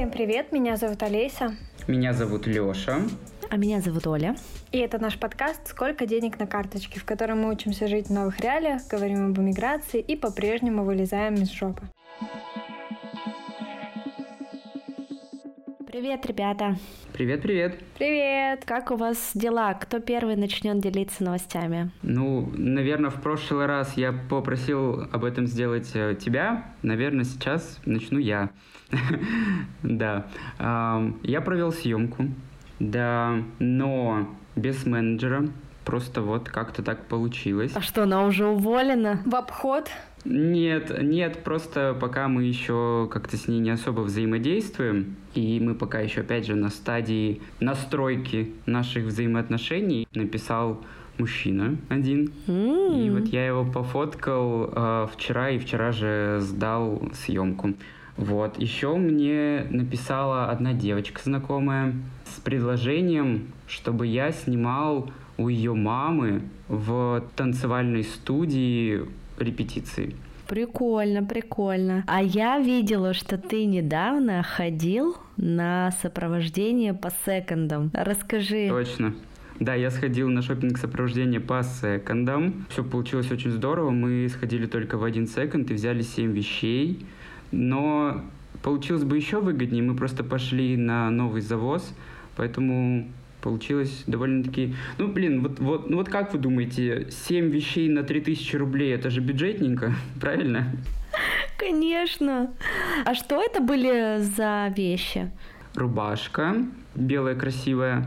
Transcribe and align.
Всем 0.00 0.10
привет, 0.10 0.50
меня 0.50 0.78
зовут 0.78 1.02
Олеся. 1.02 1.54
Меня 1.86 2.14
зовут 2.14 2.46
Лёша. 2.46 3.02
А 3.50 3.56
меня 3.58 3.82
зовут 3.82 4.06
Оля. 4.06 4.34
И 4.72 4.78
это 4.78 4.98
наш 4.98 5.18
подкаст 5.18 5.68
«Сколько 5.68 6.06
денег 6.06 6.38
на 6.38 6.46
карточке», 6.46 6.98
в 6.98 7.04
котором 7.04 7.42
мы 7.42 7.52
учимся 7.52 7.86
жить 7.86 8.06
в 8.06 8.10
новых 8.10 8.40
реалиях, 8.40 8.80
говорим 8.88 9.26
об 9.26 9.38
эмиграции 9.38 10.00
и 10.00 10.16
по-прежнему 10.16 10.84
вылезаем 10.84 11.34
из 11.34 11.52
жопы. 11.52 11.82
Привет, 16.00 16.24
ребята. 16.24 16.78
Привет, 17.12 17.42
привет. 17.42 17.78
Привет. 17.98 18.64
Как 18.64 18.90
у 18.90 18.96
вас 18.96 19.32
дела? 19.34 19.74
Кто 19.74 20.00
первый 20.00 20.34
начнет 20.34 20.80
делиться 20.80 21.22
новостями? 21.22 21.90
Ну, 22.00 22.50
наверное, 22.56 23.10
в 23.10 23.20
прошлый 23.20 23.66
раз 23.66 23.98
я 23.98 24.14
попросил 24.30 25.06
об 25.12 25.26
этом 25.26 25.46
сделать 25.46 25.90
э, 25.92 26.16
тебя. 26.18 26.64
Наверное, 26.80 27.24
сейчас 27.24 27.78
начну 27.84 28.18
я. 28.18 28.48
Да. 29.82 30.24
Я 31.22 31.40
провел 31.42 31.70
съемку. 31.70 32.28
Да, 32.78 33.34
но 33.58 34.26
без 34.56 34.86
менеджера. 34.86 35.50
Просто 35.84 36.22
вот 36.22 36.48
как-то 36.48 36.82
так 36.82 37.08
получилось. 37.08 37.72
А 37.74 37.82
что, 37.82 38.04
она 38.04 38.24
уже 38.24 38.46
уволена? 38.46 39.20
В 39.26 39.34
обход? 39.34 39.90
Нет, 40.24 41.02
нет, 41.02 41.42
просто 41.42 41.96
пока 41.98 42.28
мы 42.28 42.44
еще 42.44 43.08
как-то 43.10 43.36
с 43.36 43.48
ней 43.48 43.58
не 43.58 43.70
особо 43.70 44.00
взаимодействуем, 44.00 45.16
и 45.34 45.58
мы 45.60 45.74
пока 45.74 46.00
еще, 46.00 46.20
опять 46.20 46.46
же, 46.46 46.54
на 46.54 46.68
стадии 46.68 47.40
настройки 47.58 48.52
наших 48.66 49.06
взаимоотношений, 49.06 50.06
написал 50.14 50.80
мужчина 51.18 51.76
один. 51.88 52.32
Mm. 52.46 53.06
И 53.06 53.10
вот 53.10 53.28
я 53.28 53.46
его 53.46 53.64
пофоткал 53.64 54.70
э, 54.72 55.06
вчера, 55.14 55.50
и 55.50 55.58
вчера 55.58 55.92
же 55.92 56.38
сдал 56.40 57.02
съемку. 57.14 57.74
Вот. 58.16 58.58
Еще 58.58 58.94
мне 58.96 59.66
написала 59.70 60.50
одна 60.50 60.74
девочка 60.74 61.22
знакомая 61.24 61.94
с 62.26 62.40
предложением, 62.40 63.48
чтобы 63.66 64.06
я 64.06 64.32
снимал 64.32 65.10
у 65.38 65.48
ее 65.48 65.72
мамы 65.72 66.42
в 66.68 67.24
танцевальной 67.34 68.04
студии 68.04 69.06
репетиции. 69.40 70.14
Прикольно, 70.50 71.22
прикольно. 71.22 72.02
А 72.08 72.20
я 72.22 72.58
видела, 72.58 73.14
что 73.14 73.38
ты 73.38 73.66
недавно 73.66 74.42
ходил 74.42 75.16
на 75.36 75.92
сопровождение 76.02 76.92
по 76.92 77.12
секондам. 77.24 77.90
Расскажи. 77.94 78.68
Точно. 78.68 79.14
Да, 79.60 79.74
я 79.74 79.90
сходил 79.90 80.28
на 80.28 80.42
шопинг 80.42 80.78
сопровождение 80.78 81.38
по 81.38 81.62
секондам. 81.62 82.66
Все 82.70 82.82
получилось 82.82 83.30
очень 83.30 83.50
здорово. 83.52 83.90
Мы 83.90 84.28
сходили 84.28 84.66
только 84.66 84.96
в 84.98 85.04
один 85.04 85.28
секонд 85.28 85.70
и 85.70 85.74
взяли 85.74 86.02
7 86.02 86.32
вещей. 86.32 87.06
Но 87.52 88.22
получилось 88.62 89.04
бы 89.04 89.16
еще 89.16 89.40
выгоднее. 89.40 89.84
Мы 89.84 89.94
просто 89.94 90.24
пошли 90.24 90.76
на 90.76 91.10
новый 91.10 91.42
завоз. 91.42 91.94
Поэтому 92.36 93.06
получилось 93.40 94.04
довольно-таки... 94.06 94.74
Ну, 94.98 95.08
блин, 95.08 95.42
вот, 95.42 95.58
вот, 95.58 95.90
ну 95.90 95.96
вот 95.96 96.08
как 96.08 96.32
вы 96.32 96.38
думаете, 96.38 97.08
7 97.10 97.50
вещей 97.50 97.88
на 97.88 98.02
3000 98.02 98.56
рублей, 98.56 98.94
это 98.94 99.10
же 99.10 99.20
бюджетненько, 99.20 99.94
правильно? 100.20 100.72
Конечно. 101.58 102.52
А 103.04 103.14
что 103.14 103.42
это 103.42 103.60
были 103.60 104.18
за 104.18 104.72
вещи? 104.76 105.30
Рубашка 105.74 106.56
белая, 106.94 107.34
красивая, 107.34 108.06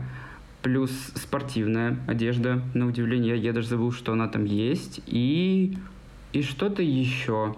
плюс 0.62 0.90
спортивная 1.14 1.98
одежда. 2.06 2.62
На 2.74 2.86
удивление, 2.86 3.36
я 3.36 3.52
даже 3.52 3.68
забыл, 3.68 3.92
что 3.92 4.12
она 4.12 4.28
там 4.28 4.44
есть. 4.44 5.00
И, 5.06 5.76
и 6.32 6.42
что-то 6.42 6.82
еще. 6.82 7.54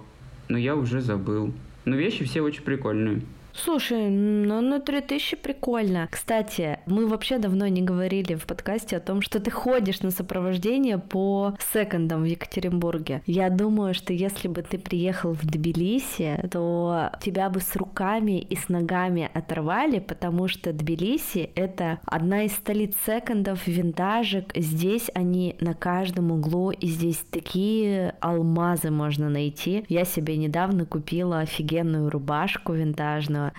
Но 0.49 0.59
я 0.59 0.77
уже 0.77 1.01
забыл. 1.01 1.53
Но 1.85 1.97
вещи 1.97 2.25
все 2.25 2.41
очень 2.41 2.63
прикольные. 2.63 3.23
Слушай, 3.53 4.11
ну 4.11 4.61
на 4.61 4.81
3000 4.81 5.37
прикольно. 5.37 6.09
Кстати, 6.11 6.76
мы 6.87 7.07
вообще 7.07 7.39
давно 7.39 7.67
не 7.67 7.83
говорили 7.83 8.35
в 8.35 8.47
подкасте 8.47 8.97
о 8.97 9.01
том, 9.01 9.21
что 9.21 9.41
ты 9.41 9.51
ходишь 9.51 10.01
на 10.01 10.11
сопровождение 10.11 10.99
по 10.99 11.55
секондам 11.73 12.23
в 12.23 12.27
Екатеринбурге. 12.27 13.23
Я 13.27 13.51
думаю, 13.51 13.95
что 13.95 14.13
если 14.13 14.49
бы 14.49 14.63
ты 14.63 14.79
приехал 14.79 15.33
в 15.33 15.45
Тбилиси, 15.45 16.41
то 16.51 17.11
тебя 17.21 17.51
бы 17.51 17.61
с 17.61 17.75
руками 17.77 18.39
и 18.39 18.57
с 18.57 18.69
ногами 18.69 19.31
оторвали, 19.35 19.99
потому 19.99 20.49
что 20.49 20.73
Тбилиси— 20.73 21.51
это 21.55 21.99
одна 22.07 22.45
из 22.45 22.53
столиц 22.53 22.95
секондов, 23.05 23.67
винтажек. 23.67 24.53
Здесь 24.55 25.11
они 25.15 25.57
на 25.61 25.75
каждом 25.75 26.31
углу, 26.31 26.71
и 26.71 26.87
здесь 26.87 27.25
такие 27.31 28.15
алмазы 28.21 28.91
можно 28.91 29.29
найти. 29.29 29.85
Я 29.89 30.05
себе 30.05 30.37
недавно 30.37 30.87
купила 30.87 31.41
офигенную 31.41 32.11
рубашку 32.11 32.73
винтажную, 32.73 33.53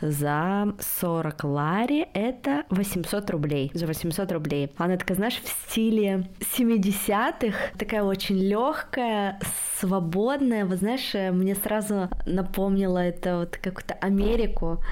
за 0.00 0.74
40 1.00 1.44
лари 1.44 2.06
это 2.14 2.64
800 2.70 3.30
рублей. 3.30 3.70
За 3.74 3.86
800 3.86 4.32
рублей. 4.32 4.72
Она 4.76 4.96
такая, 4.96 5.16
знаешь, 5.16 5.40
в 5.42 5.48
стиле 5.48 6.28
70-х, 6.40 7.56
такая 7.78 8.02
очень 8.02 8.38
легкая, 8.38 9.40
свободная. 9.78 10.64
Вот 10.64 10.78
знаешь, 10.78 11.14
мне 11.14 11.54
сразу 11.54 12.08
напомнила 12.26 12.98
это 12.98 13.38
вот 13.38 13.56
какую-то 13.56 13.94
Америку, 13.94 14.82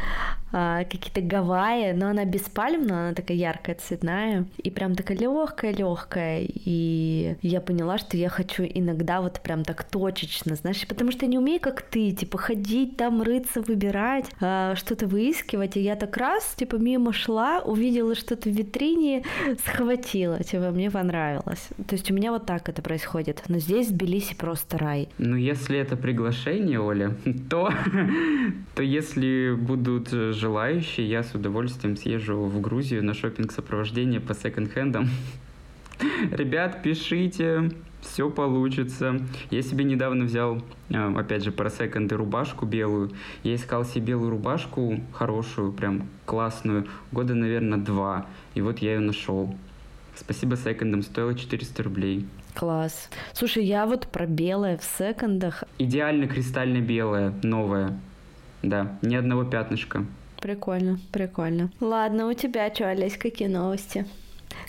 а, 0.53 0.84
какие-то 0.84 1.21
Гавайи, 1.21 1.93
но 1.93 2.09
она 2.09 2.25
беспальмная, 2.25 3.09
она 3.09 3.15
такая 3.15 3.37
яркая, 3.37 3.75
цветная, 3.77 4.47
и 4.56 4.71
прям 4.71 4.95
такая 4.95 5.19
легкая, 5.19 5.72
легкая. 5.75 6.47
И 6.49 7.37
я 7.43 7.61
поняла, 7.61 7.99
что 7.99 8.16
я 8.16 8.28
хочу 8.28 8.62
иногда 8.62 9.21
вот 9.21 9.41
прям 9.41 9.65
так 9.65 9.84
точечно, 9.84 10.55
знаешь, 10.55 10.87
потому 10.87 11.11
что 11.11 11.27
я 11.27 11.31
не 11.31 11.39
умею, 11.39 11.61
как 11.61 11.83
ты, 11.83 12.12
типа, 12.12 12.39
ходить 12.39 12.97
там, 12.97 13.22
рыться, 13.22 13.61
выбирать, 13.61 14.27
а, 14.41 14.75
что-то 14.97 15.07
выискивать. 15.07 15.77
И 15.77 15.81
я 15.81 15.97
так 15.97 16.17
раз, 16.17 16.55
типа, 16.57 16.77
мимо 16.77 17.12
шла, 17.12 17.61
увидела 17.61 18.15
что-то 18.15 18.49
в 18.49 18.53
витрине, 18.53 19.25
схватила, 19.65 20.43
типа, 20.43 20.71
мне 20.71 20.91
понравилось. 20.91 21.69
То 21.87 21.95
есть 21.95 22.11
у 22.11 22.15
меня 22.15 22.33
вот 22.33 22.47
так 22.47 22.69
это 22.69 22.83
происходит. 22.83 23.43
Но 23.49 23.59
здесь 23.59 23.89
в 23.89 23.93
Тбилиси 23.93 24.34
просто 24.34 24.79
рай. 24.79 25.09
Ну, 25.19 25.37
если 25.37 25.79
это 25.79 25.97
приглашение, 25.97 26.81
Оля, 26.81 27.15
то, 27.51 27.71
то 28.75 28.83
если 28.83 29.55
будут 29.55 30.09
желающие, 30.11 31.09
я 31.09 31.23
с 31.23 31.34
удовольствием 31.34 31.97
съезжу 31.97 32.37
в 32.45 32.61
Грузию 32.61 33.05
на 33.05 33.15
шопинг 33.15 33.53
сопровождение 33.53 34.21
по 34.21 34.34
секонд-хендам. 34.34 35.09
Ребят, 36.31 36.83
пишите, 36.83 37.71
все 38.01 38.31
получится. 38.31 39.21
Я 39.51 39.62
себе 39.62 39.84
недавно 39.84 40.25
взял, 40.25 40.62
а, 40.93 41.15
опять 41.17 41.45
же, 41.45 41.53
про 41.53 41.71
секонды 41.71 42.17
рубашку 42.17 42.67
белую. 42.67 43.12
Я 43.43 43.55
искал 43.55 43.84
себе 43.84 44.07
белую 44.07 44.31
рубашку 44.31 45.01
хорошую, 45.12 45.73
прям 45.73 46.09
классную, 46.25 46.87
года, 47.12 47.34
наверное, 47.34 47.79
два. 47.79 48.27
И 48.55 48.61
вот 48.61 48.79
я 48.79 48.95
ее 48.95 49.01
нашел. 49.01 49.55
Спасибо 50.15 50.57
секондам, 50.57 51.03
стоило 51.03 51.34
400 51.34 51.83
рублей. 51.83 52.27
Класс. 52.55 53.11
Слушай, 53.34 53.65
я 53.67 53.84
вот 53.84 54.07
про 54.07 54.27
белое 54.27 54.78
в 54.78 54.84
секондах. 54.84 55.65
Идеально 55.78 56.27
кристально 56.27 56.81
белое, 56.81 57.34
новое. 57.43 58.01
Да, 58.63 58.99
ни 59.03 59.15
одного 59.15 59.45
пятнышка. 59.45 60.07
Прикольно, 60.41 60.99
прикольно. 61.13 61.71
Ладно, 61.81 62.28
у 62.28 62.33
тебя 62.33 62.73
что, 62.75 62.89
Олесь, 62.89 63.19
какие 63.19 63.49
новости? 63.49 64.07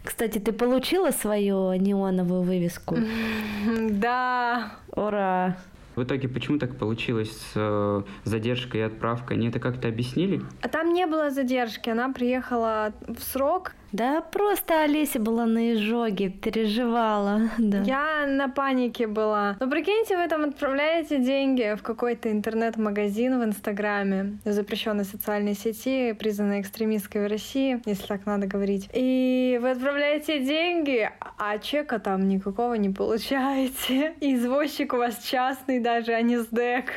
Кстати, 0.03 0.39
ты 0.39 0.51
получила 0.51 1.11
свою 1.11 1.73
неоновую 1.73 2.41
вывеску? 2.41 2.97
Да. 3.89 4.71
Ура. 4.95 5.57
В 5.95 6.03
итоге, 6.03 6.27
почему 6.27 6.59
так 6.59 6.77
получилось 6.77 7.31
с 7.31 7.51
э, 7.55 8.03
задержкой 8.23 8.81
и 8.81 8.83
отправкой? 8.83 9.37
Они 9.37 9.49
это 9.49 9.59
как-то 9.59 9.87
объяснили? 9.87 10.41
А 10.61 10.67
там 10.67 10.93
не 10.93 11.07
было 11.07 11.31
задержки, 11.31 11.89
она 11.89 12.09
приехала 12.09 12.93
в 13.07 13.19
срок, 13.19 13.73
да 13.91 14.21
просто 14.21 14.83
Олеся 14.83 15.19
была 15.19 15.45
на 15.45 15.73
изжоге, 15.73 16.29
переживала. 16.29 17.49
Да. 17.57 17.81
Я 17.81 18.25
на 18.27 18.47
панике 18.47 19.07
была. 19.07 19.57
Но 19.59 19.69
прикиньте, 19.69 20.15
вы 20.15 20.27
там 20.29 20.45
отправляете 20.45 21.19
деньги 21.19 21.75
в 21.75 21.83
какой-то 21.83 22.31
интернет-магазин 22.31 23.39
в 23.39 23.43
Инстаграме, 23.43 24.37
в 24.45 24.51
запрещенной 24.51 25.03
социальной 25.03 25.53
сети, 25.53 26.13
признанной 26.13 26.61
экстремистской 26.61 27.25
в 27.25 27.27
России, 27.27 27.81
если 27.85 28.07
так 28.07 28.25
надо 28.25 28.47
говорить. 28.47 28.89
И 28.93 29.59
вы 29.61 29.71
отправляете 29.71 30.39
деньги, 30.39 31.09
а 31.37 31.57
чека 31.57 31.99
там 31.99 32.27
никакого 32.27 32.75
не 32.75 32.89
получаете. 32.89 34.13
И 34.21 34.35
извозчик 34.35 34.93
у 34.93 34.97
вас 34.97 35.21
частный 35.23 35.79
даже, 35.79 36.13
а 36.13 36.21
не 36.21 36.37
СДЭК. 36.37 36.91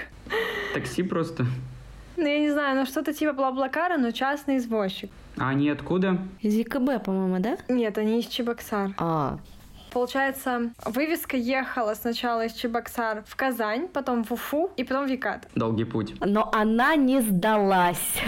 Такси 0.74 1.02
просто. 1.02 1.46
Ну, 2.16 2.26
я 2.26 2.38
не 2.38 2.50
знаю, 2.50 2.76
ну 2.76 2.86
что-то 2.86 3.12
типа 3.12 3.32
Блаблакара, 3.32 3.96
но 3.96 4.10
частный 4.10 4.58
извозчик. 4.58 5.10
А 5.38 5.48
они 5.50 5.70
откуда? 5.70 6.18
Из 6.40 6.54
ЕКБ, 6.54 7.04
по-моему, 7.04 7.38
да? 7.40 7.56
Нет, 7.68 7.98
они 7.98 8.20
из 8.20 8.26
Чебоксар. 8.26 8.90
А, 8.98 9.38
Получается, 9.92 10.70
вывеска 10.84 11.36
ехала 11.36 11.94
сначала 11.94 12.46
из 12.46 12.52
Чебоксар 12.52 13.24
в 13.26 13.34
Казань, 13.34 13.88
потом 13.88 14.22
в 14.22 14.32
Уфу 14.32 14.70
и 14.76 14.84
потом 14.84 15.06
в 15.06 15.10
Екат. 15.10 15.48
Долгий 15.56 15.84
путь. 15.84 16.14
Но 16.24 16.48
она 16.52 16.94
не 16.94 17.20
сдалась. 17.20 18.20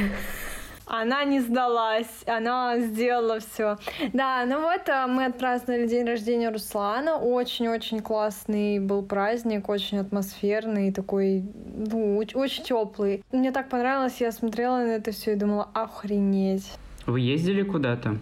она 0.86 1.22
не 1.24 1.40
сдалась, 1.40 2.24
она 2.26 2.78
сделала 2.80 3.38
все. 3.38 3.78
Да, 4.12 4.44
ну 4.44 4.60
вот 4.60 4.88
э, 4.88 5.06
мы 5.06 5.26
отпраздновали 5.26 5.86
день 5.86 6.04
рождения 6.04 6.50
Руслана. 6.50 7.16
Очень-очень 7.16 8.00
классный 8.00 8.80
был 8.80 9.02
праздник, 9.02 9.68
очень 9.68 9.98
атмосферный, 9.98 10.92
такой, 10.92 11.44
ну, 11.76 12.18
очень 12.34 12.64
теплый. 12.64 13.24
Мне 13.30 13.52
так 13.52 13.68
понравилось, 13.68 14.16
я 14.18 14.32
смотрела 14.32 14.78
на 14.78 14.90
это 14.96 15.12
все 15.12 15.32
и 15.32 15.36
думала, 15.36 15.68
охренеть. 15.72 16.72
Вы 17.06 17.20
ездили 17.20 17.62
куда-то? 17.62 18.18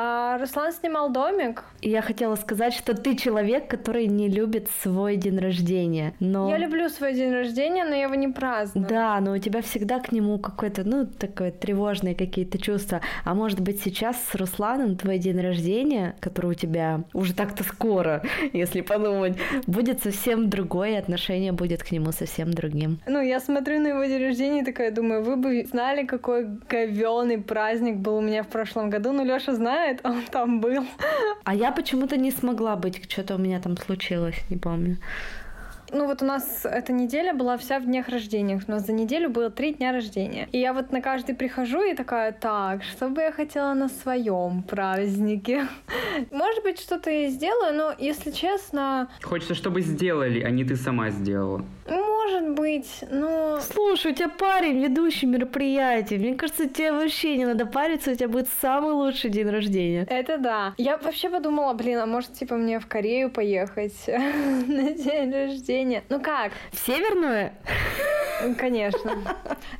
А, 0.00 0.38
Руслан 0.38 0.70
снимал 0.72 1.10
домик. 1.10 1.64
И 1.80 1.90
я 1.90 2.02
хотела 2.02 2.36
сказать, 2.36 2.72
что 2.72 2.94
ты 2.94 3.16
человек, 3.16 3.66
который 3.66 4.06
не 4.06 4.28
любит 4.28 4.68
свой 4.80 5.16
день 5.16 5.40
рождения. 5.40 6.14
Но... 6.20 6.48
Я 6.48 6.56
люблю 6.56 6.88
свой 6.88 7.14
день 7.14 7.32
рождения, 7.32 7.84
но 7.84 7.96
я 7.96 8.02
его 8.02 8.14
не 8.14 8.28
праздную. 8.28 8.86
Да, 8.86 9.18
но 9.20 9.32
у 9.32 9.38
тебя 9.38 9.60
всегда 9.60 9.98
к 9.98 10.12
нему 10.12 10.38
какое-то, 10.38 10.84
ну, 10.84 11.04
такое 11.04 11.50
тревожные 11.50 12.14
какие-то 12.14 12.58
чувства. 12.58 13.00
А 13.24 13.34
может 13.34 13.58
быть 13.58 13.82
сейчас 13.82 14.16
с 14.30 14.36
Русланом 14.36 14.96
твой 14.96 15.18
день 15.18 15.40
рождения, 15.40 16.14
который 16.20 16.52
у 16.52 16.54
тебя 16.54 17.00
уже 17.12 17.34
так-то 17.34 17.64
скоро, 17.64 18.22
если 18.52 18.82
подумать, 18.82 19.36
будет 19.66 20.00
совсем 20.00 20.48
другое, 20.48 21.00
отношение 21.00 21.50
будет 21.50 21.82
к 21.82 21.90
нему 21.90 22.12
совсем 22.12 22.52
другим. 22.52 23.00
Ну, 23.08 23.20
я 23.20 23.40
смотрю 23.40 23.80
на 23.80 23.88
его 23.88 24.04
день 24.04 24.22
рождения 24.22 24.60
и 24.60 24.64
такая 24.64 24.92
думаю, 24.92 25.24
вы 25.24 25.34
бы 25.34 25.64
знали, 25.64 26.06
какой 26.06 26.46
говёный 26.68 27.38
праздник 27.38 27.96
был 27.96 28.18
у 28.18 28.20
меня 28.20 28.44
в 28.44 28.48
прошлом 28.48 28.90
году. 28.90 29.10
Ну, 29.10 29.24
Лёша 29.24 29.54
знает, 29.56 29.87
знает, 29.88 30.00
он 30.04 30.22
там 30.30 30.60
был. 30.60 30.86
А 31.44 31.54
я 31.54 31.72
почему-то 31.72 32.16
не 32.16 32.30
смогла 32.30 32.76
быть, 32.76 33.10
что-то 33.10 33.34
у 33.34 33.38
меня 33.38 33.60
там 33.60 33.76
случилось, 33.76 34.36
не 34.50 34.56
помню. 34.56 34.96
Ну 35.90 36.06
вот 36.06 36.22
у 36.22 36.26
нас 36.26 36.64
эта 36.64 36.92
неделя 36.92 37.32
была 37.32 37.56
вся 37.56 37.78
в 37.78 37.84
днях 37.84 38.08
рождения. 38.08 38.60
У 38.66 38.70
нас 38.70 38.86
за 38.86 38.92
неделю 38.92 39.30
было 39.30 39.50
три 39.50 39.72
дня 39.72 39.92
рождения. 39.92 40.48
И 40.52 40.58
я 40.58 40.72
вот 40.72 40.92
на 40.92 41.00
каждый 41.00 41.34
прихожу 41.34 41.82
и 41.82 41.94
такая, 41.94 42.32
так, 42.32 42.82
что 42.82 43.08
бы 43.08 43.22
я 43.22 43.32
хотела 43.32 43.72
на 43.72 43.88
своем 43.88 44.62
празднике? 44.62 45.66
Может 46.30 46.62
быть, 46.62 46.78
что-то 46.78 47.10
и 47.10 47.28
сделаю, 47.28 47.74
но 47.74 47.94
если 47.98 48.30
честно... 48.30 49.08
Хочется, 49.22 49.54
чтобы 49.54 49.80
сделали, 49.80 50.42
а 50.42 50.50
не 50.50 50.64
ты 50.64 50.76
сама 50.76 51.10
сделала. 51.10 51.64
Может 51.88 52.50
быть, 52.50 53.04
но... 53.10 53.58
Слушай, 53.60 54.12
у 54.12 54.14
тебя 54.14 54.28
парень, 54.28 54.82
ведущий 54.82 55.26
мероприятий. 55.26 56.18
Мне 56.18 56.34
кажется, 56.34 56.68
тебе 56.68 56.92
вообще 56.92 57.38
не 57.38 57.46
надо 57.46 57.64
париться, 57.64 58.10
у 58.10 58.14
тебя 58.14 58.28
будет 58.28 58.48
самый 58.60 58.92
лучший 58.92 59.30
день 59.30 59.48
рождения. 59.48 60.06
Это 60.10 60.36
да. 60.36 60.74
Я 60.76 60.98
вообще 60.98 61.30
подумала, 61.30 61.72
блин, 61.72 61.98
а 61.98 62.06
может, 62.06 62.34
типа, 62.34 62.56
мне 62.56 62.78
в 62.78 62.86
Корею 62.86 63.30
поехать 63.30 63.96
на 64.06 64.92
день 64.92 65.32
рождения? 65.32 65.77
Ну 66.08 66.20
как? 66.20 66.52
В 66.72 66.78
Северную? 66.86 67.52
Конечно. 68.56 69.12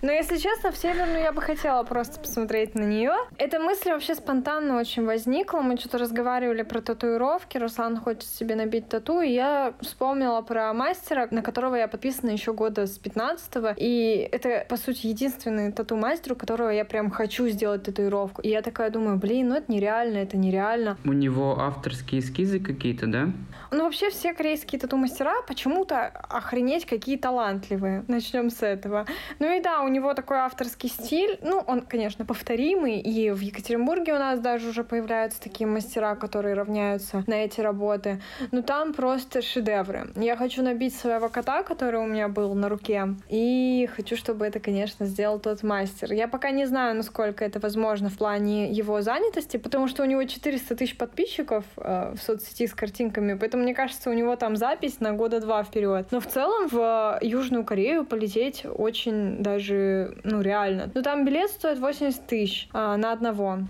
Но 0.03 0.12
если 0.12 0.37
честно, 0.37 0.73
в 0.73 0.77
Северную 0.77 1.21
я 1.21 1.33
бы 1.33 1.41
хотела 1.41 1.83
просто 1.85 2.21
посмотреть 2.21 2.75
на 2.75 2.83
нее. 2.83 3.12
Эта 3.37 3.61
мысль 3.61 3.91
вообще 3.91 4.15
спонтанно 4.15 4.79
очень 4.79 5.05
возникла. 5.05 5.61
Мы 5.61 5.77
что-то 5.77 5.99
разговаривали 5.99 6.62
про 6.62 6.81
татуировки. 6.81 7.59
Руслан 7.59 7.99
хочет 7.99 8.25
себе 8.25 8.55
набить 8.56 8.89
тату, 8.89 9.21
и 9.21 9.31
я 9.31 9.75
вспомнила 9.81 10.41
про 10.43 10.73
мастера, 10.73 11.29
на 11.31 11.43
которого 11.43 11.77
я 11.77 11.89
подписана 11.89 12.31
еще 12.31 12.53
года 12.53 12.87
с 12.87 12.99
15 12.99 13.77
И 13.77 14.29
это, 14.31 14.67
по 14.69 14.77
сути, 14.77 15.06
единственный 15.06 15.73
тату-мастер, 15.73 16.33
у 16.33 16.37
которого 16.37 16.71
я 16.71 16.85
прям 16.85 17.11
хочу 17.11 17.49
сделать 17.49 17.85
татуировку. 17.85 18.43
И 18.43 18.49
я 18.49 18.62
такая 18.62 18.91
думаю, 18.91 19.19
блин, 19.19 19.49
ну 19.49 19.56
это 19.56 19.71
нереально, 19.71 20.19
это 20.19 20.37
нереально. 20.37 20.97
У 21.05 21.12
него 21.12 21.59
авторские 21.59 22.21
эскизы 22.21 22.61
какие-то, 22.61 23.06
да? 23.06 23.29
Ну, 23.71 23.85
вообще 23.85 24.11
все 24.11 24.33
корейские 24.33 24.81
тату-мастера 24.81 25.43
почему-то 25.88 26.12
охренеть 26.29 26.87
какие 26.87 27.17
талантливые. 27.17 28.05
Начнем 28.08 28.50
с 28.50 28.62
этого. 28.62 29.06
Ну 29.38 29.56
и 29.56 29.61
да, 29.61 29.82
у 29.82 29.88
него 29.88 30.14
такой 30.14 30.38
авторский 30.38 30.88
стиль. 30.88 31.38
Ну, 31.43 31.62
он, 31.67 31.82
конечно, 31.82 32.25
повторимый. 32.25 33.00
И 33.00 33.31
в 33.31 33.40
Екатеринбурге 33.40 34.14
у 34.14 34.19
нас 34.19 34.40
даже 34.40 34.69
уже 34.69 34.85
появляются 34.85 35.40
такие 35.40 35.67
мастера, 35.67 36.14
которые 36.14 36.55
равняются 36.55 37.25
на 37.26 37.35
эти 37.35 37.61
работы. 37.61 38.20
Но 38.52 38.62
там 38.62 38.93
просто 38.93 39.43
шедевры. 39.43 40.11
Я 40.17 40.37
хочу 40.37 40.62
набить 40.62 40.94
своего 40.94 41.29
кота, 41.29 41.62
который 41.62 42.00
у 42.00 42.06
меня 42.06 42.29
был 42.29 42.55
на 42.55 42.69
руке. 42.69 43.08
И 43.29 43.88
хочу, 43.94 44.17
чтобы 44.17 44.46
это, 44.46 44.61
конечно, 44.61 45.06
сделал 45.06 45.38
тот 45.38 45.62
мастер. 45.62 46.12
Я 46.12 46.29
пока 46.29 46.50
не 46.50 46.67
знаю, 46.67 46.96
насколько 46.96 47.44
это 47.44 47.61
возможно 47.61 48.11
в 48.11 48.19
плане 48.19 48.70
его 48.70 49.00
занятости, 49.00 49.56
потому 49.56 49.88
что 49.88 50.02
у 50.02 50.06
него 50.06 50.25
400 50.25 50.76
тысяч 50.76 50.96
подписчиков 50.96 51.64
э, 51.76 52.14
в 52.14 52.23
соцсети 52.23 52.67
с 52.67 52.75
картинками, 52.75 53.34
поэтому 53.34 53.62
мне 53.62 53.75
кажется, 53.75 54.11
у 54.11 54.12
него 54.12 54.37
там 54.37 54.56
запись 54.56 55.00
на 55.00 55.12
года 55.12 55.41
два 55.41 55.62
вперед. 55.62 55.78
Но 56.11 56.21
в 56.21 56.27
целом 56.27 56.69
в 56.69 57.19
Южную 57.23 57.65
Корею 57.65 58.05
полететь 58.05 58.65
очень 58.65 59.43
даже, 59.43 60.17
ну, 60.25 60.41
реально. 60.41 60.91
Ну, 60.95 61.03
там 61.03 61.25
билет 61.25 61.51
стоит 61.51 61.79
80 61.79 62.27
тысяч 62.27 62.69
а, 62.73 62.97
на 62.97 63.13
одного. 63.13 63.61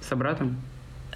С 0.00 0.14
братом? 0.14 0.56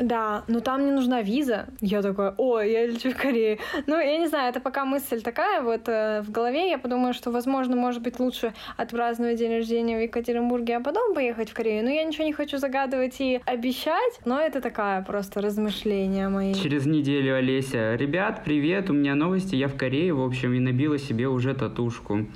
Да, 0.00 0.44
но 0.46 0.60
там 0.60 0.84
не 0.84 0.92
нужна 0.92 1.22
виза. 1.22 1.66
Я 1.80 2.02
такая, 2.02 2.34
ой, 2.36 2.70
я 2.70 2.86
лечу 2.86 3.10
в 3.10 3.16
Корею. 3.16 3.58
Ну, 3.86 3.98
я 3.98 4.18
не 4.18 4.26
знаю, 4.26 4.50
это 4.50 4.60
пока 4.60 4.84
мысль 4.84 5.22
такая 5.22 5.62
вот 5.62 5.88
э, 5.88 6.22
в 6.22 6.30
голове. 6.30 6.70
Я 6.70 6.78
подумаю, 6.78 7.14
что, 7.14 7.30
возможно, 7.30 7.76
может 7.76 8.02
быть 8.02 8.18
лучше 8.18 8.52
отпраздновать 8.76 9.38
день 9.38 9.52
рождения 9.52 9.96
в 9.98 10.02
Екатеринбурге, 10.02 10.76
а 10.76 10.80
потом 10.80 11.14
поехать 11.14 11.50
в 11.50 11.54
Корею. 11.54 11.84
Но 11.84 11.90
я 11.90 12.04
ничего 12.04 12.24
не 12.24 12.32
хочу 12.32 12.58
загадывать 12.58 13.20
и 13.20 13.40
обещать, 13.44 14.20
но 14.24 14.40
это 14.40 14.60
такая 14.60 15.02
просто 15.02 15.40
размышления 15.40 16.28
мои. 16.28 16.54
Через 16.54 16.86
неделю, 16.86 17.36
Олеся. 17.36 17.94
Ребят, 17.94 18.42
привет, 18.44 18.90
у 18.90 18.92
меня 18.92 19.14
новости, 19.14 19.54
я 19.54 19.68
в 19.68 19.76
Корее, 19.76 20.12
в 20.12 20.22
общем, 20.22 20.52
и 20.54 20.60
набила 20.60 20.98
себе 20.98 21.28
уже 21.28 21.54
татушку. 21.54 22.26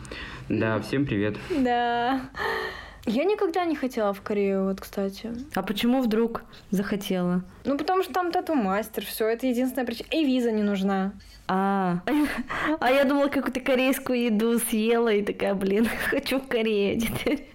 Да, 0.49 0.81
всем 0.81 1.07
привет. 1.07 1.37
Да. 1.51 2.21
Я 3.06 3.25
никогда 3.25 3.64
не 3.64 3.76
хотела 3.76 4.12
в 4.12 4.20
Корею, 4.20 4.64
вот, 4.64 4.81
кстати. 4.81 5.32
А 5.55 5.62
почему 5.62 6.02
вдруг 6.02 6.43
захотела? 6.70 7.43
Ну, 7.64 7.79
потому 7.79 8.02
что 8.02 8.12
там 8.12 8.31
тату-мастер, 8.31 9.05
все, 9.05 9.26
это 9.29 9.47
единственная 9.47 9.87
причина. 9.87 10.08
И 10.11 10.25
виза 10.25 10.52
не 10.52 10.62
нужна. 10.62 11.12
А, 11.49 12.00
а 12.79 12.91
я 12.91 13.05
думала, 13.05 13.29
какую-то 13.29 13.61
корейскую 13.61 14.23
еду 14.23 14.58
съела 14.58 15.12
и 15.12 15.23
такая, 15.23 15.55
блин, 15.55 15.88
хочу 16.11 16.38
в 16.38 16.47
Корею 16.47 17.00
теперь. 17.00 17.49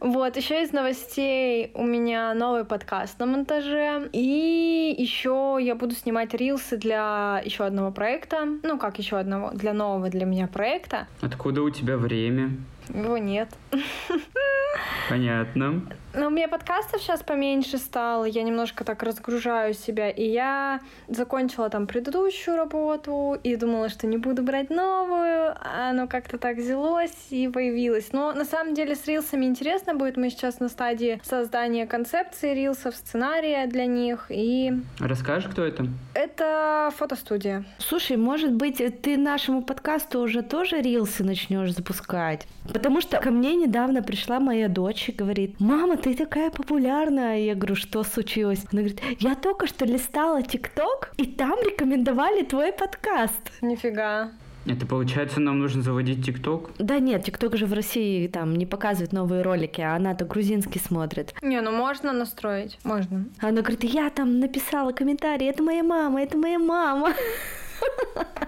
Вот, 0.00 0.36
еще 0.36 0.62
из 0.62 0.72
новостей 0.72 1.70
у 1.74 1.86
меня 1.86 2.34
новый 2.34 2.64
подкаст 2.64 3.18
на 3.18 3.26
монтаже. 3.26 4.10
И 4.12 4.94
еще 4.98 5.56
я 5.60 5.74
буду 5.74 5.94
снимать 5.94 6.34
рилсы 6.34 6.76
для 6.76 7.40
еще 7.44 7.64
одного 7.64 7.90
проекта. 7.90 8.46
Ну, 8.62 8.78
как 8.78 8.98
еще 8.98 9.16
одного, 9.16 9.50
для 9.52 9.72
нового 9.72 10.10
для 10.10 10.26
меня 10.26 10.46
проекта. 10.46 11.06
Откуда 11.22 11.62
у 11.62 11.70
тебя 11.70 11.96
время? 11.96 12.50
Его 12.88 13.18
нет. 13.18 13.48
Понятно. 15.12 15.82
Но 16.14 16.26
у 16.26 16.30
меня 16.30 16.48
подкастов 16.48 17.02
сейчас 17.02 17.22
поменьше 17.22 17.76
стало, 17.76 18.24
я 18.24 18.42
немножко 18.42 18.82
так 18.82 19.02
разгружаю 19.02 19.74
себя, 19.74 20.10
и 20.10 20.24
я 20.24 20.80
закончила 21.08 21.68
там 21.70 21.86
предыдущую 21.86 22.56
работу 22.56 23.38
и 23.42 23.56
думала, 23.56 23.88
что 23.88 24.06
не 24.06 24.16
буду 24.16 24.42
брать 24.42 24.70
новую, 24.70 25.52
а 25.52 25.90
оно 25.90 26.06
как-то 26.06 26.38
так 26.38 26.56
взялось 26.56 27.16
и 27.30 27.48
появилось. 27.48 28.12
Но 28.12 28.32
на 28.32 28.44
самом 28.44 28.74
деле 28.74 28.94
с 28.94 29.06
рилсами 29.06 29.44
интересно 29.46 29.94
будет, 29.94 30.16
мы 30.16 30.30
сейчас 30.30 30.60
на 30.60 30.68
стадии 30.68 31.20
создания 31.24 31.86
концепции 31.86 32.54
рилсов, 32.54 32.94
сценария 32.94 33.66
для 33.66 33.86
них 33.86 34.26
и... 34.30 34.72
Расскажешь, 34.98 35.50
кто 35.50 35.64
это? 35.64 35.86
Это 36.14 36.90
фотостудия. 36.96 37.64
Слушай, 37.78 38.16
может 38.16 38.52
быть, 38.52 38.82
ты 39.02 39.18
нашему 39.18 39.62
подкасту 39.62 40.20
уже 40.20 40.42
тоже 40.42 40.80
рилсы 40.80 41.22
начнешь 41.22 41.74
запускать? 41.74 42.46
Потому 42.70 43.00
что 43.00 43.18
ко 43.18 43.30
мне 43.30 43.54
недавно 43.54 44.02
пришла 44.02 44.40
моя 44.40 44.68
дочь 44.68 45.01
и 45.08 45.12
говорит, 45.12 45.60
мама, 45.60 45.96
ты 45.96 46.14
такая 46.14 46.50
популярная. 46.50 47.38
Я 47.38 47.54
говорю, 47.54 47.74
что 47.74 48.02
случилось? 48.02 48.64
Она 48.72 48.82
говорит, 48.82 49.00
я 49.20 49.34
только 49.34 49.66
что 49.66 49.84
листала 49.84 50.42
ТикТок, 50.42 51.12
и 51.16 51.26
там 51.26 51.58
рекомендовали 51.64 52.42
твой 52.42 52.72
подкаст. 52.72 53.40
Нифига. 53.60 54.32
Это 54.64 54.86
получается, 54.86 55.40
нам 55.40 55.58
нужно 55.58 55.82
заводить 55.82 56.24
ТикТок? 56.24 56.70
Да 56.78 57.00
нет, 57.00 57.24
ТикТок 57.24 57.56
же 57.56 57.66
в 57.66 57.72
России 57.72 58.28
там 58.28 58.54
не 58.54 58.64
показывает 58.64 59.12
новые 59.12 59.42
ролики, 59.42 59.80
а 59.80 59.96
она-то 59.96 60.24
грузинский 60.24 60.78
смотрит. 60.78 61.34
Не, 61.42 61.60
ну 61.60 61.72
можно 61.72 62.12
настроить, 62.12 62.78
можно. 62.84 63.24
Она 63.40 63.62
говорит, 63.62 63.82
я 63.82 64.08
там 64.10 64.38
написала 64.38 64.92
комментарий, 64.92 65.48
это 65.48 65.64
моя 65.64 65.82
мама, 65.82 66.22
это 66.22 66.38
моя 66.38 66.60
мама. 66.60 67.12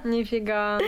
Нифига. 0.05 0.79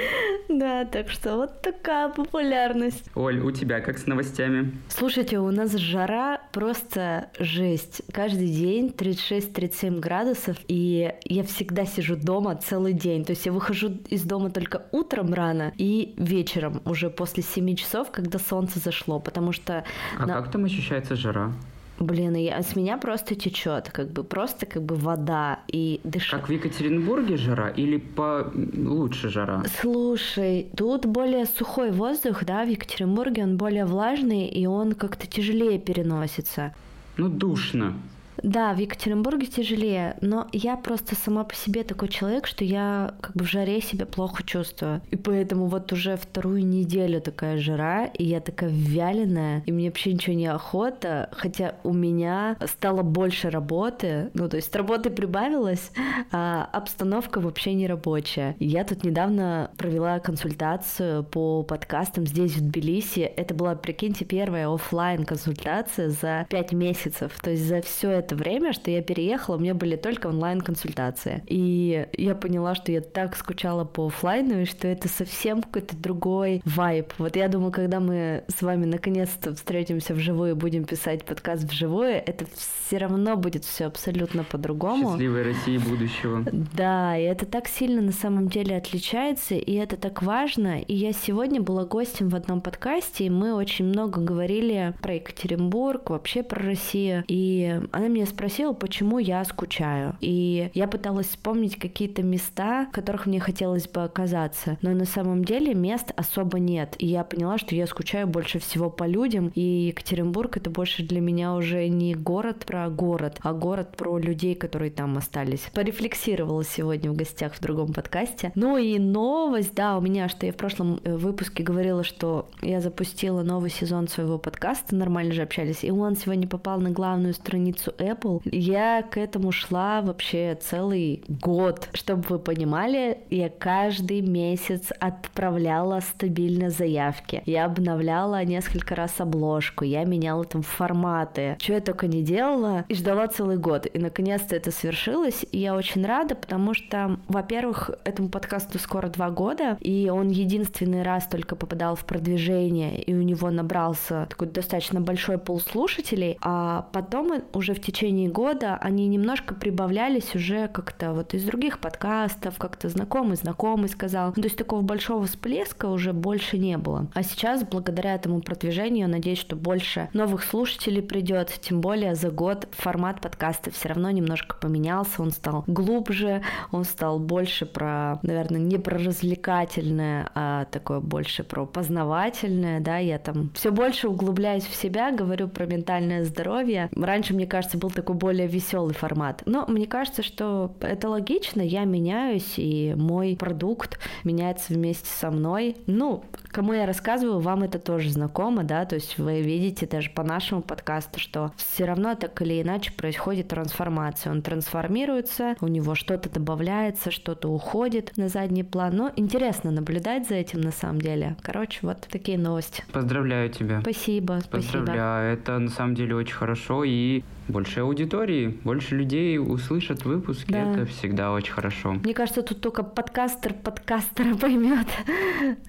Да, 0.49 0.85
так 0.85 1.11
что 1.11 1.37
вот 1.37 1.63
такая 1.63 2.09
популярность. 2.11 3.11
Оль, 3.15 3.41
у 3.41 3.51
тебя 3.51 3.81
как 3.81 3.99
с 3.99 4.07
новостями? 4.07 4.73
Слушайте, 4.89 5.39
у 5.39 5.51
нас 5.51 5.73
жара 5.73 6.41
просто 6.53 7.31
жесть. 7.39 8.03
Каждый 8.13 8.49
день 8.49 8.89
36-37 8.97 10.01
градусов, 10.01 10.57
и 10.69 11.13
я 11.25 11.43
всегда 11.45 11.87
сижу 11.87 12.17
дома 12.17 12.57
целый 12.57 12.93
день. 12.93 13.25
То 13.25 13.31
есть 13.31 13.47
я 13.47 13.53
выхожу 13.53 13.91
из 14.09 14.23
дома 14.25 14.51
только 14.51 14.83
утром 14.93 15.33
рано 15.33 15.73
и 15.79 16.15
вечером, 16.19 16.83
уже 16.85 17.11
после 17.11 17.43
7 17.43 17.75
часов, 17.75 18.11
когда 18.11 18.39
солнце 18.39 18.79
зашло, 18.79 19.19
потому 19.19 19.53
что... 19.53 19.85
А 20.19 20.27
на... 20.27 20.35
как 20.35 20.51
там 20.51 20.65
ощущается 20.65 21.17
жара? 21.17 21.53
Блин, 21.99 22.35
я, 22.35 22.63
с 22.63 22.77
меня 22.77 22.99
просто 22.99 23.35
течет, 23.35 23.91
как 23.91 24.11
бы 24.11 24.23
просто 24.23 24.67
как 24.67 24.83
бы 24.83 24.97
вода 24.97 25.61
и 25.69 26.01
дышит. 26.05 26.31
Как 26.31 26.49
в 26.49 26.53
Екатеринбурге 26.53 27.37
жара 27.37 27.69
или 27.71 27.97
по 27.97 28.53
лучше 28.55 29.31
жара? 29.31 29.63
Слушай, 29.81 30.69
тут 30.77 31.07
более 31.07 31.47
сухой 31.47 31.93
воздух, 31.93 32.45
да, 32.45 32.65
в 32.65 32.69
Екатеринбурге 32.69 33.45
он 33.45 33.57
более 33.57 33.87
влажный, 33.87 34.47
и 34.47 34.67
он 34.67 34.93
как-то 34.93 35.27
тяжелее 35.27 35.79
переносится. 35.79 36.75
Ну, 37.17 37.29
душно. 37.29 37.95
Да, 38.43 38.73
в 38.75 38.79
Екатеринбурге 38.79 39.47
тяжелее, 39.47 40.17
но 40.21 40.49
я 40.53 40.77
просто 40.77 41.15
сама 41.15 41.45
по 41.45 41.55
себе 41.55 41.85
такой 41.85 42.09
человек, 42.09 42.47
что 42.47 42.65
я 42.65 43.15
как 43.21 43.35
бы 43.35 43.45
в 43.45 43.49
жаре 43.49 43.81
себя 43.81 44.07
плохо 44.07 44.43
чувствую. 44.43 45.03
И 45.11 45.17
поэтому 45.17 45.67
вот 45.67 45.93
уже 45.93 46.17
вторую 46.17 46.67
неделю 46.67 47.21
такая 47.21 47.59
жара, 47.59 48.07
и 48.07 48.25
я 48.25 48.41
такая 48.41 48.71
вяленая, 48.71 49.63
и 49.67 49.73
мне 49.73 49.89
вообще 49.89 50.13
ничего 50.13 50.35
не 50.35 50.47
охота, 50.47 51.29
хотя 51.33 51.77
у 51.85 51.93
меня 51.93 52.57
стало 52.67 53.03
больше 53.03 53.51
работы, 53.51 54.31
ну 54.35 54.49
то 54.49 54.57
есть 54.57 54.75
работы 54.75 55.11
прибавилось, 55.11 55.91
а 56.33 56.69
обстановка 56.73 57.41
вообще 57.41 57.75
не 57.75 57.87
рабочая. 57.87 58.57
Я 58.59 58.85
тут 58.85 59.05
недавно 59.05 59.71
провела 59.77 60.19
консультацию 60.19 61.25
по 61.25 61.63
подкастам 61.63 62.27
здесь, 62.27 62.57
в 62.57 62.61
Тбилиси. 62.61 63.21
Это 63.21 63.55
была, 63.55 63.75
прикиньте, 63.75 64.25
первая 64.25 64.69
офлайн 64.73 65.25
консультация 65.25 66.11
за 66.11 66.47
пять 66.49 66.73
месяцев. 66.73 67.33
То 67.41 67.51
есть 67.51 67.65
за 67.65 67.81
все 67.83 68.11
это 68.11 68.26
это 68.27 68.35
время, 68.35 68.73
что 68.73 68.91
я 68.91 69.03
переехала, 69.03 69.57
у 69.57 69.59
меня 69.61 69.75
были 69.75 69.97
только 69.97 70.27
онлайн-консультации. 70.27 71.43
И 71.47 72.07
я 72.13 72.35
поняла, 72.35 72.75
что 72.75 72.91
я 72.91 73.01
так 73.01 73.37
скучала 73.37 73.85
по 73.85 74.07
офлайну, 74.07 74.63
и 74.63 74.65
что 74.65 74.89
это 74.89 75.09
совсем 75.09 75.63
какой-то 75.63 75.97
другой 75.97 76.61
вайб. 76.65 77.13
Вот 77.19 77.37
я 77.37 77.49
думаю, 77.49 77.71
когда 77.71 78.01
мы 78.01 78.45
с 78.49 78.63
вами 78.63 78.85
наконец-то 78.85 79.55
встретимся 79.55 80.15
вживую 80.15 80.51
и 80.51 80.55
будем 80.55 80.85
писать 80.85 81.25
подкаст 81.25 81.65
вживую, 81.65 82.15
это 82.15 82.47
все 82.87 82.99
равно 82.99 83.37
будет 83.37 83.65
все 83.65 83.85
абсолютно 83.85 84.43
по-другому. 84.43 85.11
Счастливой 85.11 85.43
России 85.45 85.79
будущего. 85.79 86.45
Да, 86.75 87.17
и 87.17 87.23
это 87.23 87.47
так 87.47 87.69
сильно 87.69 88.03
на 88.03 88.13
самом 88.13 88.49
деле 88.49 88.77
отличается, 88.77 89.55
и 89.55 89.73
это 89.75 89.97
так 89.97 90.23
важно. 90.23 90.81
И 90.81 90.95
я 90.95 91.13
сегодня 91.13 91.61
была 91.61 91.85
гостем 91.85 92.29
в 92.29 92.35
одном 92.35 92.61
подкасте, 92.61 93.27
и 93.27 93.31
мы 93.31 93.55
очень 93.55 93.85
много 93.85 94.21
говорили 94.21 94.95
про 95.01 95.15
Екатеринбург, 95.15 96.11
вообще 96.11 96.43
про 96.43 96.63
Россию. 96.65 97.25
И 97.29 97.81
она 97.93 98.09
меня 98.17 98.27
спросила, 98.27 98.73
почему 98.73 99.19
я 99.19 99.45
скучаю. 99.45 100.17
И 100.21 100.71
я 100.75 100.89
пыталась 100.89 101.29
вспомнить 101.29 101.79
какие-то 101.79 102.23
места, 102.23 102.87
в 102.87 102.95
которых 102.95 103.27
мне 103.27 103.41
хотелось 103.41 103.87
бы 103.87 104.03
оказаться. 104.03 104.79
Но 104.83 104.91
на 104.91 105.05
самом 105.05 105.45
деле 105.45 105.75
мест 105.75 106.13
особо 106.17 106.59
нет. 106.59 106.97
И 106.99 107.07
я 107.07 107.25
поняла, 107.25 107.59
что 107.59 107.75
я 107.75 107.87
скучаю 107.87 108.27
больше 108.27 108.59
всего 108.59 108.91
по 108.91 109.05
людям. 109.05 109.53
И 109.55 109.61
Екатеринбург 109.61 110.57
это 110.57 110.71
больше 110.71 111.03
для 111.03 111.21
меня 111.21 111.55
уже 111.55 111.89
не 111.89 112.15
город 112.15 112.65
про 112.67 112.89
город, 112.89 113.39
а 113.43 113.53
город 113.53 113.97
про 113.97 114.19
людей, 114.19 114.55
которые 114.55 114.91
там 114.91 115.17
остались. 115.19 115.69
Порефлексировала 115.75 116.65
сегодня 116.65 117.11
в 117.11 117.17
гостях 117.17 117.55
в 117.55 117.61
другом 117.61 117.93
подкасте. 117.93 118.53
Ну 118.55 118.79
и 118.79 118.99
новость, 118.99 119.75
да, 119.75 119.99
у 119.99 120.01
меня, 120.01 120.29
что 120.29 120.47
я 120.47 120.53
в 120.53 120.57
прошлом 120.57 121.01
э, 121.05 121.17
выпуске 121.17 121.63
говорила, 121.63 122.03
что 122.03 122.49
я 122.63 122.81
запустила 122.81 123.43
новый 123.43 123.71
сезон 123.71 124.09
своего 124.09 124.39
подкаста, 124.39 124.95
нормально 124.95 125.33
же 125.33 125.43
общались, 125.43 125.85
и 125.85 125.91
он 125.91 126.17
сегодня 126.17 126.49
попал 126.49 126.81
на 126.81 126.91
главную 126.91 127.35
страницу 127.35 127.93
Apple, 128.13 128.41
я 128.51 129.03
к 129.03 129.19
этому 129.19 129.53
шла 129.53 130.03
вообще 130.03 130.59
целый 130.61 131.25
год. 131.29 131.89
Чтобы 131.93 132.23
вы 132.29 132.39
понимали, 132.39 133.19
я 133.31 133.49
каждый 133.49 134.21
месяц 134.21 134.91
отправляла 135.01 136.01
стабильно 136.01 136.71
заявки. 136.71 137.43
Я 137.47 137.67
обновляла 137.67 138.45
несколько 138.45 138.95
раз 138.95 139.21
обложку, 139.21 139.85
я 139.85 140.05
меняла 140.05 140.45
там 140.45 140.63
форматы. 140.63 141.57
Что 141.61 141.75
я 141.75 141.81
только 141.81 142.07
не 142.07 142.23
делала, 142.23 142.85
и 142.89 142.95
ждала 142.95 143.27
целый 143.29 143.59
год. 143.59 143.87
И 143.93 143.99
наконец-то 143.99 144.55
это 144.55 144.71
свершилось, 144.71 145.45
и 145.51 145.59
я 145.59 145.75
очень 145.75 146.05
рада, 146.05 146.35
потому 146.35 146.75
что, 146.75 147.19
во-первых, 147.29 147.91
этому 148.05 148.29
подкасту 148.29 148.79
скоро 148.79 149.09
два 149.09 149.31
года, 149.31 149.77
и 149.81 150.11
он 150.13 150.29
единственный 150.29 151.03
раз 151.03 151.27
только 151.27 151.57
попадал 151.57 151.97
в 151.97 152.05
продвижение, 152.05 153.03
и 153.03 153.15
у 153.15 153.23
него 153.23 153.51
набрался 153.51 154.27
такой 154.31 154.49
достаточно 154.49 155.01
большой 155.01 155.39
пол 155.39 155.61
слушателей, 155.61 156.39
а 156.41 156.89
потом 156.93 157.43
уже 157.53 157.75
в 157.75 157.81
течение 157.81 157.96
года 158.33 158.77
они 158.81 159.07
немножко 159.09 159.55
прибавлялись 159.55 160.35
уже 160.35 160.69
как-то 160.69 161.13
вот 161.13 161.35
из 161.35 161.45
других 161.45 161.79
подкастов, 161.79 162.59
как-то 162.59 162.89
знакомый, 162.89 163.37
знакомый 163.37 163.89
сказал. 163.89 164.33
Ну, 164.37 164.43
то 164.43 164.49
есть 164.49 164.57
такого 164.57 164.83
большого 164.83 165.27
всплеска 165.27 165.87
уже 165.87 166.13
больше 166.13 166.59
не 166.59 166.79
было. 166.79 167.07
А 167.15 167.23
сейчас, 167.23 167.65
благодаря 167.65 168.15
этому 168.15 168.41
продвижению, 168.41 169.07
я 169.07 169.09
надеюсь, 169.09 169.39
что 169.39 169.57
больше 169.57 170.09
новых 170.13 170.45
слушателей 170.45 171.03
придет, 171.03 171.53
тем 171.61 171.81
более 171.81 172.15
за 172.15 172.31
год 172.31 172.69
формат 172.73 173.21
подкаста 173.21 173.71
все 173.71 173.89
равно 173.89 174.11
немножко 174.11 174.57
поменялся, 174.57 175.23
он 175.23 175.31
стал 175.31 175.65
глубже, 175.67 176.43
он 176.73 176.85
стал 176.85 177.19
больше 177.19 177.67
про, 177.67 178.19
наверное, 178.23 178.61
не 178.61 178.79
про 178.79 178.99
развлекательное, 178.99 180.31
а 180.35 180.65
такое 180.67 181.01
больше 181.01 181.45
про 181.45 181.67
познавательное, 181.67 182.81
да, 182.81 182.99
я 182.99 183.19
там 183.19 183.51
все 183.55 183.71
больше 183.71 184.09
углубляюсь 184.09 184.65
в 184.65 184.75
себя, 184.75 185.13
говорю 185.13 185.49
про 185.49 185.67
ментальное 185.67 186.25
здоровье. 186.25 186.89
Раньше, 186.95 187.35
мне 187.35 187.47
кажется, 187.47 187.67
кажется, 187.67 187.79
был 187.87 187.91
такой 187.91 188.17
более 188.17 188.49
веселый 188.49 188.95
формат. 188.95 189.43
Но 189.47 189.65
мне 189.69 189.87
кажется, 189.87 190.23
что 190.25 190.75
это 190.81 191.09
логично, 191.09 191.61
я 191.63 191.85
меняюсь, 191.85 192.55
и 192.57 192.95
мой 192.97 193.37
продукт 193.39 193.99
меняется 194.25 194.75
вместе 194.75 195.09
со 195.09 195.31
мной. 195.31 195.77
Ну, 195.87 196.25
кому 196.49 196.73
я 196.73 196.85
рассказываю, 196.85 197.39
вам 197.39 197.63
это 197.63 197.79
тоже 197.79 198.11
знакомо, 198.11 198.65
да, 198.65 198.85
то 198.85 198.97
есть 198.97 199.19
вы 199.19 199.41
видите 199.41 199.87
даже 199.87 200.11
по 200.11 200.25
нашему 200.25 200.63
подкасту, 200.63 201.21
что 201.21 201.53
все 201.57 201.85
равно 201.85 202.17
так 202.17 202.43
или 202.43 202.61
иначе 202.61 202.93
происходит 202.93 203.49
трансформация. 203.49 204.33
Он 204.33 204.43
трансформируется, 204.43 205.55
у 205.61 205.69
него 205.69 205.95
что-то 205.95 206.29
добавляется, 206.29 207.13
что-то 207.13 207.49
уходит 207.49 208.13
на 208.17 208.29
задний 208.29 208.65
план. 208.65 208.97
Но 208.97 209.13
интересно 209.15 209.71
наблюдать 209.71 210.29
за 210.29 210.35
этим 210.35 210.61
на 210.61 210.73
самом 210.73 211.01
деле. 211.01 211.37
Короче, 211.43 211.79
вот 211.83 212.09
такие 212.11 212.37
новости. 212.39 212.83
Поздравляю 212.93 213.49
тебя. 213.51 213.81
Спасибо, 213.83 214.41
спасибо. 214.43 214.79
Поздравляю, 214.79 215.35
это 215.35 215.59
на 215.59 215.71
самом 215.71 215.95
деле 215.95 216.17
очень 216.17 216.35
хорошо 216.35 216.83
и 216.85 217.23
больше 217.49 217.81
аудитории, 217.81 218.59
больше 218.65 218.97
людей 218.97 219.39
услышат 219.39 220.05
выпуски, 220.05 220.51
да. 220.51 220.73
это 220.73 220.85
всегда 220.87 221.33
очень 221.33 221.53
хорошо. 221.53 221.93
Мне 221.93 222.15
кажется, 222.15 222.43
тут 222.43 222.61
только 222.61 222.83
подкастер 222.83 223.55
подкастера 223.55 224.35
поймет, 224.41 224.89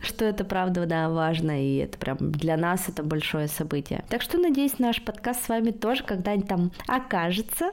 что 0.01 0.25
это 0.25 0.43
правда, 0.43 0.85
да, 0.85 1.09
важно, 1.09 1.63
и 1.63 1.77
это 1.77 1.97
прям 1.97 2.17
для 2.19 2.57
нас 2.57 2.89
это 2.89 3.03
большое 3.03 3.47
событие. 3.47 4.03
Так 4.09 4.21
что, 4.21 4.37
надеюсь, 4.37 4.79
наш 4.79 5.01
подкаст 5.01 5.45
с 5.45 5.49
вами 5.49 5.71
тоже 5.71 6.03
когда-нибудь 6.03 6.47
там 6.47 6.71
окажется. 6.87 7.71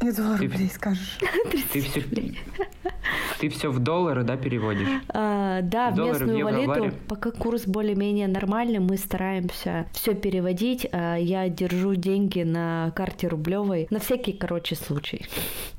И 0.02 0.12
2 0.12 0.36
рублей 0.36 0.70
скажешь. 0.72 1.18
Ты 1.72 1.80
все, 1.80 2.02
ты 3.40 3.48
все 3.48 3.70
в 3.70 3.78
доллары, 3.78 4.24
да, 4.24 4.36
переводишь? 4.36 4.88
А, 5.08 5.60
да, 5.62 5.90
в, 5.90 5.94
в 5.94 5.98
местную 5.98 6.44
валюту. 6.44 6.96
Пока 7.06 7.30
курс 7.30 7.66
более-менее 7.66 8.26
нормальный, 8.28 8.80
мы 8.80 8.96
стараемся 8.96 9.86
все 9.92 10.14
переводить. 10.14 10.88
А 10.92 11.16
я 11.16 11.48
держу 11.48 11.94
деньги 11.94 12.42
на 12.42 12.92
карте 12.96 13.28
рублевой 13.28 13.86
на 13.90 14.00
всякий, 14.00 14.32
короче, 14.32 14.74
случай. 14.74 15.26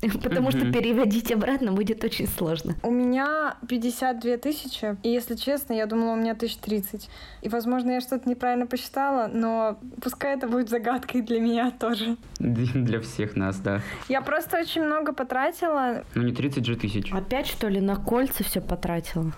Потому 0.22 0.50
что 0.50 0.70
переводить 0.72 1.32
обратно 1.32 1.72
будет 1.72 2.02
очень 2.04 2.26
сложно. 2.26 2.76
У 2.82 2.90
меня 2.90 3.56
52 3.68 4.36
тысячи, 4.38 4.96
и 5.02 5.10
если 5.10 5.34
честно, 5.34 5.74
я 5.74 5.86
думала, 5.86 6.12
у 6.12 6.16
меня 6.16 6.32
1030. 6.32 7.08
И, 7.42 7.48
возможно, 7.48 7.92
я 7.92 8.00
что-то 8.00 8.28
неправильно 8.28 8.66
посчитала, 8.66 9.30
но 9.32 9.78
пускай 10.02 10.36
это 10.36 10.48
будет 10.48 10.70
загадкой 10.70 11.22
для 11.22 11.40
меня 11.40 11.70
тоже. 11.70 12.16
Для 12.38 13.00
всех 13.00 13.36
нас, 13.36 13.58
да. 13.58 13.82
Я 14.10 14.22
просто 14.22 14.58
очень 14.58 14.82
много 14.82 15.12
потратила. 15.12 16.02
Ну 16.16 16.22
не 16.22 16.32
30 16.32 16.66
же 16.66 16.74
тысяч. 16.74 17.12
Опять 17.12 17.46
что 17.46 17.68
ли 17.68 17.80
на 17.80 17.94
кольца 17.94 18.42
все 18.42 18.60
потратила? 18.60 19.32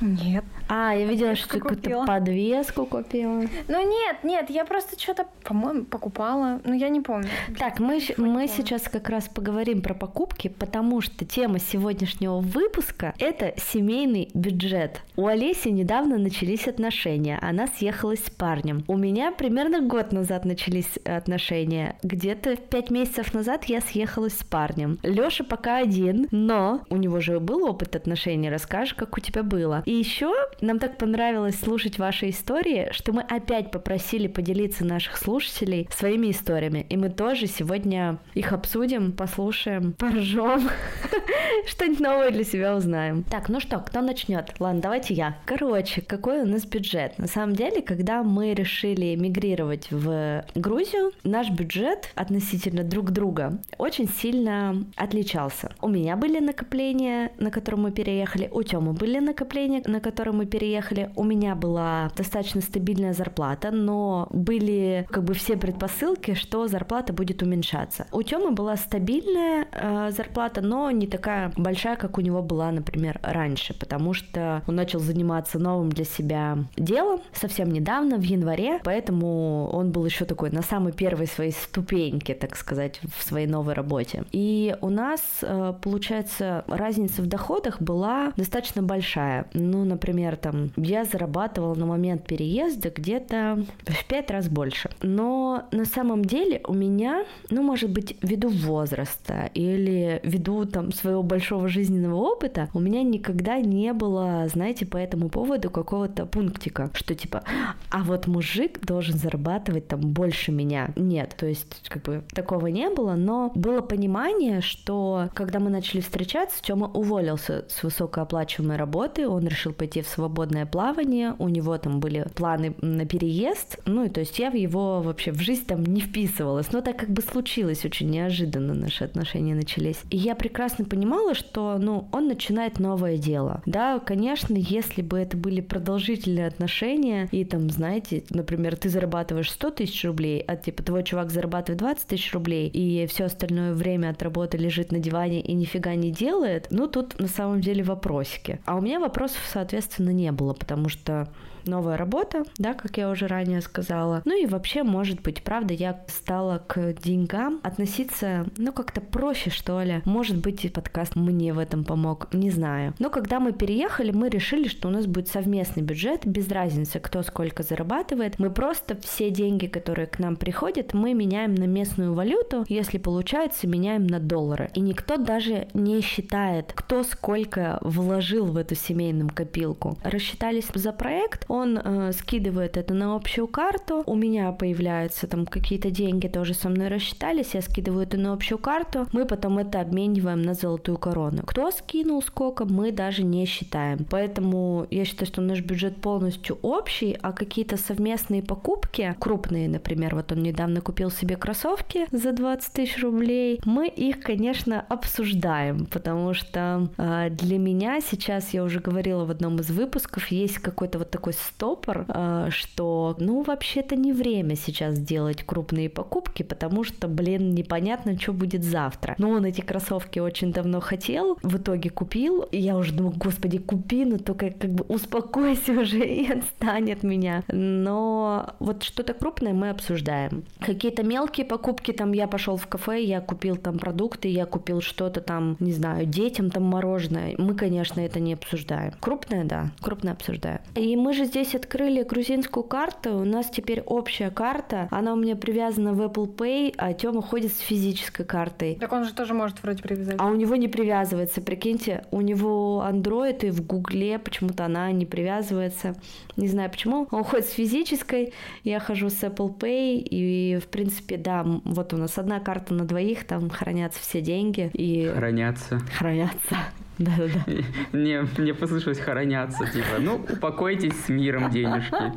Нет. 0.00 0.44
А, 0.68 0.92
я 0.92 1.06
видела, 1.06 1.34
что 1.34 1.48
ты 1.48 1.60
какую-то 1.60 2.04
подвеску 2.06 2.86
купила. 2.86 3.44
Ну 3.68 3.90
нет, 3.90 4.16
нет, 4.24 4.50
я 4.50 4.64
просто 4.64 5.00
что-то, 5.00 5.26
по-моему, 5.42 5.84
покупала. 5.84 6.60
Ну 6.64 6.74
я 6.74 6.88
не 6.88 7.00
помню. 7.00 7.28
Так, 7.58 7.78
мы, 7.78 8.00
мы 8.16 8.48
сейчас 8.48 8.82
как 8.82 9.08
раз 9.08 9.28
поговорим 9.28 9.82
про 9.82 9.94
покупки, 9.94 10.48
потому 10.48 11.00
что 11.00 11.24
тема 11.24 11.58
сегодняшнего 11.58 12.40
выпуска– 12.40 13.14
это 13.18 13.54
семейный 13.56 14.30
бюджет. 14.34 15.02
У 15.16 15.26
Олеси 15.26 15.68
недавно 15.68 16.18
начались 16.18 16.66
отношения, 16.66 17.38
она 17.40 17.66
съехалась 17.66 18.24
с 18.24 18.30
парнем. 18.30 18.84
У 18.88 18.96
меня 18.96 19.30
примерно 19.32 19.80
год 19.80 20.12
назад 20.12 20.44
начались 20.44 20.96
отношения. 21.04 21.96
Где-то 22.02 22.56
пять 22.56 22.90
месяцев 22.90 23.34
назад 23.34 23.64
я 23.66 23.80
съехалась 23.80 24.38
с 24.38 24.44
парнем. 24.44 24.98
Лёша 25.02 25.44
пока 25.44 25.76
один, 25.76 26.26
но 26.30 26.82
у 26.90 26.96
него 26.96 27.20
же 27.20 27.38
был 27.38 27.64
опыт 27.64 27.94
отношений. 27.96 28.50
Расскажешь, 28.50 28.94
как 28.94 29.16
у 29.16 29.20
тебя 29.20 29.42
было. 29.42 29.83
И 29.84 29.92
еще 29.92 30.32
нам 30.60 30.78
так 30.78 30.98
понравилось 30.98 31.58
слушать 31.58 31.98
ваши 31.98 32.30
истории, 32.30 32.88
что 32.92 33.12
мы 33.12 33.22
опять 33.22 33.70
попросили 33.70 34.28
поделиться 34.28 34.84
наших 34.84 35.16
слушателей 35.16 35.88
своими 35.90 36.30
историями. 36.30 36.86
И 36.88 36.96
мы 36.96 37.10
тоже 37.10 37.46
сегодня 37.46 38.18
их 38.34 38.52
обсудим, 38.52 39.12
послушаем, 39.12 39.92
поржем, 39.92 40.70
что-нибудь 41.66 42.00
новое 42.00 42.30
для 42.30 42.44
себя 42.44 42.76
узнаем. 42.76 43.24
Так, 43.24 43.48
ну 43.48 43.60
что, 43.60 43.78
кто 43.78 44.00
начнет? 44.00 44.54
Ладно, 44.58 44.80
давайте 44.80 45.14
я. 45.14 45.38
Короче, 45.44 46.00
какой 46.00 46.42
у 46.42 46.46
нас 46.46 46.64
бюджет? 46.64 47.18
На 47.18 47.26
самом 47.26 47.54
деле, 47.54 47.82
когда 47.82 48.22
мы 48.22 48.54
решили 48.54 49.14
мигрировать 49.14 49.90
в 49.90 50.44
Грузию, 50.54 51.12
наш 51.24 51.50
бюджет 51.50 52.10
относительно 52.14 52.84
друг 52.84 53.10
друга 53.10 53.58
очень 53.78 54.08
сильно 54.08 54.84
отличался. 54.96 55.74
У 55.80 55.88
меня 55.88 56.16
были 56.16 56.40
накопления, 56.40 57.32
на 57.38 57.50
которые 57.50 57.80
мы 57.80 57.92
переехали, 57.92 58.48
у 58.52 58.62
Тёмы 58.62 58.92
были 58.92 59.18
накопления, 59.18 59.73
на 59.86 60.00
которые 60.00 60.34
мы 60.34 60.46
переехали. 60.46 61.10
У 61.16 61.24
меня 61.24 61.54
была 61.54 62.10
достаточно 62.16 62.60
стабильная 62.60 63.12
зарплата, 63.12 63.70
но 63.70 64.28
были 64.30 65.06
как 65.10 65.24
бы 65.24 65.34
все 65.34 65.56
предпосылки, 65.56 66.34
что 66.34 66.68
зарплата 66.68 67.12
будет 67.12 67.42
уменьшаться. 67.42 68.06
У 68.12 68.22
Тёмы 68.22 68.52
была 68.52 68.76
стабильная 68.76 69.66
э, 69.72 70.10
зарплата, 70.10 70.60
но 70.60 70.90
не 70.90 71.06
такая 71.06 71.52
большая, 71.56 71.96
как 71.96 72.18
у 72.18 72.20
него 72.20 72.42
была, 72.42 72.70
например, 72.70 73.18
раньше, 73.22 73.74
потому 73.74 74.14
что 74.14 74.62
он 74.66 74.76
начал 74.76 75.00
заниматься 75.00 75.58
новым 75.58 75.90
для 75.90 76.04
себя 76.04 76.58
делом 76.76 77.20
совсем 77.32 77.70
недавно, 77.70 78.16
в 78.16 78.22
январе, 78.22 78.80
поэтому 78.84 79.68
он 79.72 79.90
был 79.90 80.04
еще 80.04 80.24
такой 80.24 80.50
на 80.50 80.62
самой 80.62 80.92
первой 80.92 81.26
своей 81.26 81.52
ступеньке, 81.52 82.34
так 82.34 82.56
сказать, 82.56 83.00
в 83.16 83.22
своей 83.22 83.46
новой 83.46 83.74
работе. 83.74 84.24
И 84.32 84.76
у 84.80 84.90
нас, 84.90 85.20
э, 85.42 85.74
получается, 85.82 86.64
разница 86.68 87.22
в 87.22 87.26
доходах 87.26 87.80
была 87.80 88.32
достаточно 88.36 88.82
большая. 88.82 89.46
Ну, 89.64 89.84
например, 89.84 90.36
там, 90.36 90.70
я 90.76 91.04
зарабатывала 91.04 91.74
на 91.74 91.86
момент 91.86 92.26
переезда 92.26 92.90
где-то 92.90 93.64
в 93.86 94.06
пять 94.06 94.30
раз 94.30 94.48
больше. 94.48 94.90
Но 95.02 95.64
на 95.72 95.84
самом 95.84 96.24
деле 96.24 96.60
у 96.66 96.74
меня, 96.74 97.24
ну, 97.50 97.62
может 97.62 97.90
быть, 97.90 98.16
ввиду 98.22 98.48
возраста 98.48 99.50
или 99.54 100.20
ввиду 100.22 100.64
там 100.64 100.92
своего 100.92 101.22
большого 101.22 101.68
жизненного 101.68 102.16
опыта, 102.16 102.68
у 102.74 102.80
меня 102.80 103.02
никогда 103.02 103.58
не 103.58 103.92
было, 103.92 104.46
знаете, 104.48 104.86
по 104.86 104.96
этому 104.96 105.28
поводу 105.28 105.70
какого-то 105.70 106.26
пунктика, 106.26 106.90
что 106.94 107.14
типа, 107.14 107.42
а 107.90 108.02
вот 108.02 108.26
мужик 108.26 108.84
должен 108.84 109.16
зарабатывать 109.16 109.88
там 109.88 110.00
больше 110.00 110.52
меня. 110.52 110.90
Нет, 110.96 111.34
то 111.36 111.46
есть 111.46 111.88
как 111.88 112.02
бы 112.02 112.24
такого 112.34 112.66
не 112.66 112.90
было, 112.90 113.14
но 113.14 113.50
было 113.54 113.80
понимание, 113.80 114.60
что 114.60 115.28
когда 115.34 115.58
мы 115.58 115.70
начали 115.70 116.00
встречаться, 116.00 116.62
Тёма 116.62 116.88
уволился 116.88 117.64
с 117.68 117.82
высокооплачиваемой 117.82 118.76
работы, 118.76 119.28
он 119.28 119.46
решил 119.54 119.72
пойти 119.72 120.02
в 120.02 120.08
свободное 120.08 120.66
плавание, 120.66 121.34
у 121.38 121.48
него 121.48 121.78
там 121.78 122.00
были 122.00 122.26
планы 122.34 122.74
на 122.80 123.06
переезд, 123.06 123.78
ну 123.86 124.04
и 124.04 124.08
то 124.08 124.20
есть 124.20 124.38
я 124.38 124.50
в 124.50 124.54
его 124.54 125.00
вообще 125.00 125.30
в 125.30 125.40
жизнь 125.40 125.64
там 125.64 125.84
не 125.84 126.00
вписывалась, 126.00 126.72
но 126.72 126.80
так 126.80 126.96
как 126.96 127.10
бы 127.10 127.22
случилось 127.22 127.84
очень 127.84 128.10
неожиданно 128.10 128.74
наши 128.74 129.04
отношения 129.04 129.54
начались. 129.54 130.02
И 130.10 130.16
я 130.16 130.34
прекрасно 130.34 130.84
понимала, 130.84 131.34
что, 131.34 131.78
ну, 131.78 132.08
он 132.12 132.26
начинает 132.26 132.80
новое 132.80 133.16
дело. 133.16 133.62
Да, 133.64 134.00
конечно, 134.00 134.56
если 134.56 135.02
бы 135.02 135.18
это 135.18 135.36
были 135.36 135.60
продолжительные 135.60 136.48
отношения, 136.48 137.28
и 137.30 137.44
там, 137.44 137.70
знаете, 137.70 138.24
например, 138.30 138.76
ты 138.76 138.88
зарабатываешь 138.88 139.50
100 139.50 139.70
тысяч 139.70 140.04
рублей, 140.04 140.40
а 140.40 140.56
типа 140.56 140.82
твой 140.82 141.04
чувак 141.04 141.30
зарабатывает 141.30 141.78
20 141.78 142.06
тысяч 142.08 142.32
рублей, 142.32 142.68
и 142.68 143.06
все 143.06 143.24
остальное 143.24 143.72
время 143.72 144.10
от 144.10 144.22
работы 144.22 144.56
лежит 144.56 144.90
на 144.90 144.98
диване 144.98 145.40
и 145.40 145.52
нифига 145.52 145.94
не 145.94 146.10
делает, 146.10 146.66
ну, 146.70 146.88
тут 146.88 147.20
на 147.20 147.28
самом 147.28 147.60
деле 147.60 147.84
вопросики. 147.84 148.58
А 148.64 148.76
у 148.76 148.80
меня 148.80 148.98
вопросов, 148.98 149.38
соответственно, 149.52 150.10
не 150.10 150.32
было, 150.32 150.52
потому 150.54 150.88
что 150.88 151.28
новая 151.66 151.96
работа, 151.96 152.44
да, 152.58 152.74
как 152.74 152.96
я 152.98 153.10
уже 153.10 153.26
ранее 153.26 153.60
сказала. 153.60 154.22
Ну 154.24 154.40
и 154.40 154.46
вообще, 154.46 154.82
может 154.82 155.22
быть, 155.22 155.42
правда, 155.42 155.74
я 155.74 156.04
стала 156.08 156.58
к 156.58 156.94
деньгам 156.94 157.60
относиться, 157.62 158.46
ну, 158.56 158.72
как-то 158.72 159.00
проще, 159.00 159.50
что 159.50 159.80
ли. 159.82 160.02
Может 160.04 160.38
быть, 160.38 160.64
и 160.64 160.68
подкаст 160.68 161.16
мне 161.16 161.52
в 161.52 161.58
этом 161.58 161.84
помог, 161.84 162.32
не 162.32 162.50
знаю. 162.50 162.94
Но 162.98 163.10
когда 163.10 163.40
мы 163.40 163.52
переехали, 163.52 164.12
мы 164.12 164.28
решили, 164.28 164.68
что 164.68 164.88
у 164.88 164.90
нас 164.90 165.06
будет 165.06 165.28
совместный 165.28 165.82
бюджет, 165.82 166.26
без 166.26 166.48
разницы, 166.48 167.00
кто 167.00 167.22
сколько 167.22 167.62
зарабатывает. 167.62 168.38
Мы 168.38 168.50
просто 168.50 168.96
все 169.00 169.30
деньги, 169.30 169.66
которые 169.66 170.06
к 170.06 170.18
нам 170.18 170.36
приходят, 170.36 170.94
мы 170.94 171.14
меняем 171.14 171.54
на 171.54 171.64
местную 171.64 172.14
валюту, 172.14 172.64
если 172.68 172.98
получается, 172.98 173.66
меняем 173.66 174.06
на 174.06 174.20
доллары. 174.20 174.70
И 174.74 174.80
никто 174.80 175.16
даже 175.16 175.68
не 175.74 176.00
считает, 176.00 176.72
кто 176.74 177.02
сколько 177.02 177.78
вложил 177.80 178.46
в 178.46 178.56
эту 178.56 178.74
семейную 178.74 179.28
копилку. 179.34 179.98
Рассчитались 180.02 180.68
за 180.74 180.92
проект, 180.92 181.44
он 181.48 181.78
э, 181.78 182.12
скидывает 182.12 182.76
это 182.76 182.94
на 182.94 183.14
общую 183.14 183.46
карту, 183.46 184.02
у 184.06 184.14
меня 184.14 184.52
появляются 184.52 185.26
там 185.26 185.46
какие-то 185.46 185.90
деньги, 185.90 186.28
тоже 186.28 186.54
со 186.54 186.68
мной 186.68 186.88
рассчитались, 186.88 187.54
я 187.54 187.62
скидываю 187.62 188.04
это 188.04 188.16
на 188.16 188.32
общую 188.32 188.58
карту, 188.58 189.06
мы 189.12 189.26
потом 189.26 189.58
это 189.58 189.80
обмениваем 189.80 190.42
на 190.42 190.54
золотую 190.54 190.98
корону. 190.98 191.42
Кто 191.44 191.70
скинул 191.70 192.22
сколько, 192.22 192.64
мы 192.64 192.92
даже 192.92 193.24
не 193.24 193.44
считаем. 193.46 194.06
Поэтому 194.10 194.86
я 194.90 195.04
считаю, 195.04 195.26
что 195.26 195.40
наш 195.40 195.60
бюджет 195.60 195.96
полностью 195.96 196.58
общий, 196.62 197.16
а 197.20 197.32
какие-то 197.32 197.76
совместные 197.76 198.42
покупки, 198.42 199.14
крупные, 199.18 199.68
например, 199.68 200.14
вот 200.14 200.32
он 200.32 200.42
недавно 200.42 200.80
купил 200.80 201.10
себе 201.10 201.36
кроссовки 201.36 202.06
за 202.10 202.32
20 202.32 202.72
тысяч 202.72 203.02
рублей, 203.02 203.60
мы 203.64 203.88
их, 203.88 204.20
конечно, 204.20 204.84
обсуждаем, 204.88 205.86
потому 205.86 206.34
что 206.34 206.88
э, 206.96 207.30
для 207.30 207.58
меня 207.58 208.00
сейчас, 208.00 208.54
я 208.54 208.62
уже 208.62 208.80
говорила 208.80 209.23
в 209.24 209.30
одном 209.30 209.58
из 209.58 209.70
выпусков, 209.70 210.28
есть 210.28 210.58
какой-то 210.58 210.98
вот 210.98 211.10
такой 211.10 211.32
стопор, 211.32 212.04
э, 212.08 212.48
что, 212.50 213.16
ну, 213.18 213.42
вообще-то 213.42 213.96
не 213.96 214.12
время 214.12 214.56
сейчас 214.56 214.98
делать 214.98 215.44
крупные 215.44 215.88
покупки, 215.88 216.42
потому 216.42 216.84
что, 216.84 217.08
блин, 217.08 217.54
непонятно, 217.54 218.18
что 218.18 218.32
будет 218.32 218.64
завтра. 218.64 219.14
Но 219.18 219.30
он 219.30 219.44
эти 219.44 219.60
кроссовки 219.60 220.18
очень 220.18 220.52
давно 220.52 220.80
хотел, 220.80 221.38
в 221.42 221.56
итоге 221.56 221.90
купил, 221.90 222.42
и 222.42 222.58
я 222.58 222.76
уже 222.76 222.92
думаю, 222.92 223.14
господи, 223.16 223.58
купи, 223.58 224.04
но 224.04 224.18
только 224.18 224.50
как 224.50 224.70
бы 224.70 224.84
успокойся 224.88 225.72
уже 225.72 226.04
и 226.06 226.30
отстань 226.30 226.92
от 226.92 227.02
меня. 227.02 227.42
Но 227.48 228.54
вот 228.58 228.82
что-то 228.82 229.14
крупное 229.14 229.52
мы 229.52 229.70
обсуждаем. 229.70 230.44
Какие-то 230.60 231.02
мелкие 231.02 231.46
покупки, 231.46 231.92
там 231.92 232.12
я 232.12 232.26
пошел 232.26 232.56
в 232.56 232.66
кафе, 232.66 233.02
я 233.02 233.20
купил 233.20 233.56
там 233.56 233.78
продукты, 233.78 234.28
я 234.28 234.46
купил 234.46 234.80
что-то 234.80 235.20
там, 235.20 235.56
не 235.60 235.72
знаю, 235.72 236.06
детям 236.06 236.50
там 236.50 236.64
мороженое. 236.64 237.34
Мы, 237.38 237.54
конечно, 237.54 238.00
это 238.00 238.20
не 238.20 238.34
обсуждаем. 238.34 238.92
Крупное, 239.14 239.44
да, 239.44 239.70
крупное 239.80 240.12
обсуждаем. 240.12 240.58
И 240.74 240.96
мы 240.96 241.12
же 241.14 241.26
здесь 241.26 241.54
открыли 241.54 242.02
грузинскую 242.02 242.64
карту, 242.64 243.18
у 243.18 243.24
нас 243.24 243.48
теперь 243.48 243.80
общая 243.80 244.30
карта, 244.30 244.88
она 244.90 245.12
у 245.12 245.16
меня 245.16 245.36
привязана 245.36 245.94
в 245.94 246.00
Apple 246.00 246.34
Pay, 246.34 246.74
а 246.76 246.92
Тёма 246.94 247.22
ходит 247.22 247.52
с 247.52 247.60
физической 247.60 248.24
картой. 248.24 248.74
Так 248.80 248.92
он 248.92 249.04
же 249.04 249.14
тоже 249.14 249.32
может 249.32 249.62
вроде 249.62 249.84
привязать. 249.84 250.16
А 250.18 250.26
у 250.26 250.34
него 250.34 250.56
не 250.56 250.66
привязывается, 250.66 251.40
прикиньте, 251.40 252.04
у 252.10 252.22
него 252.22 252.84
Android 252.90 253.46
и 253.46 253.50
в 253.50 253.64
Гугле 253.64 254.18
почему-то 254.18 254.64
она 254.64 254.90
не 254.90 255.06
привязывается. 255.06 255.94
Не 256.36 256.48
знаю 256.48 256.68
почему. 256.68 257.06
Он 257.12 257.22
ходит 257.22 257.46
с 257.46 257.52
физической, 257.52 258.32
я 258.64 258.80
хожу 258.80 259.10
с 259.10 259.22
Apple 259.22 259.56
Pay, 259.56 259.98
и 259.98 260.58
в 260.58 260.66
принципе, 260.66 261.18
да, 261.18 261.44
вот 261.44 261.94
у 261.94 261.98
нас 261.98 262.18
одна 262.18 262.40
карта 262.40 262.74
на 262.74 262.84
двоих, 262.84 263.24
там 263.28 263.48
хранятся 263.48 264.00
все 264.00 264.20
деньги. 264.20 264.72
И... 264.74 265.06
Хранятся. 265.06 265.78
Хранятся. 265.96 266.56
Да-да-да. 266.98 267.44
Мне, 267.92 268.26
мне 268.38 268.54
послышалось 268.54 268.98
хоронятся, 268.98 269.66
типа, 269.66 269.98
ну, 270.00 270.16
упокойтесь 270.16 270.94
с 271.04 271.08
миром, 271.08 271.50
денежки. 271.50 272.12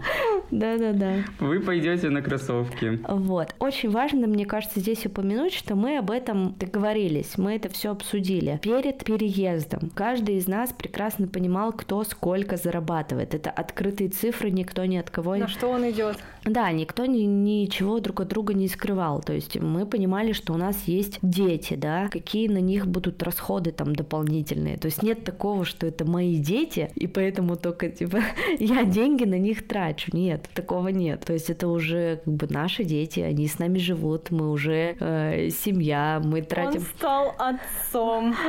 Да-да-да. 0.52 1.24
Вы 1.40 1.60
пойдете 1.60 2.10
на 2.10 2.22
кроссовки. 2.22 3.00
Вот. 3.08 3.54
Очень 3.60 3.90
важно, 3.90 4.28
мне 4.28 4.46
кажется, 4.46 4.80
здесь 4.80 5.06
упомянуть, 5.06 5.54
что 5.54 5.76
мы 5.76 5.98
об 5.98 6.12
этом 6.12 6.56
договорились, 6.58 7.38
мы 7.38 7.56
это 7.56 7.70
все 7.70 7.92
обсудили. 7.92 8.60
Перед 8.62 9.04
переездом 9.04 9.90
каждый 9.94 10.36
из 10.36 10.48
нас 10.48 10.72
прекрасно 10.72 11.28
понимал, 11.28 11.74
кто 11.74 12.04
сколько 12.04 12.56
зарабатывает. 12.56 13.34
Это 13.34 13.50
открытые 13.50 14.10
цифры, 14.10 14.52
никто 14.52 14.86
ни 14.86 14.98
от 14.98 15.10
кого... 15.10 15.36
На 15.36 15.48
что 15.48 15.68
он 15.68 15.90
идет? 15.90 16.18
Да, 16.46 16.72
никто 16.72 17.06
ни, 17.06 17.22
ничего 17.22 18.00
друг 18.00 18.22
от 18.22 18.30
друга 18.30 18.54
не 18.54 18.68
скрывал. 18.68 19.22
То 19.22 19.34
есть 19.34 19.60
мы 19.60 19.86
понимали, 19.86 20.32
что 20.32 20.54
у 20.54 20.58
нас 20.58 20.84
есть 20.86 21.20
дети, 21.22 21.74
да, 21.74 22.08
какие 22.10 22.48
на 22.48 22.60
них 22.60 22.88
будут 22.88 23.22
расходы 23.24 23.72
там 23.72 23.96
дополнительные. 23.96 24.67
То 24.76 24.88
есть 24.88 25.04
нет 25.04 25.24
такого, 25.24 25.66
что 25.66 25.88
это 25.88 26.06
мои 26.06 26.38
дети, 26.38 26.90
и 26.96 27.08
поэтому 27.08 27.56
только 27.56 27.90
типа 27.90 28.20
я 28.60 28.84
деньги 28.84 29.24
на 29.24 29.38
них 29.38 29.68
трачу. 29.68 30.12
Нет, 30.14 30.50
такого 30.54 30.90
нет. 30.90 31.24
То 31.26 31.34
есть 31.34 31.50
это 31.50 31.68
уже 31.68 32.22
как 32.26 32.34
бы 32.34 32.48
наши 32.50 32.84
дети, 32.84 33.22
они 33.22 33.48
с 33.48 33.60
нами 33.60 33.78
живут, 33.78 34.32
мы 34.32 34.52
уже 34.52 34.96
э, 35.00 35.50
семья, 35.50 36.22
мы 36.24 36.42
тратим. 36.42 36.82
Он 36.82 36.86
стал 36.98 37.36
отцом. 37.38 38.36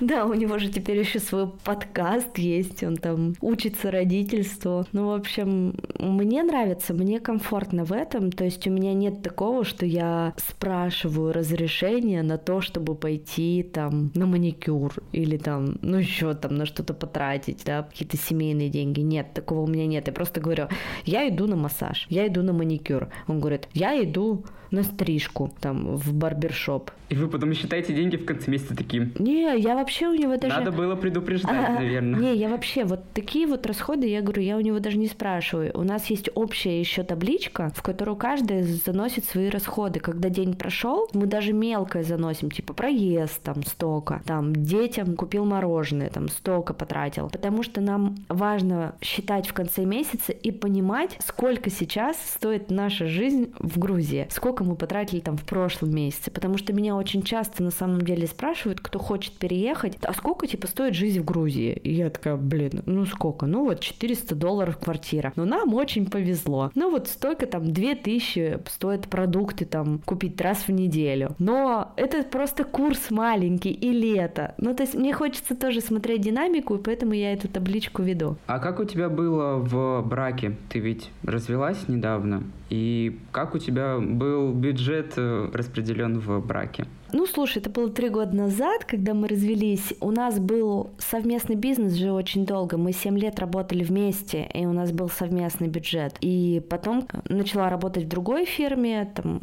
Да, 0.00 0.26
у 0.26 0.34
него 0.34 0.58
же 0.58 0.68
теперь 0.68 0.98
еще 0.98 1.18
свой 1.18 1.48
подкаст 1.64 2.38
есть, 2.38 2.82
он 2.82 2.96
там 2.96 3.34
учится 3.40 3.90
родительству. 3.90 4.84
Ну, 4.92 5.08
в 5.08 5.12
общем, 5.12 5.76
мне 5.98 6.42
нравится, 6.42 6.94
мне 6.94 7.20
комфортно 7.20 7.84
в 7.84 7.92
этом. 7.92 8.30
То 8.32 8.44
есть 8.44 8.66
у 8.66 8.70
меня 8.70 8.94
нет 8.94 9.22
такого, 9.22 9.64
что 9.64 9.86
я 9.86 10.34
спрашиваю 10.36 11.32
разрешение 11.32 12.22
на 12.22 12.38
то, 12.38 12.60
чтобы 12.60 12.94
пойти 12.94 13.62
там 13.62 14.10
на 14.14 14.26
маникюр 14.26 14.92
или 15.12 15.36
там, 15.36 15.61
ну 15.82 15.98
еще 15.98 16.34
там 16.34 16.54
на 16.56 16.66
что-то 16.66 16.94
потратить, 16.94 17.62
да, 17.64 17.82
какие-то 17.82 18.16
семейные 18.16 18.68
деньги. 18.68 19.00
Нет, 19.00 19.34
такого 19.34 19.60
у 19.60 19.66
меня 19.66 19.86
нет. 19.86 20.06
Я 20.06 20.12
просто 20.12 20.40
говорю, 20.40 20.68
я 21.04 21.28
иду 21.28 21.46
на 21.46 21.56
массаж, 21.56 22.06
я 22.08 22.26
иду 22.26 22.42
на 22.42 22.52
маникюр. 22.52 23.08
Он 23.28 23.40
говорит, 23.40 23.68
я 23.72 24.02
иду 24.02 24.44
на 24.72 24.82
стрижку, 24.82 25.52
там, 25.60 25.96
в 25.96 26.12
барбершоп. 26.12 26.90
И 27.10 27.14
вы 27.14 27.28
потом 27.28 27.52
считаете 27.52 27.92
деньги 27.92 28.16
в 28.16 28.24
конце 28.24 28.50
месяца 28.50 28.74
таким? 28.74 29.12
Не, 29.18 29.54
я 29.60 29.74
вообще 29.74 30.08
у 30.08 30.14
него 30.14 30.36
даже... 30.38 30.56
Надо 30.56 30.72
было 30.72 30.96
предупреждать, 30.96 31.68
а, 31.68 31.74
наверное. 31.74 32.18
Не, 32.18 32.34
я 32.34 32.48
вообще, 32.48 32.84
вот 32.84 33.00
такие 33.12 33.46
вот 33.46 33.66
расходы, 33.66 34.06
я 34.06 34.22
говорю, 34.22 34.42
я 34.42 34.56
у 34.56 34.60
него 34.60 34.78
даже 34.78 34.96
не 34.96 35.08
спрашиваю. 35.08 35.72
У 35.74 35.82
нас 35.82 36.06
есть 36.06 36.30
общая 36.34 36.80
еще 36.80 37.02
табличка, 37.02 37.70
в 37.76 37.82
которую 37.82 38.16
каждый 38.16 38.62
заносит 38.62 39.26
свои 39.26 39.50
расходы. 39.50 40.00
Когда 40.00 40.30
день 40.30 40.54
прошел, 40.54 41.06
мы 41.12 41.26
даже 41.26 41.52
мелкое 41.52 42.02
заносим, 42.02 42.50
типа 42.50 42.72
проезд 42.72 43.42
там 43.42 43.62
столько, 43.64 44.22
там 44.24 44.56
детям 44.56 45.14
купил 45.14 45.44
мороженое, 45.44 46.08
там 46.08 46.28
столько 46.28 46.72
потратил. 46.72 47.28
Потому 47.28 47.62
что 47.62 47.82
нам 47.82 48.16
важно 48.30 48.94
считать 49.02 49.46
в 49.46 49.52
конце 49.52 49.84
месяца 49.84 50.32
и 50.32 50.50
понимать, 50.50 51.18
сколько 51.22 51.68
сейчас 51.68 52.16
стоит 52.16 52.70
наша 52.70 53.06
жизнь 53.06 53.52
в 53.58 53.78
Грузии, 53.78 54.26
сколько 54.30 54.61
мы 54.62 54.76
потратили 54.76 55.20
там 55.20 55.36
в 55.36 55.44
прошлом 55.44 55.94
месяце. 55.94 56.30
Потому 56.30 56.58
что 56.58 56.72
меня 56.72 56.96
очень 56.96 57.22
часто 57.22 57.62
на 57.62 57.70
самом 57.70 58.02
деле 58.02 58.26
спрашивают, 58.26 58.80
кто 58.80 58.98
хочет 58.98 59.34
переехать, 59.34 59.96
а 60.02 60.12
сколько 60.12 60.46
типа 60.46 60.66
стоит 60.66 60.94
жизнь 60.94 61.20
в 61.20 61.24
Грузии? 61.24 61.72
И 61.72 61.92
я 61.92 62.10
такая, 62.10 62.36
блин, 62.36 62.82
ну 62.86 63.06
сколько? 63.06 63.46
Ну 63.46 63.64
вот 63.64 63.80
400 63.80 64.34
долларов 64.34 64.78
квартира. 64.78 65.32
Но 65.36 65.44
нам 65.44 65.74
очень 65.74 66.06
повезло. 66.10 66.70
Ну 66.74 66.90
вот 66.90 67.08
столько 67.08 67.46
там 67.46 67.72
2000 67.72 68.60
стоят 68.68 69.08
продукты 69.08 69.64
там 69.64 70.00
купить 70.04 70.40
раз 70.40 70.68
в 70.68 70.70
неделю. 70.70 71.34
Но 71.38 71.92
это 71.96 72.22
просто 72.22 72.64
курс 72.64 73.10
маленький 73.10 73.70
и 73.70 73.90
лето. 73.90 74.54
Ну 74.58 74.74
то 74.74 74.82
есть 74.82 74.94
мне 74.94 75.12
хочется 75.12 75.54
тоже 75.54 75.80
смотреть 75.80 76.22
динамику, 76.22 76.74
и 76.76 76.82
поэтому 76.82 77.12
я 77.12 77.32
эту 77.32 77.48
табличку 77.48 78.02
веду. 78.02 78.36
А 78.46 78.58
как 78.58 78.80
у 78.80 78.84
тебя 78.84 79.08
было 79.08 79.56
в 79.56 80.02
браке? 80.02 80.56
Ты 80.68 80.78
ведь 80.78 81.10
развелась 81.22 81.88
недавно. 81.88 82.44
И 82.70 83.18
как 83.32 83.54
у 83.54 83.58
тебя 83.58 83.98
был 83.98 84.51
бюджет 84.52 85.14
э, 85.16 85.50
распределен 85.52 86.18
в 86.18 86.40
браке? 86.40 86.86
Ну, 87.12 87.26
слушай, 87.26 87.58
это 87.58 87.68
было 87.68 87.90
три 87.90 88.08
года 88.08 88.34
назад, 88.34 88.84
когда 88.84 89.12
мы 89.12 89.28
развелись. 89.28 89.92
У 90.00 90.10
нас 90.10 90.38
был 90.38 90.90
совместный 90.98 91.56
бизнес 91.56 91.92
же 91.92 92.12
очень 92.12 92.46
долго. 92.46 92.78
Мы 92.78 92.92
семь 92.92 93.18
лет 93.18 93.38
работали 93.38 93.84
вместе, 93.84 94.48
и 94.54 94.64
у 94.64 94.72
нас 94.72 94.92
был 94.92 95.10
совместный 95.10 95.68
бюджет. 95.68 96.16
И 96.20 96.62
потом 96.70 97.06
начала 97.28 97.68
работать 97.68 98.04
в 98.04 98.08
другой 98.08 98.46
фирме. 98.46 99.12
Там 99.14 99.40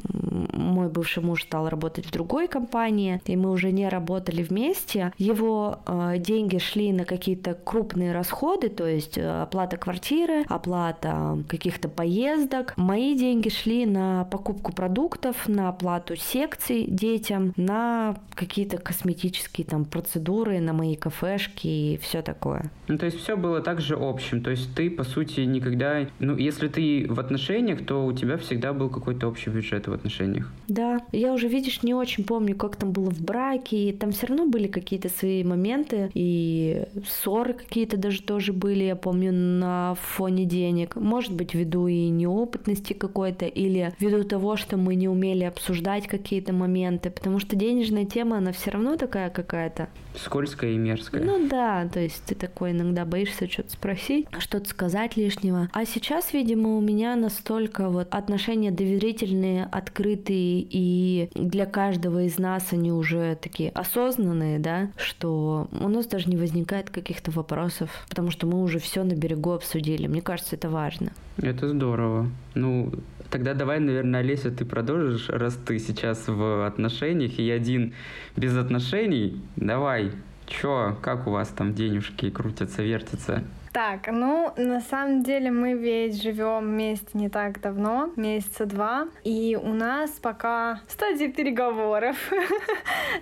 мой 0.53 0.89
бывший 0.89 1.21
муж 1.21 1.43
стал 1.43 1.69
работать 1.69 2.05
в 2.05 2.12
другой 2.12 2.47
компании, 2.47 3.21
и 3.25 3.36
мы 3.36 3.51
уже 3.51 3.71
не 3.71 3.88
работали 3.88 4.41
вместе. 4.41 5.13
Его 5.17 5.79
э, 5.86 6.15
деньги 6.17 6.58
шли 6.58 6.91
на 6.91 7.05
какие-то 7.05 7.53
крупные 7.53 8.13
расходы, 8.13 8.69
то 8.69 8.88
есть 8.88 9.17
э, 9.17 9.41
оплата 9.43 9.77
квартиры, 9.77 10.43
оплата 10.47 11.43
каких-то 11.47 11.88
поездок. 11.88 12.73
Мои 12.77 13.15
деньги 13.15 13.49
шли 13.49 13.86
на 13.86 14.25
покупку 14.25 14.73
продуктов, 14.73 15.47
на 15.47 15.69
оплату 15.69 16.15
секций 16.15 16.86
детям, 16.88 17.53
на 17.59 18.15
какие-то 18.33 18.77
косметические 18.77 19.67
там 19.67 19.85
процедуры, 19.85 20.59
на 20.59 20.73
мои 20.73 20.95
кафешки 20.95 21.67
и 21.67 21.99
все 22.01 22.21
такое. 22.21 22.71
Ну, 22.87 22.97
то 22.97 23.05
есть 23.05 23.19
все 23.21 23.35
было 23.35 23.61
также 23.61 23.95
общим. 23.95 24.41
То 24.41 24.51
есть 24.51 24.73
ты, 24.75 24.89
по 24.89 25.03
сути, 25.03 25.41
никогда... 25.41 26.07
Ну, 26.19 26.37
если 26.37 26.69
ты 26.69 27.05
в 27.09 27.19
отношениях, 27.19 27.85
то 27.85 28.05
у 28.05 28.13
тебя 28.13 28.37
всегда 28.37 28.73
был 28.73 28.89
какой-то 28.89 29.27
общий 29.27 29.49
бюджет 29.49 29.87
в 29.87 29.93
отношениях. 29.93 30.51
Да. 30.67 31.01
Я 31.11 31.33
уже, 31.33 31.47
видишь, 31.47 31.83
не 31.83 31.93
очень 31.93 32.23
помню, 32.23 32.55
как 32.55 32.77
там 32.77 32.91
было 32.91 33.11
в 33.11 33.21
браке. 33.21 33.89
И 33.89 33.93
там 33.93 34.11
все 34.11 34.27
равно 34.27 34.47
были 34.47 34.67
какие-то 34.67 35.09
свои 35.09 35.43
моменты. 35.43 36.09
И 36.13 36.85
ссоры 37.07 37.53
какие-то 37.53 37.97
даже 37.97 38.21
тоже 38.21 38.53
были, 38.53 38.85
я 38.85 38.95
помню, 38.95 39.33
на 39.33 39.95
фоне 39.95 40.45
денег. 40.45 40.95
Может 40.95 41.33
быть, 41.33 41.53
ввиду 41.53 41.87
и 41.87 42.09
неопытности 42.09 42.93
какой-то, 42.93 43.45
или 43.45 43.93
ввиду 43.99 44.23
того, 44.23 44.55
что 44.55 44.77
мы 44.77 44.95
не 44.95 45.09
умели 45.09 45.43
обсуждать 45.43 46.07
какие-то 46.07 46.53
моменты. 46.53 47.09
Потому 47.09 47.39
что 47.39 47.48
денежная 47.55 48.05
тема, 48.05 48.38
она 48.38 48.51
все 48.51 48.71
равно 48.71 48.95
такая 48.97 49.29
какая-то. 49.29 49.89
Скользкая 50.15 50.71
и 50.71 50.77
мерзкая. 50.77 51.23
Ну 51.23 51.47
да, 51.47 51.88
то 51.88 51.99
есть 51.99 52.23
ты 52.25 52.35
такой 52.35 52.71
иногда 52.71 53.05
боишься 53.05 53.49
что-то 53.49 53.71
спросить, 53.71 54.27
что-то 54.39 54.69
сказать 54.69 55.15
лишнего. 55.17 55.69
А 55.71 55.85
сейчас, 55.85 56.33
видимо, 56.33 56.77
у 56.77 56.81
меня 56.81 57.15
настолько 57.15 57.89
вот 57.89 58.07
отношения 58.13 58.71
доверительные, 58.71 59.65
открытые, 59.71 60.65
и 60.69 61.29
для 61.35 61.65
каждого 61.65 62.23
из 62.23 62.38
нас 62.38 62.67
они 62.71 62.91
уже 62.91 63.38
такие 63.41 63.69
осознанные, 63.69 64.59
да, 64.59 64.91
что 64.97 65.67
у 65.71 65.88
нас 65.88 66.07
даже 66.07 66.29
не 66.29 66.38
возникает 66.38 66.89
каких-то 66.89 67.31
вопросов, 67.31 67.89
потому 68.09 68.31
что 68.31 68.47
мы 68.47 68.62
уже 68.62 68.79
все 68.79 69.03
на 69.03 69.13
берегу 69.13 69.51
обсудили. 69.51 70.07
Мне 70.07 70.21
кажется, 70.21 70.55
это 70.55 70.69
важно. 70.69 71.12
Это 71.38 71.69
здорово. 71.69 72.29
Ну, 72.55 72.91
Тогда 73.29 73.53
давай, 73.53 73.79
наверное, 73.79 74.21
Олеся, 74.21 74.49
ты 74.49 74.65
продолжишь, 74.65 75.29
раз 75.29 75.55
ты 75.55 75.77
сейчас 75.77 76.27
в 76.27 76.65
отношениях 76.65 77.37
и 77.37 77.49
один 77.51 77.93
без 78.35 78.57
отношений. 78.57 79.39
Давай, 79.55 80.11
чё, 80.47 80.97
как 81.01 81.27
у 81.27 81.31
вас 81.31 81.49
там 81.49 81.75
денежки 81.75 82.31
крутятся, 82.31 82.81
вертятся? 82.81 83.43
Так, 83.71 84.08
ну, 84.12 84.51
на 84.58 84.82
самом 84.82 85.23
деле 85.23 85.51
мы 85.51 85.73
ведь 85.73 86.21
живем 86.21 86.62
вместе 86.62 87.10
не 87.13 87.29
так 87.29 87.62
давно, 87.62 88.12
месяца 88.15 88.65
два, 88.65 89.08
и 89.23 89.58
у 89.62 89.73
нас 89.73 90.12
пока 90.12 90.82
стадия 90.88 91.32
переговоров. 91.32 92.17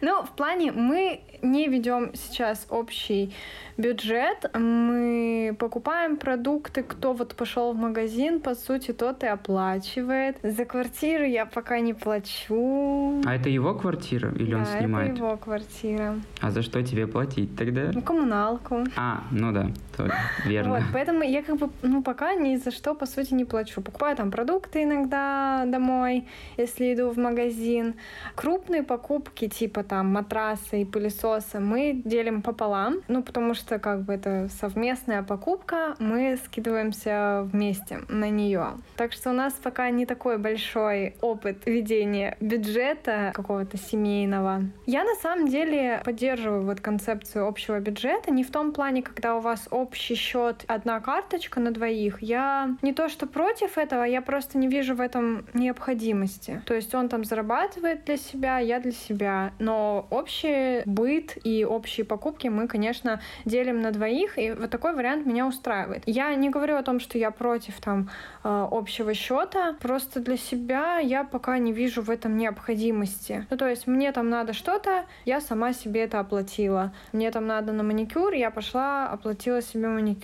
Ну, 0.01 0.21
в 0.21 0.29
плане 0.31 0.71
мы 0.71 1.21
не 1.41 1.67
ведем 1.67 2.11
сейчас 2.13 2.67
общий 2.69 3.33
бюджет, 3.77 4.49
мы 4.53 5.55
покупаем 5.57 6.17
продукты, 6.17 6.83
кто 6.83 7.13
вот 7.13 7.35
пошел 7.35 7.73
в 7.73 7.75
магазин, 7.75 8.39
по 8.39 8.55
сути, 8.55 8.91
тот 8.91 9.23
и 9.23 9.27
оплачивает. 9.27 10.37
За 10.43 10.65
квартиру 10.65 11.23
я 11.23 11.45
пока 11.45 11.79
не 11.79 11.93
плачу. 11.93 13.21
А 13.25 13.35
это 13.35 13.49
его 13.49 13.75
квартира 13.75 14.31
или 14.31 14.51
да, 14.51 14.57
он 14.57 14.65
снимает? 14.65 15.11
это 15.11 15.17
его 15.19 15.37
квартира. 15.37 16.15
А 16.41 16.51
за 16.51 16.61
что 16.63 16.83
тебе 16.83 17.07
платить 17.07 17.55
тогда? 17.55 17.91
Ну, 17.93 18.01
коммуналку. 18.01 18.83
А, 18.95 19.23
ну 19.31 19.51
да, 19.51 19.67
то, 19.95 20.09
верно. 20.45 20.75
Вот, 20.75 20.83
поэтому 20.93 21.23
я 21.23 21.41
как 21.41 21.57
бы, 21.57 21.69
ну, 21.81 22.03
пока 22.03 22.33
ни 22.35 22.55
за 22.55 22.71
что, 22.71 22.93
по 22.95 23.05
сути, 23.05 23.33
не 23.33 23.45
плачу. 23.45 23.81
Покупаю 23.81 24.15
там 24.15 24.31
продукты 24.31 24.83
иногда 24.83 25.63
домой, 25.65 26.27
если 26.57 26.93
иду 26.93 27.09
в 27.09 27.17
магазин. 27.17 27.95
Крупные 28.35 28.83
покупки, 28.83 29.47
типа 29.47 29.83
там 29.83 30.11
матраса 30.13 30.77
и 30.77 30.85
пылесоса, 30.85 31.59
мы 31.59 32.01
делим 32.05 32.41
пополам, 32.41 33.01
ну, 33.07 33.23
потому 33.23 33.53
что 33.53 33.79
как 33.79 34.03
бы 34.03 34.13
это 34.13 34.49
совместная 34.59 35.23
покупка, 35.23 35.95
мы 35.99 36.37
скидываемся 36.45 37.47
вместе 37.51 37.99
на 38.09 38.29
нее. 38.29 38.77
Так 38.95 39.13
что 39.13 39.31
у 39.31 39.33
нас 39.33 39.53
пока 39.53 39.89
не 39.89 40.05
такой 40.05 40.37
большой 40.37 41.15
опыт 41.21 41.65
ведения 41.65 42.37
бюджета 42.39 43.31
какого-то 43.33 43.77
семейного. 43.77 44.63
Я 44.85 45.03
на 45.03 45.15
самом 45.15 45.47
деле 45.47 46.01
поддерживаю 46.03 46.63
вот 46.63 46.81
концепцию 46.81 47.47
общего 47.47 47.79
бюджета 47.79 48.31
не 48.31 48.43
в 48.43 48.51
том 48.51 48.71
плане, 48.71 49.01
когда 49.01 49.35
у 49.35 49.39
вас 49.39 49.67
общий 49.71 50.15
счет, 50.27 50.65
одна 50.67 50.99
карточка 50.99 51.59
на 51.59 51.71
двоих, 51.71 52.21
я 52.21 52.75
не 52.81 52.93
то 52.93 53.07
что 53.09 53.27
против 53.27 53.77
этого, 53.77 54.03
я 54.03 54.21
просто 54.21 54.57
не 54.57 54.67
вижу 54.67 54.95
в 54.95 55.01
этом 55.01 55.45
необходимости. 55.53 56.61
То 56.65 56.73
есть 56.73 56.93
он 56.93 57.07
там 57.09 57.23
зарабатывает 57.23 58.03
для 58.05 58.17
себя, 58.17 58.59
я 58.59 58.79
для 58.79 58.91
себя. 58.91 59.51
Но 59.59 60.05
общий 60.09 60.81
быт 60.85 61.37
и 61.43 61.65
общие 61.65 62.05
покупки 62.05 62.47
мы, 62.47 62.67
конечно, 62.67 63.21
делим 63.45 63.81
на 63.81 63.91
двоих, 63.91 64.37
и 64.37 64.51
вот 64.51 64.69
такой 64.69 64.93
вариант 64.93 65.25
меня 65.25 65.47
устраивает. 65.47 66.03
Я 66.05 66.35
не 66.35 66.49
говорю 66.49 66.75
о 66.75 66.83
том, 66.83 66.99
что 66.99 67.17
я 67.17 67.31
против 67.31 67.79
там 67.79 68.09
э, 68.43 68.67
общего 68.71 69.13
счета, 69.13 69.75
просто 69.79 70.19
для 70.19 70.37
себя 70.37 70.99
я 70.99 71.23
пока 71.23 71.57
не 71.57 71.71
вижу 71.71 72.01
в 72.01 72.09
этом 72.09 72.37
необходимости. 72.37 73.45
Ну, 73.49 73.57
то 73.57 73.67
есть 73.67 73.87
мне 73.87 74.11
там 74.11 74.29
надо 74.29 74.53
что-то, 74.53 75.05
я 75.25 75.39
сама 75.39 75.73
себе 75.73 76.01
это 76.03 76.19
оплатила. 76.19 76.91
Мне 77.13 77.31
там 77.31 77.47
надо 77.47 77.71
на 77.71 77.83
маникюр, 77.83 78.33
я 78.33 78.51
пошла, 78.51 79.07
оплатила 79.07 79.61
себе 79.61 79.87
маникюр. 79.87 80.16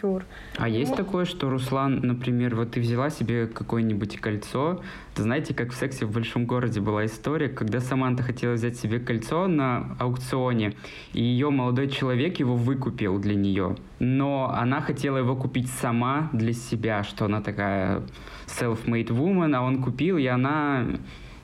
А 0.58 0.70
есть 0.70 0.92
вот. 0.92 0.98
такое, 0.98 1.26
что, 1.26 1.50
Руслан, 1.50 2.00
например, 2.02 2.56
вот 2.56 2.72
ты 2.72 2.80
взяла 2.80 3.10
себе 3.10 3.48
какое-нибудь 3.48 4.18
кольцо, 4.18 4.82
знаете, 5.16 5.54
как 5.54 5.72
в 5.72 5.76
«Сексе 5.76 6.06
в 6.06 6.12
большом 6.12 6.46
городе» 6.46 6.82
была 6.82 7.06
история, 7.06 7.50
когда 7.50 7.80
Саманта 7.80 8.24
хотела 8.24 8.54
взять 8.54 8.78
себе 8.78 9.00
кольцо 9.00 9.48
на 9.48 9.96
аукционе, 10.00 10.74
и 11.14 11.22
ее 11.22 11.50
молодой 11.50 11.90
человек 11.90 12.40
его 12.40 12.56
выкупил 12.56 13.20
для 13.20 13.36
нее. 13.36 13.76
Но 14.00 14.54
она 14.56 14.82
хотела 14.82 15.18
его 15.18 15.36
купить 15.36 15.70
сама 15.70 16.30
для 16.34 16.54
себя, 16.54 17.04
что 17.04 17.26
она 17.26 17.42
такая 17.42 18.02
self-made 18.48 19.10
woman, 19.10 19.56
а 19.56 19.62
он 19.62 19.82
купил, 19.84 20.18
и 20.18 20.26
она 20.26 20.86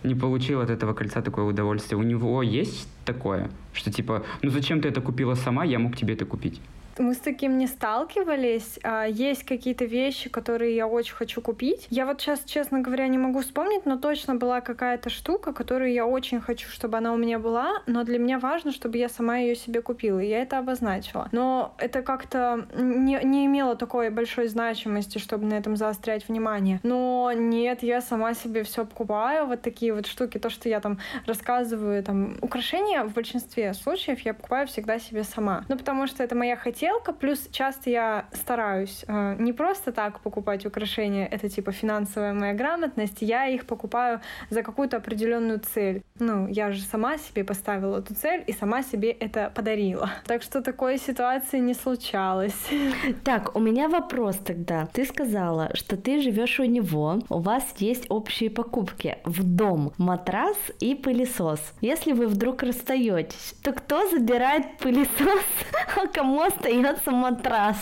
не 0.03 0.15
получил 0.15 0.61
от 0.61 0.69
этого 0.69 0.93
кольца 0.93 1.21
такое 1.21 1.45
удовольствие. 1.45 1.99
У 1.99 2.03
него 2.03 2.41
есть 2.41 2.87
такое, 3.05 3.49
что 3.73 3.91
типа, 3.91 4.23
ну 4.41 4.49
зачем 4.49 4.81
ты 4.81 4.89
это 4.89 5.01
купила 5.01 5.35
сама, 5.35 5.63
я 5.65 5.77
мог 5.79 5.95
тебе 5.95 6.13
это 6.13 6.25
купить 6.25 6.61
мы 6.99 7.13
с 7.13 7.17
таким 7.17 7.57
не 7.57 7.67
сталкивались. 7.67 8.79
А, 8.83 9.05
есть 9.05 9.43
какие-то 9.43 9.85
вещи, 9.85 10.29
которые 10.29 10.75
я 10.75 10.87
очень 10.87 11.15
хочу 11.15 11.41
купить. 11.41 11.87
Я 11.89 12.05
вот 12.05 12.21
сейчас, 12.21 12.41
честно 12.45 12.81
говоря, 12.81 13.07
не 13.07 13.17
могу 13.17 13.41
вспомнить, 13.41 13.85
но 13.85 13.97
точно 13.97 14.35
была 14.35 14.61
какая-то 14.61 15.09
штука, 15.09 15.53
которую 15.53 15.91
я 15.91 16.05
очень 16.05 16.41
хочу, 16.41 16.69
чтобы 16.69 16.97
она 16.97 17.13
у 17.13 17.17
меня 17.17 17.39
была, 17.39 17.81
но 17.87 18.03
для 18.03 18.19
меня 18.19 18.39
важно, 18.39 18.71
чтобы 18.71 18.97
я 18.97 19.09
сама 19.09 19.37
ее 19.37 19.55
себе 19.55 19.81
купила, 19.81 20.19
и 20.19 20.27
я 20.27 20.41
это 20.41 20.59
обозначила. 20.59 21.29
Но 21.31 21.73
это 21.77 22.01
как-то 22.01 22.67
не, 22.75 23.19
не 23.23 23.45
имело 23.45 23.75
такой 23.75 24.09
большой 24.09 24.47
значимости, 24.47 25.17
чтобы 25.17 25.45
на 25.45 25.53
этом 25.53 25.75
заострять 25.75 26.27
внимание. 26.27 26.79
Но 26.83 27.31
нет, 27.33 27.83
я 27.83 28.01
сама 28.01 28.33
себе 28.33 28.63
все 28.63 28.85
покупаю, 28.85 29.47
вот 29.47 29.61
такие 29.61 29.93
вот 29.93 30.05
штуки, 30.05 30.37
то, 30.37 30.49
что 30.49 30.69
я 30.69 30.79
там 30.79 30.99
рассказываю, 31.25 32.03
там, 32.03 32.37
украшения 32.41 33.03
в 33.03 33.13
большинстве 33.13 33.73
случаев 33.73 34.19
я 34.21 34.33
покупаю 34.33 34.67
всегда 34.67 34.99
себе 34.99 35.23
сама. 35.23 35.65
Ну, 35.69 35.77
потому 35.77 36.07
что 36.07 36.23
это 36.23 36.35
моя 36.35 36.55
хотелка, 36.55 36.88
хотелка, 36.89 37.13
плюс 37.13 37.47
часто 37.51 37.89
я 37.89 38.25
стараюсь 38.33 39.05
э, 39.07 39.35
не 39.39 39.53
просто 39.53 39.91
так 39.91 40.19
покупать 40.21 40.65
украшения, 40.65 41.27
это 41.27 41.49
типа 41.49 41.71
финансовая 41.71 42.33
моя 42.33 42.53
грамотность, 42.53 43.21
я 43.21 43.47
их 43.47 43.65
покупаю 43.65 44.21
за 44.49 44.63
какую-то 44.63 44.97
определенную 44.97 45.59
цель. 45.59 46.01
Ну, 46.19 46.47
я 46.47 46.71
же 46.71 46.81
сама 46.81 47.17
себе 47.17 47.43
поставила 47.43 47.99
эту 47.99 48.13
цель 48.13 48.43
и 48.45 48.53
сама 48.53 48.83
себе 48.83 49.11
это 49.11 49.51
подарила. 49.55 50.09
Так 50.25 50.43
что 50.43 50.61
такой 50.61 50.97
ситуации 50.97 51.59
не 51.59 51.73
случалось. 51.73 52.69
Так, 53.23 53.55
у 53.55 53.59
меня 53.59 53.87
вопрос 53.87 54.37
тогда. 54.37 54.87
Ты 54.93 55.05
сказала, 55.05 55.71
что 55.73 55.97
ты 55.97 56.21
живешь 56.21 56.59
у 56.59 56.65
него, 56.65 57.19
у 57.29 57.39
вас 57.39 57.63
есть 57.77 58.05
общие 58.09 58.49
покупки 58.49 59.17
в 59.23 59.43
дом, 59.43 59.93
матрас 59.97 60.57
и 60.79 60.95
пылесос. 60.95 61.59
Если 61.81 62.13
вы 62.13 62.27
вдруг 62.27 62.63
расстаетесь, 62.63 63.55
то 63.63 63.71
кто 63.71 64.09
забирает 64.09 64.77
пылесос, 64.79 65.45
а 65.95 66.07
кому 66.07 66.41
остается 66.41 67.11
матрас. 67.11 67.77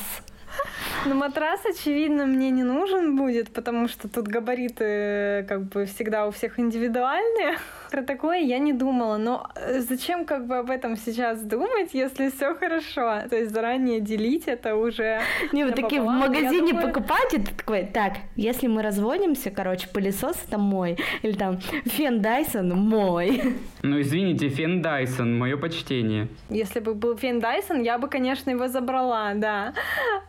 Ну, 1.06 1.16
матрас, 1.16 1.62
очевидно, 1.66 2.26
мне 2.26 2.50
не 2.50 2.64
нужен 2.64 3.16
будет, 3.16 3.52
потому 3.52 3.88
что 3.88 4.10
тут 4.10 4.28
габариты 4.28 5.46
как 5.48 5.64
бы 5.64 5.86
всегда 5.86 6.28
у 6.28 6.32
всех 6.32 6.60
индивидуальные. 6.60 7.58
Про 7.92 8.04
такое 8.04 8.40
я 8.40 8.60
не 8.60 8.74
думала, 8.74 9.18
но 9.18 9.50
э, 9.56 9.80
зачем 9.80 10.26
как 10.26 10.48
бы 10.48 10.58
об 10.58 10.70
этом 10.70 10.96
сейчас 10.98 11.42
думать, 11.42 11.94
если 11.94 12.30
все 12.30 12.54
хорошо? 12.56 13.24
То 13.30 13.36
есть 13.36 13.54
заранее 13.54 14.00
делить 14.00 14.48
это 14.48 14.76
уже 14.76 15.22
Не, 15.52 15.66
вот 15.66 15.76
такие 15.76 16.02
в 16.02 16.06
магазине 16.06 16.72
думаю... 16.72 16.88
покупать, 16.88 17.30
ты 17.32 17.42
такой, 17.42 17.86
так, 17.86 18.14
если 18.36 18.68
мы 18.68 18.82
разводимся, 18.82 19.52
короче, 19.52 19.88
пылесос 19.88 20.38
это 20.48 20.58
мой, 20.58 20.98
или 21.22 21.34
там 21.34 21.60
фен 21.86 22.22
Дайсон 22.22 22.70
мой. 22.70 23.42
Ну, 23.84 24.02
извините, 24.02 24.50
фен 24.50 24.82
Дайсон, 24.82 25.38
мое 25.38 25.56
почтение. 25.56 26.28
Если 26.50 26.80
бы 26.80 26.94
был 26.94 27.16
фен 27.16 27.40
Дайсон, 27.40 27.82
я 27.84 27.98
бы, 27.98 28.10
конечно, 28.10 28.50
его 28.50 28.68
забрала, 28.68 29.34
да. 29.36 29.74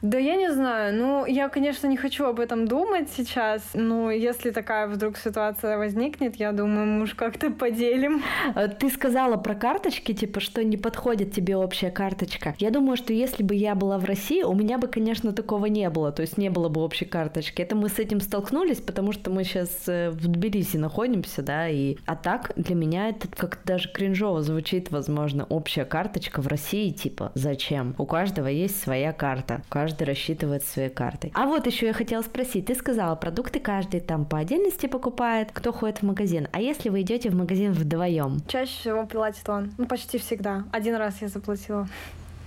Да 0.03 0.19
я 0.19 0.37
не 0.37 0.53
знаю, 0.53 0.95
ну, 0.95 1.27
я, 1.27 1.49
конечно, 1.49 1.87
не 1.89 1.97
хочу 1.97 2.27
об 2.27 2.41
этом 2.41 2.69
думать 2.69 3.09
сейчас, 3.11 3.71
но 3.75 4.11
если 4.11 4.51
такая 4.51 4.87
вдруг 4.87 5.17
ситуация 5.17 5.79
возникнет, 5.79 6.37
я 6.37 6.53
думаю, 6.53 6.87
муж 6.87 7.15
как-то 7.15 7.48
поделим. 7.51 8.23
Э, 8.55 8.69
ты 8.69 8.91
сказала 8.91 9.37
про 9.37 9.55
карточки, 9.55 10.13
типа, 10.13 10.41
что 10.41 10.65
не 10.65 10.77
подходит 10.77 11.33
тебе 11.33 11.57
общая 11.57 11.91
карточка. 11.91 12.55
Я 12.59 12.71
думаю, 12.71 12.97
что 12.97 13.13
если 13.13 13.43
бы 13.43 13.55
я 13.55 13.75
была 13.75 13.99
в 13.99 14.05
России, 14.05 14.43
у 14.43 14.55
меня 14.55 14.79
бы, 14.79 14.89
конечно, 14.89 15.33
такого 15.33 15.67
не 15.67 15.89
было. 15.91 16.13
То 16.13 16.23
есть 16.23 16.39
не 16.39 16.51
было 16.51 16.69
бы 16.69 16.81
общей 16.81 17.05
карточки. 17.05 17.63
Это 17.63 17.77
мы 17.77 17.89
с 17.89 17.99
этим 17.99 18.21
столкнулись, 18.21 18.81
потому 18.81 19.13
что 19.13 19.31
мы 19.31 19.45
сейчас 19.45 19.71
э, 19.87 20.11
в 20.11 20.27
Тбилиси 20.29 20.77
находимся, 20.77 21.43
да, 21.43 21.69
и... 21.69 21.97
А 22.07 22.17
так 22.17 22.53
для 22.57 22.75
меня 22.75 23.09
это 23.09 23.29
как-то 23.29 23.67
даже 23.67 23.91
кринжово 23.91 24.43
звучит, 24.43 24.91
возможно, 24.91 25.45
общая 25.49 25.85
карточка 25.85 26.43
в 26.43 26.47
России, 26.47 26.91
типа, 26.91 27.33
зачем? 27.35 27.95
У 27.99 28.07
каждого 28.07 28.47
есть 28.49 28.81
своя 28.81 29.13
карта, 29.13 29.63
каждый 29.69 30.05
рассчитывает 30.05 30.65
своей 30.65 30.91
картой. 30.91 31.33
А 31.35 31.47
вот 31.47 31.67
еще 31.67 31.87
я 31.87 31.93
хотела 31.93 32.23
спросить, 32.23 32.67
ты 32.67 32.75
сказала, 32.75 33.15
продукты 33.17 33.61
каждый 33.61 34.01
там 34.01 34.25
по 34.25 34.39
отдельности 34.39 34.87
покупает, 34.87 35.51
кто 35.53 35.73
ходит 35.73 35.99
в 35.99 36.03
магазин. 36.03 36.49
А 36.53 36.61
если 36.61 36.89
вы 36.89 37.03
идете 37.03 37.31
в 37.31 37.35
магазин 37.39 37.73
вдвоем? 37.73 38.41
Чаще 38.47 38.73
всего 38.73 39.07
платит 39.07 39.49
он. 39.49 39.73
Ну, 39.79 39.87
почти 39.87 40.19
всегда. 40.19 40.65
Один 40.73 40.97
раз 40.97 41.23
я 41.23 41.29
заплатила. 41.29 41.89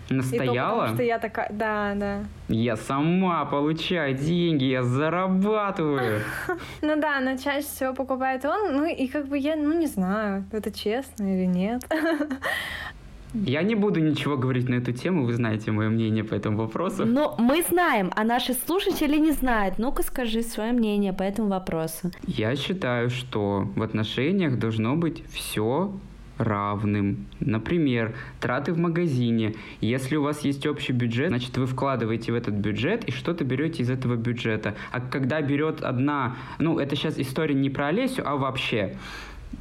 Настояла? 0.10 0.44
И 0.44 0.58
то, 0.58 0.76
потому 0.80 0.96
что 0.96 1.04
я 1.04 1.20
такая, 1.20 1.50
да, 1.52 1.94
да. 1.96 2.20
Я 2.50 2.76
сама 2.76 3.46
получаю 3.46 4.14
деньги, 4.14 4.66
я 4.66 4.84
зарабатываю. 4.84 6.22
Ну 6.82 7.00
да, 7.00 7.20
но 7.20 7.38
чаще 7.38 7.68
всего 7.68 7.94
покупает 7.94 8.44
он, 8.46 8.74
ну 8.76 8.86
и 8.86 9.08
как 9.08 9.28
бы 9.28 9.38
я, 9.38 9.56
ну 9.56 9.74
не 9.74 9.88
знаю, 9.88 10.46
это 10.52 10.72
честно 10.72 11.24
или 11.24 11.46
нет. 11.46 11.84
Я 13.34 13.63
не 13.63 13.76
буду 13.76 14.00
ничего 14.00 14.38
говорить 14.38 14.67
на 14.70 14.76
эту 14.76 14.91
тему, 14.91 15.26
вы 15.26 15.34
знаете 15.34 15.72
мое 15.72 15.89
мнение 15.89 16.24
по 16.24 16.34
этому 16.34 16.58
вопросу. 16.58 17.06
Но 17.06 17.36
мы 17.38 17.63
знаем, 17.63 18.12
а 18.15 18.24
наши 18.24 18.54
слушатели 18.54 19.17
не 19.17 19.32
знают. 19.32 19.78
Ну-ка 19.78 20.04
скажи 20.04 20.41
свое 20.41 20.74
мнение 20.74 21.13
по 21.13 21.24
этому 21.24 21.50
вопросу. 21.50 22.12
Я 22.28 22.56
считаю, 22.56 23.10
что 23.10 23.70
в 23.76 23.82
отношениях 23.82 24.60
должно 24.60 24.96
быть 24.96 25.24
все 25.30 25.91
равным. 26.38 27.28
Например, 27.39 28.15
траты 28.39 28.74
в 28.74 28.78
магазине. 28.78 29.56
Если 29.80 30.15
у 30.15 30.24
вас 30.24 30.41
есть 30.41 30.65
общий 30.65 30.94
бюджет, 30.94 31.30
значит 31.30 31.58
вы 31.58 31.65
вкладываете 31.67 32.32
в 32.32 32.36
этот 32.36 32.56
бюджет 32.56 33.06
и 33.06 33.12
что-то 33.12 33.44
берете 33.44 33.84
из 33.84 33.89
этого 33.89 34.15
бюджета. 34.15 34.76
А 34.91 35.00
когда 35.00 35.41
берет 35.41 35.82
одна, 35.84 36.36
ну 36.60 36.80
это 36.80 36.96
сейчас 36.96 37.17
история 37.17 37.56
не 37.56 37.70
про 37.70 37.88
Олесю, 37.88 38.24
а 38.26 38.36
вообще 38.36 38.98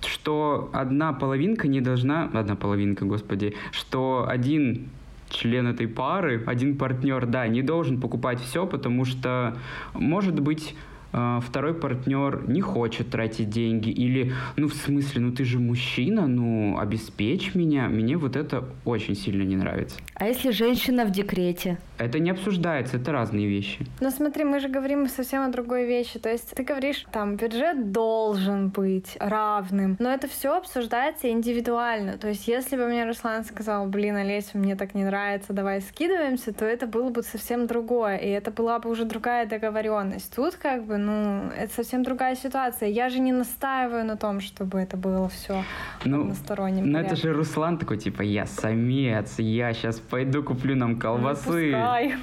что 0.06 0.70
одна 0.72 1.12
половинка 1.12 1.68
не 1.68 1.80
должна... 1.80 2.30
Одна 2.32 2.56
половинка, 2.56 3.04
господи. 3.04 3.54
Что 3.72 4.26
один 4.28 4.88
член 5.30 5.66
этой 5.68 5.88
пары, 5.88 6.42
один 6.46 6.76
партнер, 6.76 7.26
да, 7.26 7.46
не 7.48 7.62
должен 7.62 8.00
покупать 8.00 8.40
все, 8.40 8.66
потому 8.66 9.04
что, 9.04 9.56
может 9.94 10.40
быть, 10.40 10.74
второй 11.10 11.74
партнер 11.74 12.48
не 12.48 12.60
хочет 12.60 13.10
тратить 13.10 13.50
деньги 13.50 13.90
или, 13.90 14.32
ну, 14.56 14.68
в 14.68 14.74
смысле, 14.74 15.20
ну 15.22 15.32
ты 15.32 15.44
же 15.44 15.58
мужчина, 15.58 16.26
ну, 16.26 16.78
обеспечь 16.78 17.54
меня. 17.54 17.88
Мне 17.88 18.16
вот 18.16 18.36
это 18.36 18.64
очень 18.84 19.14
сильно 19.14 19.42
не 19.42 19.56
нравится. 19.56 19.98
А 20.14 20.26
если 20.26 20.50
женщина 20.50 21.04
в 21.04 21.10
декрете? 21.10 21.78
Это 21.98 22.18
не 22.18 22.30
обсуждается, 22.30 22.96
это 22.96 23.12
разные 23.12 23.46
вещи. 23.46 23.86
Но 24.00 24.10
смотри, 24.10 24.44
мы 24.44 24.60
же 24.60 24.68
говорим 24.68 25.06
совсем 25.08 25.42
о 25.42 25.48
другой 25.48 25.86
вещи. 25.86 26.18
То 26.18 26.30
есть 26.30 26.54
ты 26.54 26.62
говоришь, 26.62 27.04
там, 27.12 27.36
бюджет 27.36 27.92
должен 27.92 28.68
быть 28.68 29.16
равным, 29.20 29.96
но 29.98 30.10
это 30.10 30.28
все 30.28 30.56
обсуждается 30.56 31.30
индивидуально. 31.30 32.18
То 32.18 32.28
есть 32.28 32.48
если 32.48 32.76
бы 32.76 32.86
мне 32.86 33.04
Руслан 33.04 33.44
сказал, 33.44 33.86
блин, 33.86 34.16
Олеся, 34.16 34.58
мне 34.58 34.76
так 34.76 34.94
не 34.94 35.04
нравится, 35.04 35.52
давай 35.52 35.80
скидываемся, 35.80 36.52
то 36.52 36.64
это 36.64 36.86
было 36.86 37.10
бы 37.10 37.22
совсем 37.22 37.66
другое, 37.66 38.16
и 38.16 38.28
это 38.28 38.50
была 38.50 38.78
бы 38.78 38.90
уже 38.90 39.04
другая 39.04 39.46
договоренность. 39.46 40.34
Тут 40.34 40.54
как 40.54 40.86
бы, 40.86 40.96
ну, 41.06 41.50
это 41.56 41.72
совсем 41.74 42.02
другая 42.02 42.36
ситуация. 42.36 42.88
Я 42.88 43.08
же 43.08 43.20
не 43.20 43.32
настаиваю 43.32 44.04
на 44.04 44.16
том, 44.16 44.40
чтобы 44.40 44.78
это 44.78 44.96
было 44.96 45.28
все 45.28 45.64
ну, 46.04 46.22
односторонним. 46.22 46.90
Ну, 46.90 46.98
это 46.98 47.16
же 47.16 47.32
Руслан 47.32 47.78
такой, 47.78 47.98
типа, 47.98 48.22
я 48.22 48.46
самец, 48.46 49.38
я 49.38 49.72
сейчас 49.72 49.98
пойду 49.98 50.42
куплю 50.42 50.76
нам 50.76 50.98
колбасы. 50.98 51.72
Ну, 51.72 52.20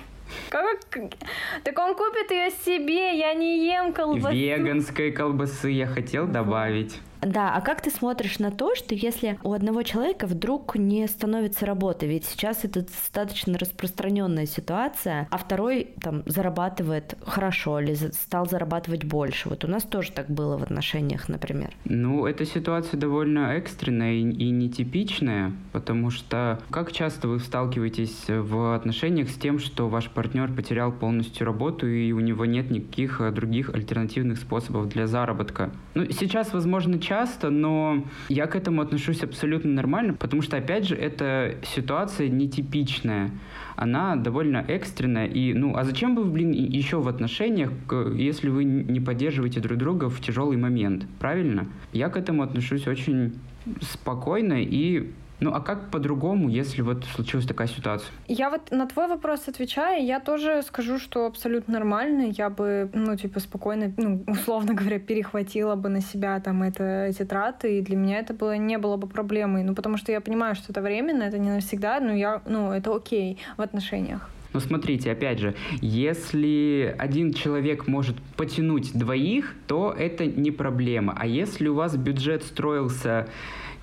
как, 0.50 1.02
Так 1.64 1.80
он 1.80 1.96
купит 1.96 2.32
ее 2.32 2.52
себе, 2.66 3.18
я 3.18 3.34
не 3.34 3.66
ем 3.66 3.94
колбасу. 3.94 4.36
Веганской 4.36 5.12
колбасы 5.12 5.70
я 5.70 5.88
хотел 5.88 6.28
добавить. 6.28 7.00
Да, 7.22 7.54
а 7.56 7.62
как 7.62 7.82
ты 7.82 7.90
смотришь 7.90 8.40
на 8.40 8.52
то, 8.52 8.76
что 8.76 8.96
если 8.96 9.38
у 9.44 9.54
одного 9.54 9.84
человека 9.84 10.28
вдруг 10.28 10.76
не 10.76 11.08
становится 11.08 11.66
работы, 11.66 12.08
ведь 12.08 12.26
сейчас 12.26 12.64
это 12.64 12.82
достаточно 12.82 13.58
распространенная 13.58 14.46
ситуация, 14.46 15.28
а 15.32 15.38
второй 15.38 15.90
там 16.02 16.24
зарабатывает 16.26 17.16
хорошо 17.26 17.80
или 17.80 17.96
стал 17.96 18.48
зарабатывать 18.48 19.04
больше. 19.04 19.50
Вот 19.50 19.64
у 19.64 19.68
нас 19.68 19.84
тоже 19.84 20.12
так 20.12 20.30
было 20.30 20.58
в 20.58 20.64
отношениях, 20.64 21.30
например. 21.30 21.72
Ну, 21.86 22.26
эта 22.26 22.46
ситуация 22.46 23.00
довольно 23.00 23.54
экстренная 23.54 24.14
и, 24.14 24.22
и 24.22 24.50
нетипичная, 24.50 25.54
потому 25.72 26.12
что 26.12 26.60
как 26.70 26.92
часто 26.92 27.28
вы 27.28 27.40
сталкиваетесь 27.40 28.26
в 28.28 28.76
отношениях 28.76 29.30
с 29.30 29.36
тем, 29.36 29.60
что 29.60 29.90
ваш 29.90 30.10
партнер 30.10 30.52
потерял 30.52 30.92
полностью 30.92 31.46
работу 31.46 31.88
и 31.88 32.12
у 32.12 32.20
него 32.20 32.46
нет 32.46 32.70
никаких 32.72 33.22
других 33.34 33.70
альтернативных 33.70 34.38
способов 34.38 34.90
для 34.90 35.08
заработка? 35.08 35.72
Ну, 35.94 36.06
сейчас, 36.12 36.54
возможно, 36.54 37.00
часто, 37.08 37.50
но 37.50 38.04
я 38.30 38.48
к 38.48 38.56
этому 38.56 38.82
отношусь 38.82 39.24
абсолютно 39.24 39.72
нормально, 39.72 40.14
потому 40.14 40.42
что, 40.42 40.58
опять 40.58 40.88
же, 40.88 40.96
эта 40.96 41.56
ситуация 41.64 42.28
нетипичная. 42.30 43.32
Она 43.76 44.16
довольно 44.16 44.66
экстренная. 44.68 45.28
И, 45.28 45.54
ну, 45.54 45.78
а 45.78 45.84
зачем 45.84 46.16
бы, 46.16 46.26
блин, 46.26 46.52
еще 46.52 47.00
в 47.00 47.08
отношениях, 47.08 47.72
если 48.16 48.50
вы 48.50 48.64
не 48.64 49.00
поддерживаете 49.00 49.60
друг 49.60 49.78
друга 49.78 50.10
в 50.10 50.20
тяжелый 50.20 50.58
момент? 50.58 51.06
Правильно? 51.20 51.68
Я 51.94 52.10
к 52.10 52.18
этому 52.18 52.44
отношусь 52.44 52.88
очень 52.88 53.34
спокойно 53.82 54.64
и 54.64 55.12
ну 55.40 55.54
а 55.54 55.62
как 55.62 55.92
по-другому, 55.92 56.50
если 56.50 56.82
вот 56.82 57.06
случилась 57.06 57.46
такая 57.46 57.68
ситуация? 57.68 58.10
Я 58.28 58.50
вот 58.50 58.72
на 58.72 58.88
твой 58.88 59.08
вопрос 59.08 59.48
отвечаю, 59.48 60.06
я 60.06 60.20
тоже 60.20 60.64
скажу, 60.64 60.98
что 60.98 61.26
абсолютно 61.26 61.74
нормально. 61.74 62.32
Я 62.36 62.50
бы, 62.50 62.90
ну, 62.94 63.16
типа, 63.16 63.40
спокойно, 63.40 63.94
ну, 63.98 64.24
условно 64.28 64.74
говоря, 64.74 65.00
перехватила 65.00 65.76
бы 65.76 65.90
на 65.90 66.02
себя 66.02 66.40
там 66.40 66.64
это, 66.64 67.06
эти 67.06 67.24
траты, 67.24 67.78
и 67.78 67.82
для 67.82 67.96
меня 67.96 68.20
это 68.20 68.34
было, 68.34 68.58
не 68.58 68.78
было 68.78 68.98
бы 68.98 69.08
проблемой. 69.08 69.64
Ну, 69.64 69.76
потому 69.76 69.98
что 69.98 70.12
я 70.12 70.22
понимаю, 70.22 70.56
что 70.56 70.72
это 70.72 70.82
временно, 70.82 71.24
это 71.24 71.38
не 71.38 71.52
навсегда, 71.52 72.00
но 72.00 72.14
я, 72.14 72.42
ну, 72.46 72.72
это 72.72 72.96
окей 72.96 73.38
в 73.58 73.62
отношениях. 73.62 74.30
Ну, 74.54 74.62
смотрите, 74.62 75.12
опять 75.12 75.40
же, 75.40 75.54
если 75.82 76.96
один 76.98 77.34
человек 77.34 77.88
может 77.88 78.16
потянуть 78.38 78.98
двоих, 78.98 79.54
то 79.68 79.94
это 79.96 80.26
не 80.26 80.50
проблема. 80.50 81.16
А 81.16 81.28
если 81.28 81.68
у 81.68 81.76
вас 81.76 81.96
бюджет 81.96 82.44
строился 82.44 83.28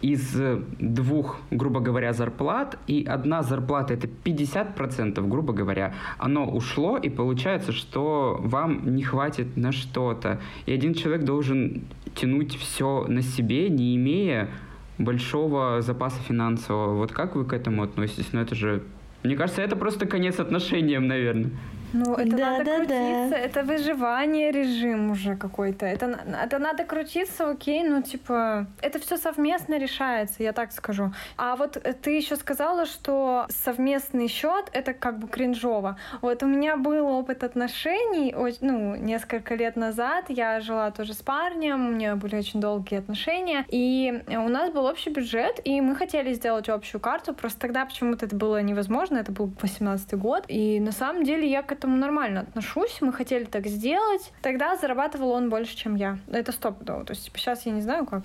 из 0.05 0.37
двух, 0.79 1.41
грубо 1.51 1.81
говоря, 1.81 2.13
зарплат, 2.13 2.79
и 2.87 3.05
одна 3.05 3.43
зарплата 3.43 3.95
это 3.95 4.07
50%, 4.07 5.27
грубо 5.27 5.55
говоря, 5.55 5.95
оно 6.19 6.47
ушло, 6.47 6.99
и 6.99 7.09
получается, 7.09 7.73
что 7.73 8.39
вам 8.43 8.95
не 8.95 9.03
хватит 9.03 9.57
на 9.57 9.73
что-то. 9.73 10.41
И 10.67 10.73
один 10.73 10.93
человек 10.93 11.25
должен 11.25 11.85
тянуть 12.15 12.55
все 12.57 13.07
на 13.09 13.23
себе, 13.23 13.71
не 13.71 13.97
имея 13.97 14.51
большого 14.99 15.81
запаса 15.81 16.21
финансового. 16.21 16.97
Вот 16.97 17.13
как 17.13 17.35
вы 17.35 17.47
к 17.47 17.55
этому 17.55 17.83
относитесь? 17.83 18.29
Ну, 18.33 18.41
это 18.41 18.55
же... 18.55 18.83
Мне 19.23 19.37
кажется, 19.37 19.63
это 19.63 19.75
просто 19.75 20.05
конец 20.05 20.39
отношениям, 20.39 21.07
наверное. 21.07 21.51
Ну, 21.95 22.15
это 22.15 22.37
да, 22.37 22.51
надо 22.51 22.65
да, 22.65 22.77
крутиться, 22.77 23.31
да. 23.31 23.39
это 23.39 23.63
выживание 23.63 24.51
режим 24.51 25.13
уже 25.13 25.37
какой-то. 25.37 25.87
Это, 25.87 26.19
это 26.43 26.59
надо 26.59 26.85
крутиться, 26.85 27.49
окей, 27.49 27.85
ну, 27.85 28.03
типа, 28.03 28.67
это 28.83 28.99
все 28.99 29.17
совместно 29.17 29.79
решается, 29.79 30.43
я 30.43 30.53
так 30.53 30.73
скажу. 30.73 31.13
А 31.37 31.55
вот 31.55 31.81
ты 32.03 32.11
еще 32.11 32.35
сказала, 32.35 32.85
что 32.85 33.47
совместный 33.49 34.27
счет 34.27 34.71
это 34.73 34.93
как 34.93 35.21
бы 35.21 35.29
кринжово. 35.29 35.97
Вот 36.21 36.43
у 36.43 36.47
меня 36.47 36.77
был 36.77 37.07
опыт 37.07 37.45
отношений, 37.45 38.35
ну, 38.61 38.97
несколько 38.97 39.55
лет 39.55 39.77
назад. 39.77 40.25
Я 40.29 40.61
жила 40.61 40.91
тоже 40.91 41.15
с 41.15 41.23
парнем, 41.23 41.87
у 41.87 41.91
меня 41.91 42.17
были 42.17 42.35
очень 42.35 42.61
долгие 42.61 42.99
отношения, 42.99 43.65
и 43.69 44.21
у 44.29 44.49
нас 44.49 44.73
был 44.73 44.85
общий 44.85 45.11
бюджет, 45.11 45.61
и 45.65 45.81
мы 45.81 45.95
хотели 45.95 46.33
сделать 46.35 46.69
общую 46.69 47.01
карту, 47.01 47.35
просто 47.35 47.61
тогда 47.61 47.85
почему-то 47.87 48.27
это 48.27 48.35
было 48.35 48.61
невозможно, 48.63 49.19
это 49.19 49.31
был 49.31 49.53
18 49.63 50.15
год, 50.15 50.45
и 50.49 50.81
на 50.81 50.91
самом 50.91 51.23
деле 51.23 51.49
я 51.49 51.63
к 51.63 51.71
этому 51.71 51.84
этому 51.85 51.99
нормально 51.99 52.41
отношусь, 52.41 52.99
мы 53.03 53.13
хотели 53.13 53.45
так 53.45 53.67
сделать. 53.67 54.33
Тогда 54.41 54.77
зарабатывал 54.77 55.33
он 55.33 55.51
больше, 55.51 55.77
чем 55.77 55.97
я. 55.97 56.19
Это 56.33 56.51
стопудово. 56.51 57.05
То 57.05 57.13
есть 57.13 57.27
типа, 57.27 57.39
сейчас 57.39 57.67
я 57.67 57.73
не 57.73 57.83
знаю 57.83 58.07
как. 58.07 58.23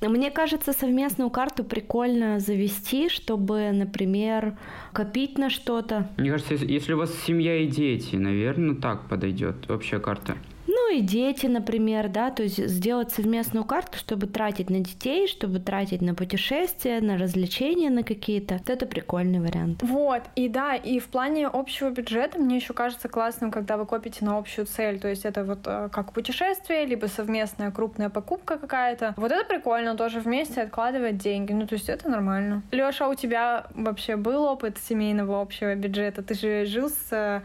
Мне 0.00 0.30
кажется, 0.30 0.72
совместную 0.72 1.30
карту 1.30 1.62
прикольно 1.62 2.40
завести, 2.40 3.08
чтобы, 3.08 3.70
например, 3.72 4.58
копить 4.92 5.38
на 5.38 5.50
что-то. 5.50 6.08
Мне 6.16 6.30
кажется, 6.30 6.54
если 6.54 6.92
у 6.92 6.98
вас 6.98 7.12
семья 7.26 7.56
и 7.56 7.66
дети, 7.66 8.16
наверное, 8.16 8.74
так 8.74 9.08
подойдет 9.08 9.68
вообще 9.68 9.98
карта. 9.98 10.36
Ну 10.66 10.94
и 10.94 11.00
дети, 11.00 11.46
например, 11.46 12.08
да, 12.08 12.30
то 12.30 12.42
есть 12.42 12.64
сделать 12.66 13.12
совместную 13.12 13.64
карту, 13.64 13.98
чтобы 13.98 14.26
тратить 14.26 14.70
на 14.70 14.78
детей, 14.78 15.26
чтобы 15.26 15.58
тратить 15.58 16.00
на 16.02 16.14
путешествия, 16.14 17.00
на 17.00 17.18
развлечения 17.18 17.90
на 17.90 18.02
какие-то. 18.02 18.60
Это 18.66 18.86
прикольный 18.86 19.40
вариант. 19.40 19.82
Вот, 19.82 20.22
и 20.36 20.48
да, 20.48 20.74
и 20.74 20.98
в 20.98 21.08
плане 21.08 21.48
общего 21.48 21.90
бюджета 21.90 22.38
мне 22.38 22.56
еще 22.56 22.72
кажется 22.72 23.08
классным, 23.08 23.50
когда 23.50 23.76
вы 23.76 23.86
копите 23.86 24.24
на 24.24 24.38
общую 24.38 24.66
цель, 24.66 24.98
то 25.00 25.08
есть 25.08 25.24
это 25.24 25.44
вот 25.44 25.60
э, 25.66 25.88
как 25.92 26.12
путешествие, 26.12 26.86
либо 26.86 27.06
совместная 27.06 27.70
крупная 27.70 28.08
покупка 28.08 28.56
какая-то. 28.56 29.14
Вот 29.16 29.32
это 29.32 29.44
прикольно, 29.44 29.96
тоже 29.96 30.20
вместе 30.20 30.62
откладывать 30.62 31.18
деньги, 31.18 31.52
ну 31.52 31.66
то 31.66 31.74
есть 31.74 31.88
это 31.88 32.08
нормально. 32.08 32.62
Леша, 32.70 33.08
у 33.08 33.14
тебя 33.14 33.66
вообще 33.74 34.16
был 34.16 34.44
опыт 34.44 34.78
семейного 34.88 35.40
общего 35.40 35.74
бюджета? 35.74 36.22
Ты 36.22 36.34
же 36.34 36.64
жил 36.66 36.88
с 36.88 37.12
э, 37.12 37.42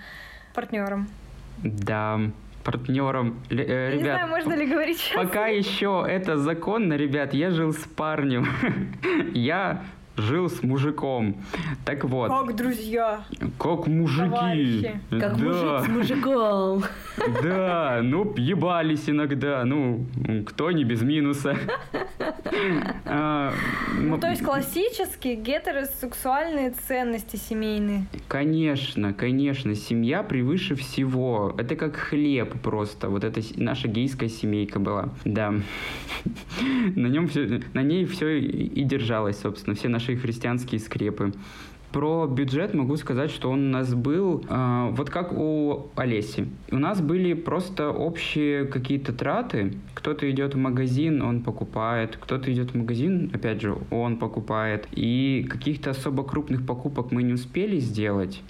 партнером. 0.54 1.08
Да, 1.64 2.20
партнером. 2.64 3.42
Э, 3.50 3.56
ребят, 3.56 3.96
не 3.96 4.04
знаю, 4.04 4.28
можно 4.28 4.54
ли 4.54 4.66
говорить 4.66 5.00
сейчас. 5.00 5.24
Пока 5.24 5.48
еще 5.48 6.06
это 6.08 6.38
законно, 6.38 6.94
ребят, 6.94 7.34
я 7.34 7.52
жил 7.52 7.74
с 7.74 7.84
парнем. 7.96 8.48
я 9.34 9.84
жил 10.18 10.50
с 10.50 10.64
мужиком. 10.64 11.38
Так 11.86 12.04
вот. 12.04 12.30
Как 12.30 12.56
друзья. 12.56 13.24
Как 13.58 13.88
мужики. 13.88 14.30
Товарищи. 14.30 15.02
Как 15.12 15.38
да. 15.38 15.44
мужик 15.44 15.86
с 15.86 15.88
мужиком. 15.88 16.84
Да, 17.44 18.00
ну, 18.04 18.34
ебались 18.38 19.10
иногда. 19.10 19.64
Ну, 19.66 20.06
кто 20.46 20.72
не 20.72 20.84
без 20.84 21.02
минуса. 21.02 21.58
А, 23.06 23.54
ну, 24.00 24.18
то 24.18 24.30
есть 24.30 24.44
классические 24.44 25.36
гетеросексуальные 25.36 26.72
ценности 26.88 27.36
семейные. 27.36 28.06
Конечно, 28.28 29.14
конечно. 29.14 29.76
Семья 29.76 30.24
превыше 30.24 30.76
всего. 30.76 31.54
Это 31.58 31.76
как 31.76 31.96
хлеб 31.96 32.60
просто. 32.62 33.10
Вот 33.10 33.24
это 33.24 33.42
наша 33.56 33.88
гейская 33.88 34.30
семейка 34.30 34.80
была. 34.80 35.10
Да. 35.24 35.54
На 36.96 37.08
нем 37.08 37.28
все, 37.28 37.62
на 37.74 37.84
ней 37.84 38.06
все 38.06 38.40
и 38.40 38.84
держалось, 38.84 39.40
собственно, 39.40 39.76
все 39.76 39.88
наши 39.88 40.07
христианские 40.16 40.80
скрепы. 40.80 41.34
Про 41.92 42.28
бюджет 42.28 42.74
могу 42.74 42.98
сказать, 42.98 43.32
что 43.32 43.50
он 43.50 43.68
у 43.68 43.72
нас 43.72 43.94
был 43.94 44.46
э, 44.48 44.90
вот 44.92 45.10
как 45.10 45.32
у 45.32 45.88
Олеси. 45.96 46.48
У 46.70 46.78
нас 46.78 47.02
были 47.02 47.34
просто 47.34 47.90
общие 47.90 48.66
какие-то 48.66 49.14
траты. 49.14 49.74
Кто-то 49.94 50.30
идет 50.30 50.54
в 50.54 50.58
магазин, 50.58 51.22
он 51.22 51.44
покупает. 51.44 52.18
Кто-то 52.18 52.52
идет 52.52 52.72
в 52.72 52.78
магазин, 52.78 53.32
опять 53.34 53.62
же, 53.62 53.78
он 53.90 54.18
покупает. 54.18 54.88
И 54.92 55.48
каких-то 55.50 55.92
особо 55.92 56.24
крупных 56.24 56.66
покупок 56.66 57.12
мы 57.12 57.24
не 57.24 57.34
успели 57.34 57.80
сделать 57.80 58.42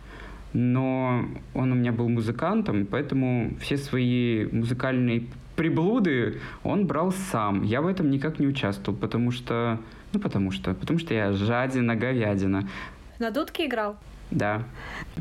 но 0.53 1.25
он 1.53 1.71
у 1.71 1.75
меня 1.75 1.91
был 1.91 2.09
музыкантом, 2.09 2.87
поэтому 2.87 3.51
все 3.59 3.77
свои 3.77 4.45
музыкальные 4.47 5.27
приблуды 5.55 6.39
он 6.63 6.87
брал 6.87 7.11
сам. 7.11 7.63
Я 7.63 7.81
в 7.81 7.87
этом 7.87 8.09
никак 8.09 8.39
не 8.39 8.47
участвовал, 8.47 8.97
потому 8.97 9.31
что... 9.31 9.79
Ну, 10.17 10.21
потому 10.21 10.51
что... 10.51 10.73
Потому 10.73 10.97
что 10.97 11.13
я 11.13 11.31
жадина, 11.31 11.95
говядина. 11.95 12.67
На 13.19 13.29
дудке 13.29 13.67
играл? 13.67 13.97
Да. 14.31 14.63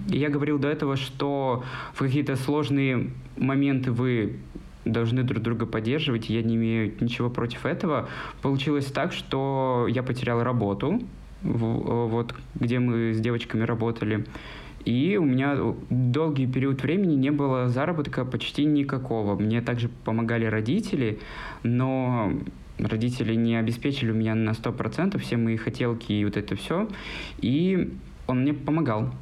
И 0.08 0.16
я 0.16 0.30
говорил 0.30 0.58
до 0.58 0.68
этого, 0.68 0.96
что 0.96 1.64
в 1.92 1.98
какие-то 1.98 2.34
сложные 2.36 3.10
моменты 3.36 3.92
вы 3.92 4.38
должны 4.86 5.22
друг 5.22 5.42
друга 5.42 5.66
поддерживать, 5.66 6.30
я 6.30 6.42
не 6.42 6.56
имею 6.56 6.94
ничего 7.00 7.28
против 7.28 7.66
этого. 7.66 8.08
Получилось 8.40 8.86
так, 8.86 9.12
что 9.12 9.86
я 9.90 10.02
потерял 10.02 10.42
работу, 10.42 11.02
вот 11.42 12.34
где 12.54 12.78
мы 12.78 13.12
с 13.12 13.20
девочками 13.20 13.64
работали. 13.64 14.24
И 14.86 15.18
у 15.18 15.24
меня 15.24 15.58
долгий 15.90 16.46
период 16.46 16.82
времени 16.82 17.16
не 17.16 17.30
было 17.30 17.68
заработка 17.68 18.24
почти 18.24 18.64
никакого. 18.64 19.38
Мне 19.38 19.60
также 19.60 19.90
помогали 20.04 20.46
родители, 20.46 21.18
но 21.64 22.32
родители 22.78 23.34
не 23.34 23.56
обеспечили 23.56 24.12
меня 24.12 24.34
на 24.34 24.50
100% 24.50 25.18
все 25.18 25.36
мои 25.36 25.56
хотелки 25.56 26.12
и 26.12 26.24
вот 26.24 26.36
это 26.36 26.56
все. 26.56 26.88
И 27.38 27.94
он 28.26 28.42
мне 28.42 28.54
помогал. 28.54 29.14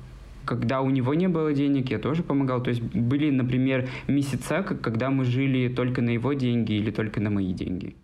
Когда 0.44 0.82
у 0.82 0.90
него 0.90 1.14
не 1.14 1.28
было 1.28 1.52
денег, 1.52 1.90
я 1.90 1.98
тоже 1.98 2.22
помогал. 2.22 2.62
То 2.62 2.70
есть 2.70 2.82
были, 2.82 3.30
например, 3.30 3.88
месяца, 4.06 4.62
когда 4.62 5.10
мы 5.10 5.24
жили 5.24 5.68
только 5.68 6.02
на 6.02 6.10
его 6.10 6.32
деньги 6.34 6.72
или 6.72 6.90
только 6.90 7.20
на 7.20 7.30
мои 7.30 7.52
деньги. 7.52 7.96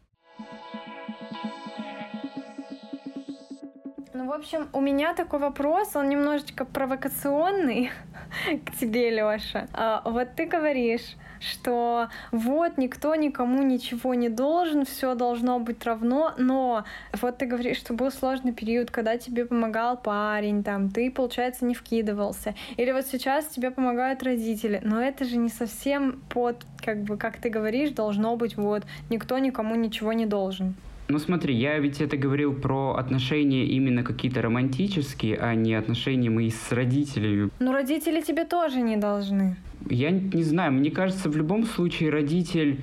Ну, 4.14 4.26
в 4.26 4.32
общем, 4.32 4.68
у 4.72 4.80
меня 4.80 5.14
такой 5.14 5.38
вопрос, 5.38 5.96
он 5.96 6.08
немножечко 6.08 6.64
провокационный. 6.64 7.90
к 8.64 8.76
тебе, 8.76 9.10
Лёша. 9.10 9.68
А, 9.72 10.02
вот 10.04 10.34
ты 10.36 10.46
говоришь, 10.46 11.16
что 11.40 12.08
вот 12.30 12.78
никто 12.78 13.14
никому 13.14 13.62
ничего 13.62 14.14
не 14.14 14.28
должен, 14.28 14.84
все 14.84 15.14
должно 15.14 15.58
быть 15.58 15.84
равно, 15.84 16.34
но 16.38 16.84
вот 17.20 17.38
ты 17.38 17.46
говоришь, 17.46 17.78
что 17.78 17.94
был 17.94 18.10
сложный 18.10 18.52
период, 18.52 18.90
когда 18.90 19.16
тебе 19.16 19.46
помогал 19.46 19.96
парень, 19.96 20.62
там, 20.62 20.90
ты, 20.90 21.10
получается, 21.10 21.64
не 21.64 21.74
вкидывался, 21.74 22.54
или 22.76 22.92
вот 22.92 23.06
сейчас 23.06 23.46
тебе 23.46 23.70
помогают 23.70 24.22
родители, 24.22 24.80
но 24.84 25.02
это 25.02 25.24
же 25.24 25.36
не 25.36 25.48
совсем 25.48 26.20
под, 26.28 26.64
как 26.84 27.02
бы, 27.02 27.16
как 27.16 27.38
ты 27.38 27.48
говоришь, 27.48 27.90
должно 27.90 28.36
быть 28.36 28.56
вот, 28.56 28.84
никто 29.08 29.38
никому 29.38 29.74
ничего 29.74 30.12
не 30.12 30.26
должен. 30.26 30.74
Ну 31.08 31.18
смотри, 31.18 31.56
я 31.56 31.76
ведь 31.80 32.00
это 32.00 32.16
говорил 32.16 32.54
про 32.54 32.94
отношения 32.94 33.64
именно 33.64 34.04
какие-то 34.04 34.42
романтические, 34.42 35.38
а 35.38 35.56
не 35.56 35.74
отношения 35.74 36.30
мои 36.30 36.50
с 36.50 36.70
родителями. 36.70 37.50
Ну 37.58 37.72
родители 37.72 38.20
тебе 38.20 38.44
тоже 38.44 38.80
не 38.80 38.96
должны. 38.96 39.56
Я 39.88 40.10
не 40.10 40.42
знаю, 40.42 40.72
мне 40.72 40.90
кажется, 40.90 41.28
в 41.28 41.36
любом 41.36 41.64
случае 41.64 42.10
родитель, 42.10 42.82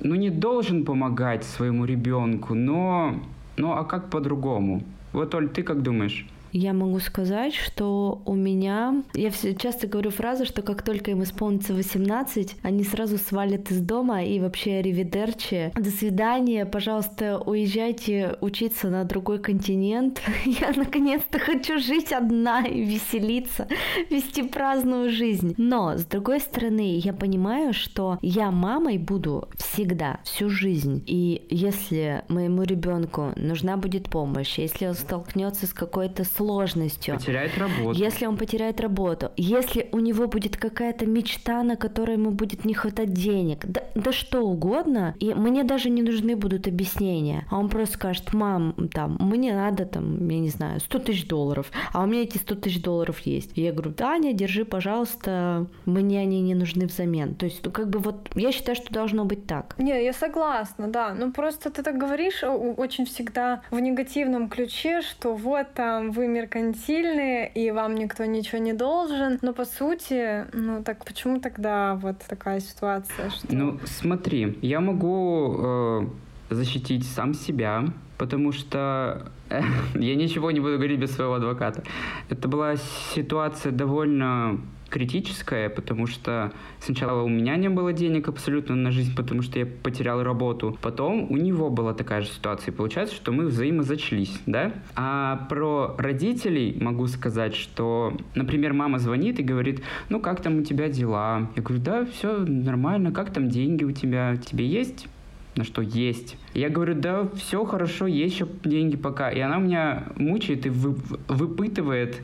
ну 0.00 0.14
не 0.14 0.30
должен 0.30 0.84
помогать 0.84 1.44
своему 1.44 1.84
ребенку, 1.84 2.54
но, 2.54 3.22
ну 3.56 3.72
а 3.72 3.84
как 3.84 4.10
по-другому? 4.10 4.82
Вот, 5.12 5.34
Оль, 5.34 5.48
ты 5.48 5.62
как 5.62 5.82
думаешь? 5.82 6.26
Я 6.56 6.72
могу 6.72 6.98
сказать, 7.00 7.54
что 7.54 8.22
у 8.24 8.34
меня... 8.34 9.02
Я 9.14 9.30
часто 9.30 9.86
говорю 9.86 10.10
фразу, 10.10 10.46
что 10.46 10.62
как 10.62 10.82
только 10.82 11.10
им 11.10 11.22
исполнится 11.22 11.74
18, 11.74 12.56
они 12.62 12.84
сразу 12.84 13.18
свалят 13.18 13.70
из 13.70 13.80
дома 13.80 14.24
и 14.24 14.40
вообще 14.40 14.82
ривидерчи. 14.82 15.72
До 15.74 15.90
свидания, 15.90 16.64
пожалуйста, 16.64 17.38
уезжайте 17.38 18.36
учиться 18.40 18.88
на 18.88 19.04
другой 19.04 19.38
континент. 19.38 20.22
Я 20.44 20.72
наконец-то 20.74 21.38
хочу 21.38 21.78
жить 21.78 22.12
одна 22.12 22.62
и 22.66 22.84
веселиться, 22.84 23.68
вести 24.10 24.42
праздную 24.42 25.10
жизнь. 25.10 25.54
Но, 25.58 25.96
с 25.96 26.04
другой 26.04 26.40
стороны, 26.40 26.98
я 26.98 27.12
понимаю, 27.12 27.72
что 27.72 28.18
я 28.22 28.50
мамой 28.50 28.98
буду 28.98 29.48
всегда, 29.56 30.20
всю 30.24 30.48
жизнь. 30.48 31.02
И 31.06 31.46
если 31.50 32.22
моему 32.28 32.62
ребенку 32.62 33.32
нужна 33.36 33.76
будет 33.76 34.08
помощь, 34.08 34.58
если 34.58 34.86
он 34.86 34.94
столкнется 34.94 35.66
с 35.66 35.72
какой-то 35.72 36.24
сложностью, 36.24 36.45
сложностью. 36.46 37.16
Потеряет 37.16 37.58
работу. 37.58 37.98
Если 37.98 38.26
он 38.26 38.36
потеряет 38.36 38.80
работу, 38.80 39.32
если 39.36 39.88
у 39.92 39.98
него 39.98 40.28
будет 40.28 40.56
какая-то 40.56 41.04
мечта, 41.06 41.62
на 41.62 41.76
которой 41.76 42.12
ему 42.12 42.30
будет 42.30 42.64
не 42.64 42.74
хватать 42.74 43.12
денег, 43.12 43.64
да, 43.66 43.82
да 43.96 44.12
что 44.12 44.42
угодно, 44.42 45.14
и 45.18 45.34
мне 45.34 45.64
даже 45.64 45.90
не 45.90 46.02
нужны 46.02 46.36
будут 46.36 46.68
объяснения. 46.68 47.46
А 47.50 47.58
он 47.58 47.68
просто 47.68 47.94
скажет, 47.94 48.32
мам, 48.32 48.74
там, 48.92 49.16
мне 49.18 49.54
надо, 49.54 49.86
там, 49.86 50.28
я 50.28 50.38
не 50.38 50.50
знаю, 50.50 50.80
100 50.80 50.98
тысяч 51.00 51.26
долларов, 51.26 51.72
а 51.92 52.04
у 52.04 52.06
меня 52.06 52.22
эти 52.22 52.38
100 52.38 52.54
тысяч 52.54 52.82
долларов 52.82 53.18
есть. 53.20 53.58
И 53.58 53.62
я 53.62 53.72
говорю, 53.72 53.92
Таня, 53.92 54.32
держи, 54.32 54.64
пожалуйста, 54.64 55.66
мне 55.84 56.20
они 56.20 56.40
не 56.42 56.54
нужны 56.54 56.86
взамен. 56.86 57.34
То 57.34 57.46
есть, 57.46 57.64
ну, 57.64 57.72
как 57.72 57.90
бы 57.90 57.98
вот, 57.98 58.30
я 58.36 58.52
считаю, 58.52 58.76
что 58.76 58.92
должно 58.92 59.24
быть 59.24 59.46
так. 59.46 59.74
Не, 59.78 60.04
я 60.04 60.12
согласна, 60.12 60.86
да. 60.86 61.12
Ну, 61.12 61.32
просто 61.32 61.70
ты 61.70 61.82
так 61.82 61.98
говоришь 61.98 62.44
очень 62.44 63.04
всегда 63.04 63.62
в 63.70 63.80
негативном 63.80 64.48
ключе, 64.48 65.02
что 65.02 65.34
вот 65.34 65.66
там 65.74 66.12
вы 66.12 66.35
меркантильные, 66.36 67.50
и 67.54 67.70
вам 67.70 67.94
никто 67.94 68.24
ничего 68.24 68.58
не 68.58 68.72
должен. 68.72 69.38
Но 69.42 69.52
по 69.52 69.64
сути, 69.64 70.44
ну 70.52 70.82
так 70.82 71.04
почему 71.04 71.40
тогда 71.40 71.94
вот 71.94 72.18
такая 72.28 72.60
ситуация? 72.60 73.30
Что... 73.30 73.54
Ну, 73.54 73.78
смотри, 73.84 74.58
я 74.62 74.80
могу 74.80 75.56
э, 75.58 76.06
защитить 76.50 77.06
сам 77.06 77.34
себя, 77.34 77.84
потому 78.18 78.52
что 78.52 79.30
э, 79.50 79.62
я 79.94 80.14
ничего 80.16 80.50
не 80.50 80.60
буду 80.60 80.76
говорить 80.76 81.00
без 81.00 81.12
своего 81.14 81.34
адвоката. 81.34 81.82
Это 82.28 82.48
была 82.48 82.76
ситуация 83.14 83.72
довольно 83.72 84.60
критическое, 84.88 85.68
потому 85.68 86.06
что 86.06 86.52
сначала 86.80 87.22
у 87.22 87.28
меня 87.28 87.56
не 87.56 87.68
было 87.68 87.92
денег 87.92 88.28
абсолютно 88.28 88.74
на 88.74 88.90
жизнь, 88.90 89.14
потому 89.14 89.42
что 89.42 89.58
я 89.58 89.66
потерял 89.66 90.22
работу. 90.22 90.78
Потом 90.82 91.30
у 91.30 91.36
него 91.36 91.70
была 91.70 91.94
такая 91.94 92.22
же 92.22 92.28
ситуация. 92.28 92.72
И 92.72 92.74
получается, 92.74 93.14
что 93.14 93.32
мы 93.32 93.46
взаимозачлись, 93.46 94.40
да? 94.46 94.72
А 94.94 95.46
про 95.48 95.94
родителей 95.98 96.76
могу 96.80 97.06
сказать, 97.06 97.54
что, 97.54 98.16
например, 98.34 98.72
мама 98.72 98.98
звонит 98.98 99.38
и 99.40 99.42
говорит, 99.42 99.82
ну 100.08 100.20
как 100.20 100.42
там 100.42 100.58
у 100.58 100.62
тебя 100.62 100.88
дела? 100.88 101.50
Я 101.56 101.62
говорю, 101.62 101.82
да, 101.82 102.06
все 102.06 102.38
нормально, 102.38 103.12
как 103.12 103.32
там 103.32 103.48
деньги 103.48 103.84
у 103.84 103.92
тебя? 103.92 104.36
Тебе 104.36 104.66
есть? 104.66 105.08
на 105.56 105.64
что 105.64 105.82
есть. 105.82 106.36
Я 106.54 106.68
говорю, 106.68 106.94
да, 106.94 107.28
все 107.34 107.64
хорошо, 107.64 108.06
есть 108.06 108.34
еще 108.34 108.48
деньги 108.64 108.96
пока. 108.96 109.30
И 109.30 109.40
она 109.40 109.56
меня 109.56 110.04
мучает 110.16 110.66
и 110.66 110.68
вы, 110.68 110.96
выпытывает, 111.28 112.22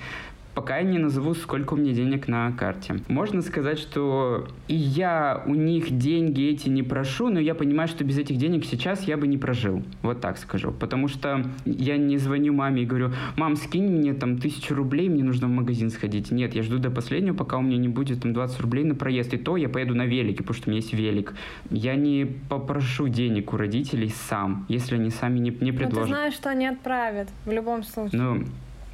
пока 0.54 0.78
я 0.78 0.82
не 0.84 0.98
назову, 0.98 1.34
сколько 1.34 1.74
у 1.74 1.76
меня 1.76 1.92
денег 1.92 2.28
на 2.28 2.52
карте. 2.52 3.00
Можно 3.08 3.42
сказать, 3.42 3.78
что 3.78 4.48
и 4.68 4.74
я 4.74 5.42
у 5.46 5.54
них 5.54 5.96
деньги 5.96 6.48
эти 6.48 6.68
не 6.68 6.82
прошу, 6.82 7.30
но 7.30 7.40
я 7.40 7.54
понимаю, 7.54 7.88
что 7.88 8.04
без 8.04 8.18
этих 8.18 8.36
денег 8.36 8.64
сейчас 8.64 9.02
я 9.04 9.16
бы 9.16 9.26
не 9.26 9.38
прожил. 9.38 9.82
Вот 10.02 10.20
так 10.20 10.38
скажу. 10.38 10.72
Потому 10.72 11.08
что 11.08 11.44
я 11.64 11.96
не 11.96 12.18
звоню 12.18 12.52
маме 12.52 12.82
и 12.82 12.86
говорю, 12.86 13.12
мам, 13.36 13.56
скинь 13.56 13.88
мне 13.88 14.14
там 14.14 14.38
тысячу 14.38 14.74
рублей, 14.74 15.08
мне 15.08 15.24
нужно 15.24 15.46
в 15.46 15.50
магазин 15.50 15.90
сходить. 15.90 16.30
Нет, 16.30 16.54
я 16.54 16.62
жду 16.62 16.78
до 16.78 16.90
последнего, 16.90 17.34
пока 17.34 17.58
у 17.58 17.62
меня 17.62 17.78
не 17.78 17.88
будет 17.88 18.22
там 18.22 18.32
20 18.32 18.60
рублей 18.60 18.84
на 18.84 18.94
проезд. 18.94 19.34
И 19.34 19.38
то 19.38 19.56
я 19.56 19.68
поеду 19.68 19.94
на 19.94 20.06
велике, 20.06 20.38
потому 20.38 20.56
что 20.56 20.68
у 20.68 20.70
меня 20.70 20.80
есть 20.80 20.92
велик. 20.92 21.34
Я 21.70 21.94
не 21.94 22.26
попрошу 22.48 23.08
денег 23.08 23.52
у 23.52 23.56
родителей 23.56 24.12
сам, 24.28 24.66
если 24.68 24.96
они 24.96 25.10
сами 25.10 25.38
не, 25.38 25.50
не 25.50 25.72
предложат. 25.72 25.94
Но 25.94 26.02
ты 26.02 26.08
знаешь, 26.08 26.34
что 26.34 26.50
они 26.50 26.66
отправят 26.66 27.28
в 27.44 27.50
любом 27.50 27.82
случае. 27.82 28.20
Ну, 28.20 28.44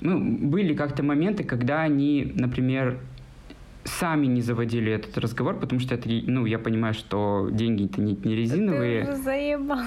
ну, 0.01 0.21
были 0.21 0.75
как-то 0.75 1.03
моменты, 1.03 1.45
когда 1.45 1.83
они, 1.83 2.33
например, 2.35 2.99
сами 3.85 4.27
не 4.27 4.43
заводили 4.43 4.93
этот 4.93 5.17
разговор, 5.19 5.57
потому 5.57 5.81
что 5.81 5.95
это, 5.95 6.09
ну, 6.09 6.47
я 6.47 6.59
понимаю, 6.59 6.95
что 6.95 7.49
деньги-то 7.51 8.01
не, 8.01 8.15
не 8.15 8.35
резиновые. 8.37 9.05
Ты 9.05 9.13
уже 9.13 9.23
заебал. 9.23 9.79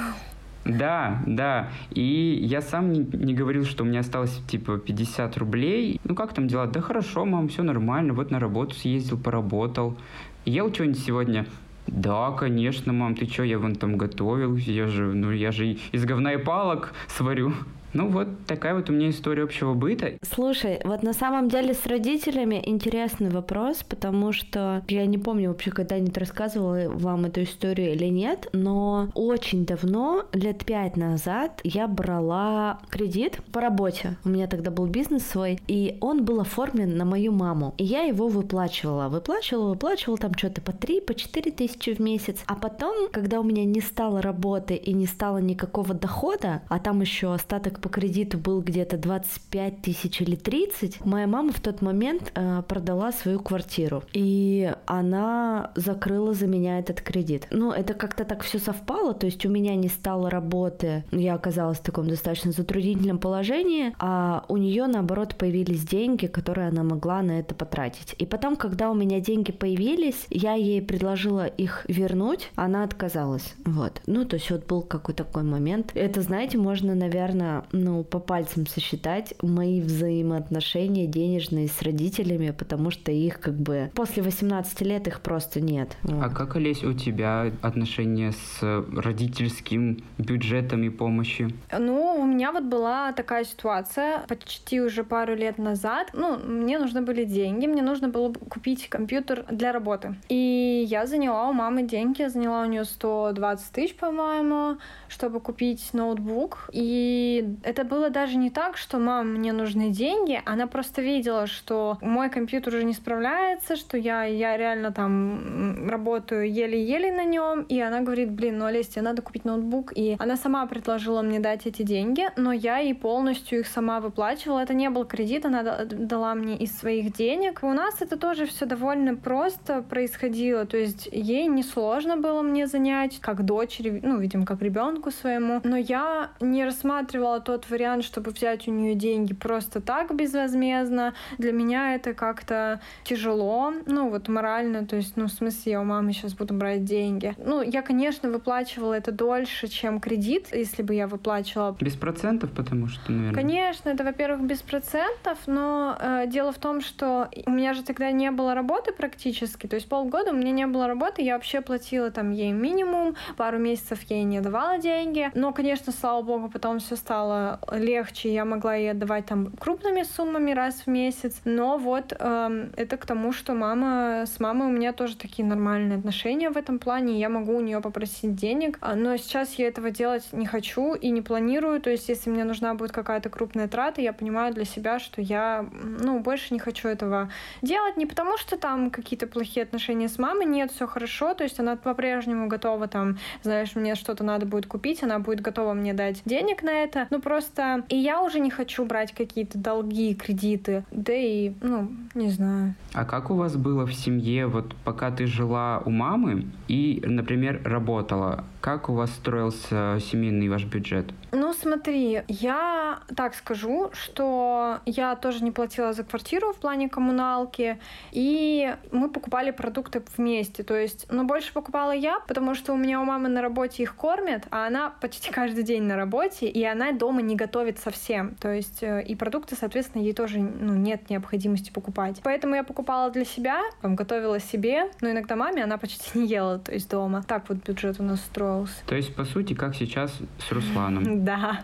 Да, 0.66 1.24
да. 1.26 1.70
И 1.92 2.40
я 2.44 2.62
сам 2.62 2.92
не, 2.92 3.00
не 3.00 3.34
говорил, 3.34 3.66
что 3.66 3.84
у 3.84 3.88
меня 3.88 4.02
осталось 4.02 4.36
типа 4.48 4.78
50 4.78 5.38
рублей. 5.38 6.00
Ну 6.04 6.14
как 6.14 6.34
там 6.34 6.48
дела? 6.48 6.68
Да 6.68 6.82
хорошо, 6.82 7.26
мам, 7.26 7.48
все 7.48 7.64
нормально. 7.64 8.14
Вот 8.14 8.30
на 8.30 8.40
работу 8.40 8.76
съездил, 8.76 9.18
поработал. 9.18 9.98
Ел 10.46 10.72
что-нибудь 10.72 11.00
сегодня? 11.00 11.48
Да, 11.88 12.32
конечно, 12.32 12.94
мам, 12.94 13.16
ты 13.16 13.26
что, 13.26 13.44
я 13.44 13.58
вон 13.58 13.76
там 13.76 13.98
готовил, 13.98 14.56
я 14.56 14.88
же, 14.88 15.14
ну 15.14 15.32
я 15.32 15.52
же 15.52 15.78
из 15.92 16.06
говна 16.06 16.34
и 16.34 16.38
палок 16.38 16.94
сварю. 17.08 17.54
Ну 17.94 18.08
вот 18.08 18.28
такая 18.48 18.74
вот 18.74 18.90
у 18.90 18.94
меня 18.94 19.10
история 19.10 19.44
общего 19.44 19.74
быта. 19.74 20.14
Слушай, 20.34 20.80
вот 20.84 21.04
на 21.04 21.14
самом 21.14 21.50
деле 21.50 21.74
с 21.74 21.86
родителями 21.86 22.62
интересный 22.66 23.30
вопрос, 23.30 23.84
потому 23.84 24.32
что 24.32 24.84
я 24.88 25.06
не 25.06 25.18
помню 25.18 25.50
вообще, 25.50 25.72
когда-нибудь 25.72 26.18
рассказывала 26.18 26.90
вам 26.90 27.26
эту 27.26 27.44
историю 27.44 27.94
или 27.94 28.06
нет, 28.06 28.48
но 28.54 29.10
очень 29.14 29.66
давно, 29.66 30.26
лет 30.32 30.66
пять 30.66 30.96
назад, 30.96 31.60
я 31.64 31.88
брала 31.88 32.80
кредит 32.90 33.40
по 33.52 33.60
работе. 33.60 34.18
У 34.24 34.30
меня 34.30 34.48
тогда 34.48 34.72
был 34.72 34.88
бизнес 34.88 35.26
свой, 35.26 35.60
и 35.68 35.98
он 36.02 36.24
был 36.24 36.40
оформлен 36.40 36.96
на 36.96 37.06
мою 37.06 37.32
маму. 37.32 37.74
И 37.78 37.84
я 37.84 38.04
его 38.04 38.28
выплачивала. 38.28 39.10
Выплачивала, 39.10 39.70
выплачивала 39.70 40.18
там 40.18 40.34
что-то 40.36 40.62
по 40.62 40.72
3, 40.72 41.02
по 41.02 41.14
4 41.14 41.52
тысячи 41.52 41.94
в 41.94 42.00
месяц. 42.00 42.44
А 42.46 42.56
потом, 42.56 43.10
когда 43.12 43.40
у 43.40 43.44
меня 43.44 43.66
не 43.66 43.82
стало 43.82 44.22
работы 44.22 44.76
и 44.76 44.94
не 44.94 45.08
стало 45.08 45.40
никакого 45.40 45.94
дохода, 45.94 46.62
а 46.70 46.80
там 46.80 47.02
еще 47.02 47.34
остаток 47.34 47.81
по 47.82 47.90
кредиту 47.90 48.38
был 48.38 48.62
где-то 48.62 48.98
25 48.98 49.82
тысяч 49.82 50.22
или 50.22 50.36
30, 50.36 51.06
моя 51.06 51.28
мама 51.28 51.52
в 51.52 51.60
тот 51.60 51.82
момент 51.82 52.32
э, 52.36 52.62
продала 52.68 53.12
свою 53.12 53.40
квартиру. 53.40 54.04
И 54.14 54.74
она 54.86 55.72
закрыла 55.76 56.34
за 56.34 56.48
меня 56.48 56.80
этот 56.80 57.02
кредит. 57.02 57.48
Ну, 57.52 57.72
это 57.72 57.94
как-то 57.94 58.24
так 58.24 58.44
все 58.44 58.60
совпало, 58.60 59.14
то 59.14 59.26
есть 59.26 59.46
у 59.46 59.50
меня 59.50 59.76
не 59.76 59.90
стало 59.90 60.30
работы, 60.30 61.04
я 61.12 61.34
оказалась 61.34 61.80
в 61.80 61.84
таком 61.84 62.08
достаточно 62.08 62.52
затруднительном 62.52 63.18
положении, 63.18 63.94
а 64.00 64.46
у 64.48 64.58
нее, 64.58 64.88
наоборот, 64.88 65.36
появились 65.36 65.84
деньги, 65.84 66.28
которые 66.28 66.68
она 66.68 66.84
могла 66.84 67.22
на 67.22 67.40
это 67.40 67.56
потратить. 67.56 68.16
И 68.18 68.26
потом, 68.26 68.56
когда 68.56 68.92
у 68.92 68.94
меня 68.94 69.20
деньги 69.20 69.52
появились, 69.52 70.28
я 70.30 70.54
ей 70.54 70.82
предложила 70.82 71.46
их 71.46 71.86
вернуть, 71.88 72.52
она 72.56 72.84
отказалась. 72.84 73.54
Вот. 73.66 74.02
Ну, 74.06 74.26
то 74.26 74.36
есть 74.36 74.52
вот 74.52 74.68
был 74.68 74.82
какой-то 74.82 75.24
такой 75.24 75.44
момент. 75.44 75.92
Это, 75.96 76.22
знаете, 76.22 76.58
можно, 76.58 76.96
наверное, 76.96 77.64
ну, 77.72 78.04
по 78.04 78.20
пальцам 78.20 78.68
сосчитать 78.68 79.34
мои 79.42 79.82
взаимоотношения 79.82 81.08
денежные 81.08 81.68
с 81.68 81.82
родителями, 81.82 82.52
потому 82.52 82.92
что 82.92 83.12
их 83.12 83.40
как 83.40 83.56
бы 83.56 83.92
после 83.96 84.24
18 84.24 84.82
лет 84.82 85.08
их 85.08 85.22
просто 85.22 85.62
нет. 85.62 85.98
Вот. 86.04 86.24
А 86.24 86.30
как, 86.30 86.56
Олесь, 86.56 86.84
у 86.84 86.94
тебя 86.94 87.52
отношения 87.62 88.32
с 88.32 88.62
родительским 88.62 90.04
бюджетом 90.18 90.84
и 90.84 90.90
помощью? 90.90 91.52
Ну, 91.78 92.16
у 92.20 92.26
меня 92.26 92.52
вот 92.52 92.64
была 92.64 93.12
такая 93.14 93.44
ситуация 93.44 94.20
почти 94.28 94.82
уже 94.82 95.04
пару 95.04 95.36
лет 95.36 95.58
назад. 95.58 96.12
Ну, 96.14 96.38
мне 96.38 96.80
нужны 96.80 97.02
были 97.02 97.24
деньги, 97.24 97.68
мне 97.68 97.82
нужно 97.82 98.10
было 98.10 98.34
купить 98.34 98.90
компьютер 98.90 99.46
для 99.50 99.72
работы. 99.72 100.16
И 100.30 100.86
я 100.88 101.06
заняла 101.06 101.50
у 101.50 101.54
мамы 101.54 101.84
деньги, 101.84 102.22
я 102.22 102.30
заняла 102.30 102.64
у 102.64 102.66
нее 102.66 102.86
120 102.86 103.72
тысяч, 103.72 103.96
по-моему, 103.96 104.78
чтобы 105.08 105.40
купить 105.40 105.90
ноутбук. 105.94 106.70
И 106.72 107.56
Это 107.64 107.84
было 107.84 108.10
даже 108.10 108.38
не 108.38 108.50
так, 108.50 108.78
что 108.78 108.98
мам, 108.98 109.34
мне 109.36 109.54
нужны 109.54 109.90
деньги. 109.90 110.42
Она 110.46 110.68
просто 110.68 111.02
видела, 111.02 111.48
что 111.48 111.98
мой 112.02 112.30
компьютер 112.30 112.76
уже 112.76 112.84
не 112.84 112.94
справляется, 112.94 113.76
что 113.76 113.98
я, 113.98 114.24
я 114.24 114.58
реально 114.58 114.92
там 114.92 115.90
работаю 115.90 116.52
еле-еле 116.52 117.12
на 117.12 117.24
нем. 117.24 117.62
И 117.64 117.80
она 117.80 118.02
говорит, 118.02 118.32
блин, 118.32 118.58
ну, 118.58 118.66
Олеся, 118.66 118.94
тебе 118.94 119.02
надо 119.04 119.22
купить 119.22 119.46
ноутбук. 119.46 119.92
И 119.96 120.16
она 120.20 120.36
сама 120.38 120.66
предложила 120.66 121.22
мне 121.22 121.40
дать 121.40 121.68
эти 121.68 121.84
деньги, 121.84 122.30
но 122.36 122.52
я 122.52 122.78
ей 122.78 122.96
полностью 122.96 123.60
их 123.60 123.68
сама 123.68 124.00
выплачивала. 124.00 124.60
Это 124.60 124.74
не 124.74 124.90
был 124.90 125.06
кредит, 125.06 125.46
она 125.46 125.64
дала 125.86 126.36
мне 126.36 126.58
из 126.58 126.78
своих 126.78 127.14
денег. 127.14 127.60
У 127.62 127.74
нас 127.74 128.02
это 128.02 128.18
тоже 128.18 128.46
все 128.46 128.66
довольно 128.66 129.16
просто 129.16 129.82
происходило. 129.82 130.66
То 130.66 130.78
есть 130.78 131.08
ей 131.12 131.48
не 131.48 131.64
сложно 131.64 132.18
было 132.18 132.42
мне 132.42 132.68
занять, 132.68 133.20
как 133.20 133.46
дочери, 133.46 134.00
ну, 134.04 134.18
видимо, 134.18 134.46
как 134.46 134.62
ребенку 134.62 135.12
своему. 135.12 135.62
Но 135.64 135.78
я 135.78 136.32
не 136.40 136.66
рассматривала 136.66 137.40
тот 137.52 137.70
вариант, 137.70 138.06
чтобы 138.06 138.32
взять 138.32 138.70
у 138.70 138.72
нее 138.72 138.96
деньги 138.96 139.34
просто 139.34 139.82
так 139.82 140.16
безвозмездно. 140.16 141.14
Для 141.38 141.52
меня 141.52 141.96
это 141.96 142.14
как-то 142.14 142.80
тяжело, 143.04 143.74
ну, 143.86 144.10
вот 144.10 144.30
морально, 144.30 144.86
то 144.86 144.96
есть, 144.96 145.18
ну, 145.18 145.26
в 145.26 145.32
смысле, 145.32 145.74
я 145.74 145.82
у 145.82 145.84
мамы 145.84 146.14
сейчас 146.14 146.34
буду 146.34 146.54
брать 146.54 146.86
деньги. 146.86 147.36
Ну, 147.38 147.62
я, 147.62 147.82
конечно, 147.82 148.30
выплачивала 148.30 148.94
это 148.94 149.12
дольше, 149.12 149.68
чем 149.68 150.00
кредит, 150.00 150.48
если 150.54 150.82
бы 150.82 150.96
я 150.96 151.08
выплачивала. 151.08 151.76
Без 151.82 151.96
процентов, 151.96 152.52
потому 152.52 152.88
что, 152.88 153.12
наверное. 153.12 153.36
Конечно, 153.36 153.90
это, 153.90 154.06
во-первых, 154.06 154.42
без 154.44 154.62
процентов, 154.62 155.38
но 155.46 155.98
э, 156.00 156.28
дело 156.28 156.54
в 156.54 156.58
том, 156.58 156.80
что 156.80 157.30
у 157.46 157.52
меня 157.52 157.74
же 157.74 157.84
тогда 157.84 158.12
не 158.12 158.32
было 158.32 158.56
работы 158.56 158.94
практически, 158.94 159.68
то 159.68 159.76
есть 159.76 159.90
полгода 159.90 160.32
у 160.32 160.36
меня 160.36 160.52
не 160.52 160.68
было 160.68 160.88
работы, 160.88 161.22
я 161.22 161.34
вообще 161.34 161.60
платила 161.60 162.12
там 162.12 162.32
ей 162.32 162.54
минимум, 162.54 163.18
пару 163.36 163.58
месяцев 163.58 164.00
ей 164.04 164.24
не 164.24 164.40
давала 164.40 164.78
деньги, 164.78 165.30
но, 165.34 165.52
конечно, 165.52 165.92
слава 165.92 166.22
богу, 166.22 166.50
потом 166.50 166.80
все 166.80 166.96
стало 166.96 167.41
легче, 167.72 168.34
я 168.34 168.46
могла 168.46 168.76
ей 168.76 168.92
отдавать 168.92 169.26
там 169.26 169.52
крупными 169.60 170.04
суммами 170.04 170.52
раз 170.52 170.84
в 170.86 170.88
месяц, 170.88 171.42
но 171.46 171.78
вот 171.78 172.14
э, 172.18 172.70
это 172.78 172.98
к 172.98 173.06
тому, 173.06 173.32
что 173.32 173.54
мама, 173.54 174.26
с 174.26 174.40
мамой 174.40 174.68
у 174.68 174.72
меня 174.72 174.94
тоже 174.94 175.16
такие 175.18 175.48
нормальные 175.48 176.00
отношения 176.00 176.50
в 176.50 176.58
этом 176.58 176.80
плане, 176.80 177.20
я 177.20 177.30
могу 177.30 177.56
у 177.56 177.62
нее 177.62 177.82
попросить 177.82 178.36
денег, 178.36 178.78
а, 178.82 178.96
но 178.96 179.18
сейчас 179.18 179.54
я 179.56 179.68
этого 179.68 179.92
делать 179.92 180.28
не 180.32 180.46
хочу 180.46 180.94
и 180.94 181.10
не 181.10 181.22
планирую, 181.22 181.82
то 181.82 181.90
есть 181.90 182.10
если 182.10 182.30
мне 182.30 182.44
нужна 182.44 182.74
будет 182.74 182.92
какая-то 182.92 183.30
крупная 183.30 183.68
трата, 183.68 184.02
я 184.02 184.14
понимаю 184.14 184.54
для 184.54 184.66
себя, 184.66 185.00
что 185.00 185.22
я, 185.22 185.66
ну, 185.72 186.20
больше 186.20 186.54
не 186.54 186.60
хочу 186.60 186.88
этого 186.88 187.30
делать, 187.62 187.98
не 187.98 188.06
потому 188.06 188.38
что 188.38 188.58
там 188.58 188.90
какие-то 188.90 189.28
плохие 189.28 189.64
отношения 189.64 190.10
с 190.10 190.18
мамой, 190.18 190.46
нет, 190.46 190.72
все 190.72 190.88
хорошо, 190.88 191.34
то 191.34 191.44
есть 191.44 191.60
она 191.60 191.76
по-прежнему 191.76 192.48
готова 192.48 192.88
там, 192.88 193.18
знаешь, 193.44 193.76
мне 193.76 193.96
что-то 193.96 194.24
надо 194.24 194.46
будет 194.46 194.68
купить, 194.68 195.04
она 195.04 195.20
будет 195.20 195.42
готова 195.42 195.74
мне 195.74 195.94
дать 195.94 196.22
денег 196.26 196.64
на 196.64 196.84
это, 196.84 197.08
ну 197.22 197.30
просто 197.30 197.84
и 197.90 197.98
я 197.98 198.22
уже 198.22 198.40
не 198.40 198.50
хочу 198.50 198.86
брать 198.86 199.14
какие-то 199.14 199.58
долги, 199.58 200.16
кредиты, 200.16 200.84
да 200.92 201.14
и, 201.14 201.54
ну, 201.62 201.92
не 202.16 202.30
знаю. 202.30 202.74
А 202.94 203.06
как 203.06 203.30
у 203.30 203.36
вас 203.36 203.56
было 203.56 203.86
в 203.86 203.94
семье, 203.94 204.48
вот 204.48 204.76
пока 204.84 205.12
ты 205.12 205.28
жила 205.28 205.82
у 205.86 205.90
мамы 205.92 206.48
и, 206.68 207.02
например, 207.06 207.62
работала, 207.64 208.46
как 208.62 208.90
у 208.90 208.94
вас 208.94 209.12
строился 209.12 209.98
семейный 210.00 210.48
ваш 210.48 210.66
бюджет? 210.66 211.12
Ну, 211.32 211.54
смотри, 211.54 212.22
я 212.28 213.00
так 213.16 213.36
скажу, 213.36 213.90
что 213.94 214.80
я 214.86 215.16
тоже 215.16 215.44
не 215.44 215.52
платила 215.52 215.94
за 215.94 216.04
квартиру 216.04 216.54
в 216.54 216.58
плане 216.58 216.88
коммуналки, 216.88 217.80
и 218.12 218.76
мы 218.92 219.10
покупали 219.10 219.52
продукты 219.52 220.04
вместе. 220.16 220.64
То 220.64 220.76
есть, 220.76 221.08
но 221.10 221.24
ну, 221.24 221.28
больше 221.28 221.54
покупала 221.54 221.92
я, 221.92 222.20
потому 222.28 222.54
что 222.54 222.74
у 222.74 222.78
меня 222.78 223.02
у 223.02 223.06
мамы 223.06 223.30
на 223.30 223.42
работе 223.42 223.84
их 223.84 223.96
кормят, 223.96 224.44
а 224.52 224.68
она 224.68 224.94
почти 225.02 225.32
каждый 225.42 225.64
день 225.64 225.84
на 225.84 225.96
работе, 225.96 226.48
и 226.48 226.64
она 226.64 226.92
дома 226.92 227.11
не 227.20 227.36
готовит 227.36 227.80
совсем. 227.80 228.36
То 228.36 228.54
есть, 228.54 228.82
э, 228.82 229.04
и 229.04 229.16
продукты, 229.16 229.56
соответственно, 229.56 230.02
ей 230.02 230.14
тоже 230.14 230.40
ну, 230.40 230.74
нет 230.74 231.10
необходимости 231.10 231.72
покупать. 231.72 232.22
Поэтому 232.24 232.56
я 232.56 232.64
покупала 232.64 233.12
для 233.12 233.26
себя, 233.26 233.62
там, 233.82 233.96
готовила 233.96 234.40
себе, 234.40 234.90
но 235.02 235.12
иногда 235.12 235.36
маме 235.36 235.64
она 235.64 235.78
почти 235.78 236.20
не 236.20 236.28
ела, 236.28 236.60
то 236.60 236.72
есть 236.72 236.90
дома. 236.90 237.24
Так 237.28 237.50
вот 237.50 237.60
бюджет 237.60 238.00
у 238.00 238.04
нас 238.04 238.22
строился. 238.22 238.76
То 238.86 238.96
есть, 238.96 239.16
по 239.16 239.26
сути, 239.26 239.54
как 239.54 239.76
сейчас 239.76 240.14
с 240.40 240.52
Русланом. 240.52 241.26
Да, 241.32 241.64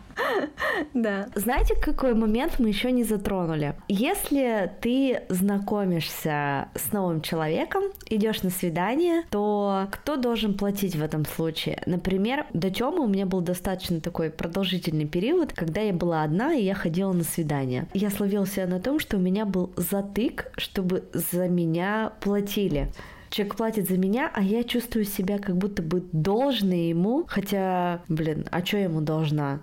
да. 0.93 1.27
Знаете, 1.35 1.75
какой 1.75 2.13
момент 2.13 2.59
мы 2.59 2.69
еще 2.69 2.91
не 2.91 3.03
затронули? 3.03 3.75
Если 3.87 4.71
ты 4.81 5.23
знакомишься 5.29 6.69
с 6.75 6.91
новым 6.91 7.21
человеком, 7.21 7.83
идешь 8.09 8.43
на 8.43 8.49
свидание, 8.49 9.23
то 9.29 9.87
кто 9.91 10.15
должен 10.15 10.53
платить 10.53 10.95
в 10.95 11.03
этом 11.03 11.25
случае? 11.25 11.81
Например, 11.85 12.45
до 12.53 12.69
Тёмы 12.69 13.03
у 13.03 13.07
меня 13.07 13.25
был 13.25 13.41
достаточно 13.41 13.99
такой 14.01 14.29
продолжительный 14.29 15.07
период, 15.07 15.36
когда 15.53 15.81
я 15.81 15.93
была 15.93 16.23
одна, 16.23 16.53
и 16.53 16.63
я 16.63 16.73
ходила 16.73 17.11
на 17.13 17.23
свидание. 17.23 17.87
Я 17.93 18.09
словила 18.09 18.45
себя 18.45 18.67
на 18.67 18.79
том, 18.79 18.99
что 18.99 19.17
у 19.17 19.19
меня 19.19 19.45
был 19.45 19.71
затык, 19.75 20.51
чтобы 20.57 21.03
за 21.13 21.47
меня 21.47 22.13
платили 22.21 22.91
человек 23.29 23.55
платит 23.55 23.87
за 23.87 23.97
меня, 23.97 24.31
а 24.33 24.41
я 24.41 24.63
чувствую 24.63 25.05
себя 25.05 25.37
как 25.39 25.57
будто 25.57 25.81
бы 25.81 26.03
должной 26.11 26.89
ему, 26.89 27.25
хотя, 27.27 28.01
блин, 28.07 28.45
а 28.51 28.65
что 28.65 28.77
ему 28.77 29.01
должна? 29.01 29.59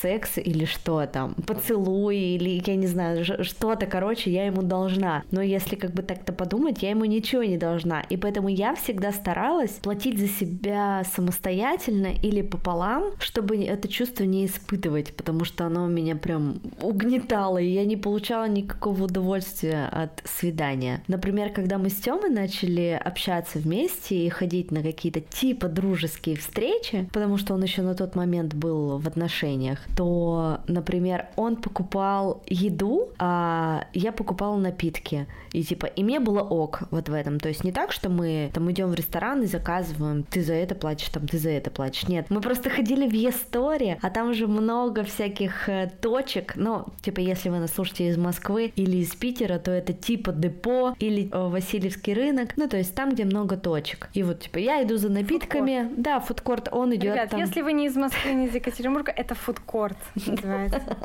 Секс 0.00 0.38
или 0.38 0.64
что 0.64 1.06
там? 1.06 1.34
Поцелуй 1.46 2.16
или, 2.16 2.62
я 2.66 2.76
не 2.76 2.86
знаю, 2.86 3.24
что-то, 3.24 3.86
короче, 3.86 4.30
я 4.30 4.46
ему 4.46 4.62
должна. 4.62 5.22
Но 5.30 5.42
если 5.42 5.76
как 5.76 5.92
бы 5.92 6.02
так-то 6.02 6.32
подумать, 6.32 6.82
я 6.82 6.90
ему 6.90 7.04
ничего 7.04 7.42
не 7.42 7.58
должна. 7.58 8.00
И 8.02 8.16
поэтому 8.16 8.48
я 8.48 8.74
всегда 8.74 9.12
старалась 9.12 9.72
платить 9.72 10.18
за 10.18 10.28
себя 10.28 11.02
самостоятельно 11.14 12.08
или 12.22 12.42
пополам, 12.42 13.12
чтобы 13.18 13.56
это 13.56 13.88
чувство 13.88 14.24
не 14.24 14.46
испытывать, 14.46 15.14
потому 15.14 15.44
что 15.44 15.66
оно 15.66 15.86
меня 15.86 16.16
прям 16.16 16.60
угнетало, 16.80 17.58
и 17.58 17.68
я 17.68 17.84
не 17.84 17.96
получала 17.96 18.48
никакого 18.48 19.04
удовольствия 19.04 19.86
от 19.86 20.22
свидания. 20.24 21.02
Например, 21.08 21.50
когда 21.50 21.78
мы 21.78 21.90
с 21.90 21.96
Тёмой 21.96 22.30
начали 22.30 23.00
общаться 23.06 23.58
вместе 23.58 24.16
и 24.16 24.28
ходить 24.28 24.70
на 24.70 24.82
какие-то 24.82 25.20
типа 25.20 25.68
дружеские 25.68 26.36
встречи, 26.36 27.08
потому 27.12 27.36
что 27.36 27.54
он 27.54 27.62
еще 27.62 27.82
на 27.82 27.94
тот 27.94 28.14
момент 28.14 28.54
был 28.54 28.98
в 28.98 29.06
отношениях, 29.06 29.78
то, 29.96 30.60
например, 30.66 31.26
он 31.36 31.56
покупал 31.56 32.42
еду, 32.46 33.10
а 33.18 33.86
я 33.94 34.12
покупала 34.12 34.56
напитки. 34.56 35.26
И 35.52 35.62
типа, 35.62 35.86
и 35.86 36.02
мне 36.02 36.20
было 36.20 36.40
ок 36.40 36.82
вот 36.90 37.08
в 37.08 37.14
этом. 37.14 37.40
То 37.40 37.48
есть 37.48 37.64
не 37.64 37.72
так, 37.72 37.92
что 37.92 38.08
мы 38.08 38.50
там 38.52 38.70
идем 38.70 38.90
в 38.90 38.94
ресторан 38.94 39.42
и 39.42 39.46
заказываем, 39.46 40.22
ты 40.22 40.42
за 40.42 40.54
это 40.54 40.74
платишь, 40.74 41.08
там 41.08 41.26
ты 41.26 41.38
за 41.38 41.50
это 41.50 41.70
платишь. 41.70 42.08
Нет, 42.08 42.26
мы 42.28 42.40
просто 42.40 42.70
ходили 42.70 43.08
в 43.08 43.14
Есторе, 43.14 43.98
а 44.02 44.10
там 44.10 44.34
же 44.34 44.46
много 44.46 45.04
всяких 45.04 45.68
э, 45.68 45.90
точек. 46.00 46.54
Ну, 46.56 46.86
типа, 47.02 47.20
если 47.20 47.48
вы 47.48 47.58
нас 47.58 47.72
слушаете 47.72 48.08
из 48.08 48.18
Москвы 48.18 48.72
или 48.76 48.98
из 48.98 49.14
Питера, 49.14 49.58
то 49.58 49.70
это 49.70 49.92
типа 49.92 50.32
депо 50.32 50.94
или 50.98 51.30
э, 51.30 51.48
Васильевский 51.48 52.12
рынок. 52.12 52.56
Ну, 52.56 52.68
то 52.68 52.76
есть 52.76 52.94
там, 52.96 53.10
где 53.10 53.24
много 53.24 53.56
точек. 53.56 54.08
И 54.14 54.22
вот, 54.22 54.40
типа, 54.40 54.58
я 54.58 54.82
иду 54.82 54.96
за 54.96 55.10
напитками. 55.10 55.82
Фудкорт. 55.82 56.02
Да, 56.02 56.20
фудкорт, 56.20 56.68
он 56.72 56.94
идет 56.94 57.14
Ребят, 57.14 57.30
там. 57.30 57.40
если 57.40 57.60
вы 57.60 57.74
не 57.74 57.86
из 57.86 57.94
Москвы, 57.94 58.32
не 58.32 58.46
из 58.46 58.54
Екатеринбурга, 58.54 59.12
это 59.14 59.34
фудкорт 59.34 59.98
называется. 60.26 60.82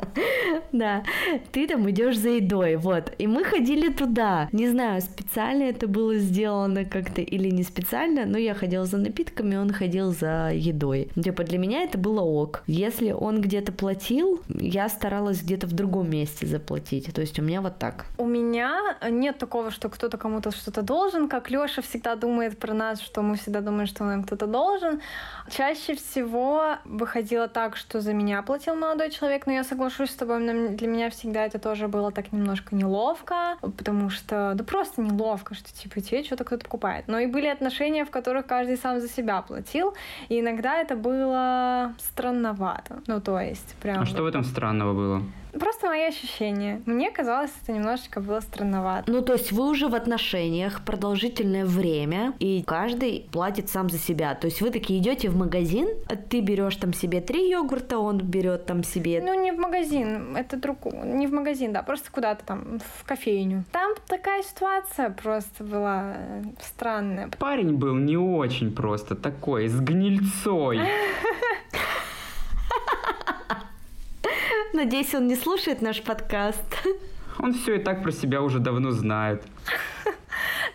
Да, 0.72 1.02
ты 1.52 1.66
там 1.66 1.88
идешь 1.90 2.18
за 2.18 2.30
едой, 2.30 2.76
вот. 2.76 3.12
И 3.18 3.26
мы 3.26 3.44
ходили 3.44 3.92
туда. 3.92 4.48
Не 4.52 4.68
знаю, 4.68 5.02
специально 5.02 5.64
это 5.64 5.86
было 5.86 6.16
сделано 6.16 6.84
как-то 6.84 7.20
или 7.20 7.50
не 7.50 7.62
специально, 7.62 8.24
но 8.24 8.38
я 8.38 8.54
ходила 8.54 8.86
за 8.86 8.96
напитками, 8.96 9.56
он 9.56 9.70
ходил 9.70 10.12
за 10.12 10.50
едой. 10.52 11.10
Типа, 11.22 11.44
для 11.44 11.58
меня 11.58 11.82
это 11.82 11.98
было 11.98 12.22
ок. 12.22 12.62
Если 12.66 13.12
он 13.12 13.40
где-то 13.42 13.72
платил, 13.72 14.40
я 14.48 14.88
старалась 14.88 15.42
где-то 15.42 15.66
в 15.66 15.72
другом 15.72 16.10
месте 16.10 16.46
заплатить. 16.46 17.12
То 17.12 17.20
есть 17.20 17.38
у 17.38 17.42
меня 17.42 17.60
вот 17.60 17.78
так. 17.78 18.06
У 18.16 18.24
меня 18.24 18.96
нет 19.10 19.38
такого, 19.38 19.70
что 19.70 19.90
кто-то 19.90 20.16
кому-то 20.16 20.50
что-то 20.52 20.82
должен, 20.82 21.28
как 21.28 21.50
Лёша 21.50 21.81
всегда 21.82 22.16
думает 22.16 22.58
про 22.58 22.72
нас, 22.74 23.00
что 23.00 23.22
мы 23.22 23.36
всегда 23.36 23.60
думаем, 23.60 23.86
что 23.86 24.04
нам 24.04 24.24
кто-то 24.24 24.46
должен. 24.46 25.00
Чаще 25.50 25.94
всего 25.94 26.76
выходило 26.84 27.48
так, 27.48 27.76
что 27.76 28.00
за 28.00 28.14
меня 28.14 28.42
платил 28.42 28.74
молодой 28.74 29.10
человек, 29.10 29.46
но 29.46 29.52
я 29.52 29.64
соглашусь 29.64 30.10
с 30.10 30.14
тобой, 30.14 30.40
для 30.40 30.88
меня 30.88 31.10
всегда 31.10 31.44
это 31.44 31.58
тоже 31.58 31.88
было 31.88 32.10
так 32.10 32.32
немножко 32.32 32.74
неловко, 32.74 33.56
потому 33.60 34.08
что, 34.10 34.52
да 34.54 34.64
просто 34.64 35.02
неловко, 35.02 35.54
что 35.54 35.72
типа 35.72 36.00
тебе 36.00 36.24
что-то 36.24 36.44
кто-то 36.44 36.64
покупает. 36.64 37.08
Но 37.08 37.18
и 37.18 37.26
были 37.26 37.48
отношения, 37.48 38.04
в 38.04 38.10
которых 38.10 38.46
каждый 38.46 38.76
сам 38.76 39.00
за 39.00 39.08
себя 39.08 39.42
платил, 39.42 39.94
и 40.28 40.40
иногда 40.40 40.78
это 40.78 40.96
было 40.96 41.94
странновато. 41.98 43.02
Ну, 43.06 43.20
то 43.20 43.38
есть, 43.38 43.74
прям... 43.82 44.02
А 44.02 44.06
что 44.06 44.22
в 44.22 44.26
этом 44.26 44.44
странного 44.44 44.94
было? 44.94 45.22
Просто 45.58 45.86
мои 45.86 46.04
ощущения. 46.04 46.80
Мне 46.86 47.10
казалось, 47.10 47.50
это 47.62 47.72
немножечко 47.72 48.20
было 48.20 48.40
странновато. 48.40 49.10
Ну, 49.10 49.22
то 49.22 49.34
есть 49.34 49.52
вы 49.52 49.68
уже 49.68 49.88
в 49.88 49.94
отношениях 49.94 50.82
продолжительное 50.84 51.66
время, 51.66 52.32
и 52.38 52.62
каждый 52.66 53.26
платит 53.30 53.68
сам 53.68 53.90
за 53.90 53.98
себя. 53.98 54.34
То 54.34 54.46
есть 54.46 54.62
вы 54.62 54.70
такие 54.70 54.98
идете 54.98 55.28
в 55.28 55.36
магазин, 55.36 55.88
ты 56.30 56.40
берешь 56.40 56.76
там 56.76 56.92
себе 56.92 57.20
три 57.20 57.50
йогурта, 57.50 57.98
он 57.98 58.18
берет 58.18 58.66
там 58.66 58.82
себе... 58.82 59.22
Ну, 59.22 59.34
не 59.34 59.52
в 59.52 59.58
магазин, 59.58 60.36
это 60.36 60.56
друг... 60.56 60.84
Не 60.92 61.26
в 61.26 61.32
магазин, 61.32 61.72
да, 61.72 61.82
просто 61.82 62.10
куда-то 62.10 62.44
там, 62.44 62.80
в 62.98 63.04
кофейню. 63.04 63.64
Там 63.72 63.92
такая 64.06 64.42
ситуация 64.42 65.10
просто 65.10 65.64
была 65.64 66.14
э, 66.16 66.42
странная. 66.60 67.30
Парень 67.38 67.76
был 67.76 67.94
не 67.94 68.16
очень 68.16 68.72
просто 68.72 69.14
такой, 69.14 69.68
с 69.68 69.78
гнильцой. 69.78 70.80
Надеюсь, 74.72 75.14
он 75.14 75.26
не 75.26 75.36
слушает 75.36 75.82
наш 75.82 76.02
подкаст. 76.02 76.64
Он 77.38 77.52
все 77.52 77.76
и 77.76 77.78
так 77.78 78.02
про 78.02 78.10
себя 78.10 78.40
уже 78.42 78.58
давно 78.58 78.90
знает. 78.90 79.42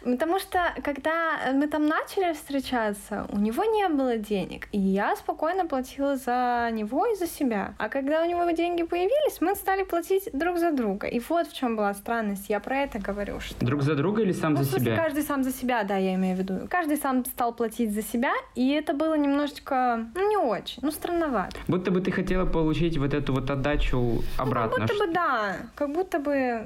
Потому 0.03 0.39
что, 0.39 0.59
когда 0.83 1.39
мы 1.53 1.67
там 1.67 1.85
начали 1.85 2.33
встречаться, 2.33 3.27
у 3.31 3.37
него 3.37 3.63
не 3.63 3.87
было 3.89 4.17
денег, 4.17 4.67
и 4.71 4.79
я 4.79 5.15
спокойно 5.15 5.65
платила 5.65 6.15
за 6.15 6.69
него 6.71 7.05
и 7.05 7.15
за 7.15 7.27
себя. 7.27 7.73
А 7.77 7.89
когда 7.89 8.21
у 8.21 8.25
него 8.25 8.49
деньги 8.51 8.83
появились, 8.83 9.41
мы 9.41 9.55
стали 9.55 9.83
платить 9.83 10.29
друг 10.33 10.57
за 10.57 10.71
друга. 10.71 11.07
И 11.07 11.19
вот 11.19 11.47
в 11.47 11.53
чем 11.53 11.75
была 11.75 11.93
странность. 11.93 12.49
Я 12.49 12.59
про 12.59 12.77
это 12.79 12.99
говорю. 12.99 13.39
Что... 13.39 13.65
Друг 13.65 13.81
за 13.81 13.95
друга 13.95 14.21
или 14.21 14.31
сам 14.31 14.53
ну, 14.53 14.57
за 14.59 14.63
в 14.63 14.67
смысле, 14.67 14.85
себя? 14.85 15.03
Каждый 15.03 15.23
сам 15.23 15.43
за 15.43 15.51
себя, 15.51 15.83
да, 15.83 15.97
я 15.97 16.15
имею 16.15 16.35
в 16.35 16.39
виду. 16.39 16.67
Каждый 16.69 16.97
сам 16.97 17.25
стал 17.25 17.53
платить 17.53 17.93
за 17.93 18.01
себя, 18.01 18.31
и 18.55 18.71
это 18.71 18.93
было 18.93 19.15
немножечко, 19.15 20.07
ну, 20.15 20.29
не 20.29 20.37
очень, 20.37 20.79
ну, 20.81 20.91
странновато. 20.91 21.57
Будто 21.67 21.91
бы 21.91 22.01
ты 22.01 22.11
хотела 22.11 22.45
получить 22.45 22.97
вот 22.97 23.13
эту 23.13 23.33
вот 23.33 23.49
отдачу 23.49 24.23
обратно. 24.37 24.77
Ну, 24.79 24.87
как 24.87 24.95
будто 24.95 25.05
бы 25.05 25.13
да, 25.13 25.55
как 25.75 25.91
будто 25.91 26.19
бы... 26.19 26.61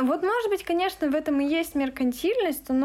Вот, 0.00 0.22
может 0.22 0.50
быть, 0.50 0.64
конечно, 0.64 1.08
в 1.08 1.14
этом 1.14 1.40
и 1.40 1.44
есть 1.44 1.74
меркантильность, 1.74 2.68
но 2.68 2.81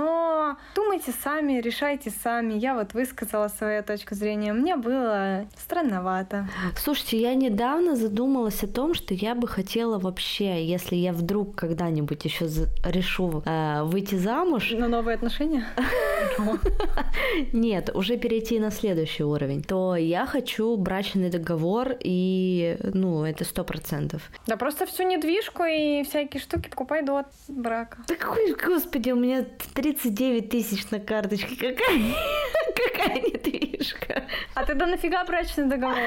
думайте 0.76 1.12
сами, 1.24 1.62
решайте 1.62 2.10
сами. 2.10 2.54
Я 2.54 2.76
вот 2.76 2.94
высказала 2.94 3.48
свою 3.48 3.84
точку 3.84 4.16
зрения. 4.16 4.54
Мне 4.54 4.76
было 4.76 5.46
странновато. 5.58 6.48
Слушайте, 6.76 7.18
я 7.22 7.36
недавно 7.36 7.96
задумалась 7.96 8.64
о 8.64 8.68
том, 8.68 8.94
что 8.94 9.14
я 9.14 9.36
бы 9.36 9.48
хотела 9.48 10.00
вообще, 10.00 10.66
если 10.66 10.96
я 10.96 11.14
вдруг 11.14 11.56
когда-нибудь 11.56 12.26
еще 12.26 12.48
решу 12.84 13.44
э, 13.46 13.84
выйти 13.84 14.16
замуж... 14.16 14.72
На 14.72 14.88
новые 14.88 15.16
отношения? 15.16 15.66
Нет, 17.54 17.90
уже 17.94 18.18
перейти 18.18 18.60
на 18.60 18.72
следующий 18.72 19.24
уровень, 19.24 19.64
то 19.64 19.96
я 19.96 20.26
хочу 20.26 20.76
брачный 20.78 21.30
договор, 21.30 21.96
и, 22.00 22.78
ну, 22.94 23.24
это 23.24 23.44
сто 23.44 23.64
процентов. 23.64 24.22
Да 24.48 24.58
просто 24.58 24.86
всю 24.86 25.04
недвижку 25.04 25.64
и 25.64 26.04
всякие 26.04 26.42
штуки 26.42 26.70
покупай 26.70 27.04
до 27.04 27.26
брака. 27.48 27.98
Да 28.08 28.16
какой, 28.16 28.54
господи, 28.54 29.12
у 29.12 29.16
меня 29.16 29.46
39 29.78 30.50
тысяч 30.50 30.90
на 30.90 31.00
карточке. 31.00 31.56
Какая, 31.56 32.02
какая 32.76 33.22
недвижка? 33.22 34.24
А 34.56 34.66
тогда 34.66 34.88
нафига 34.88 35.24
брачный 35.24 35.66
договор? 35.66 35.98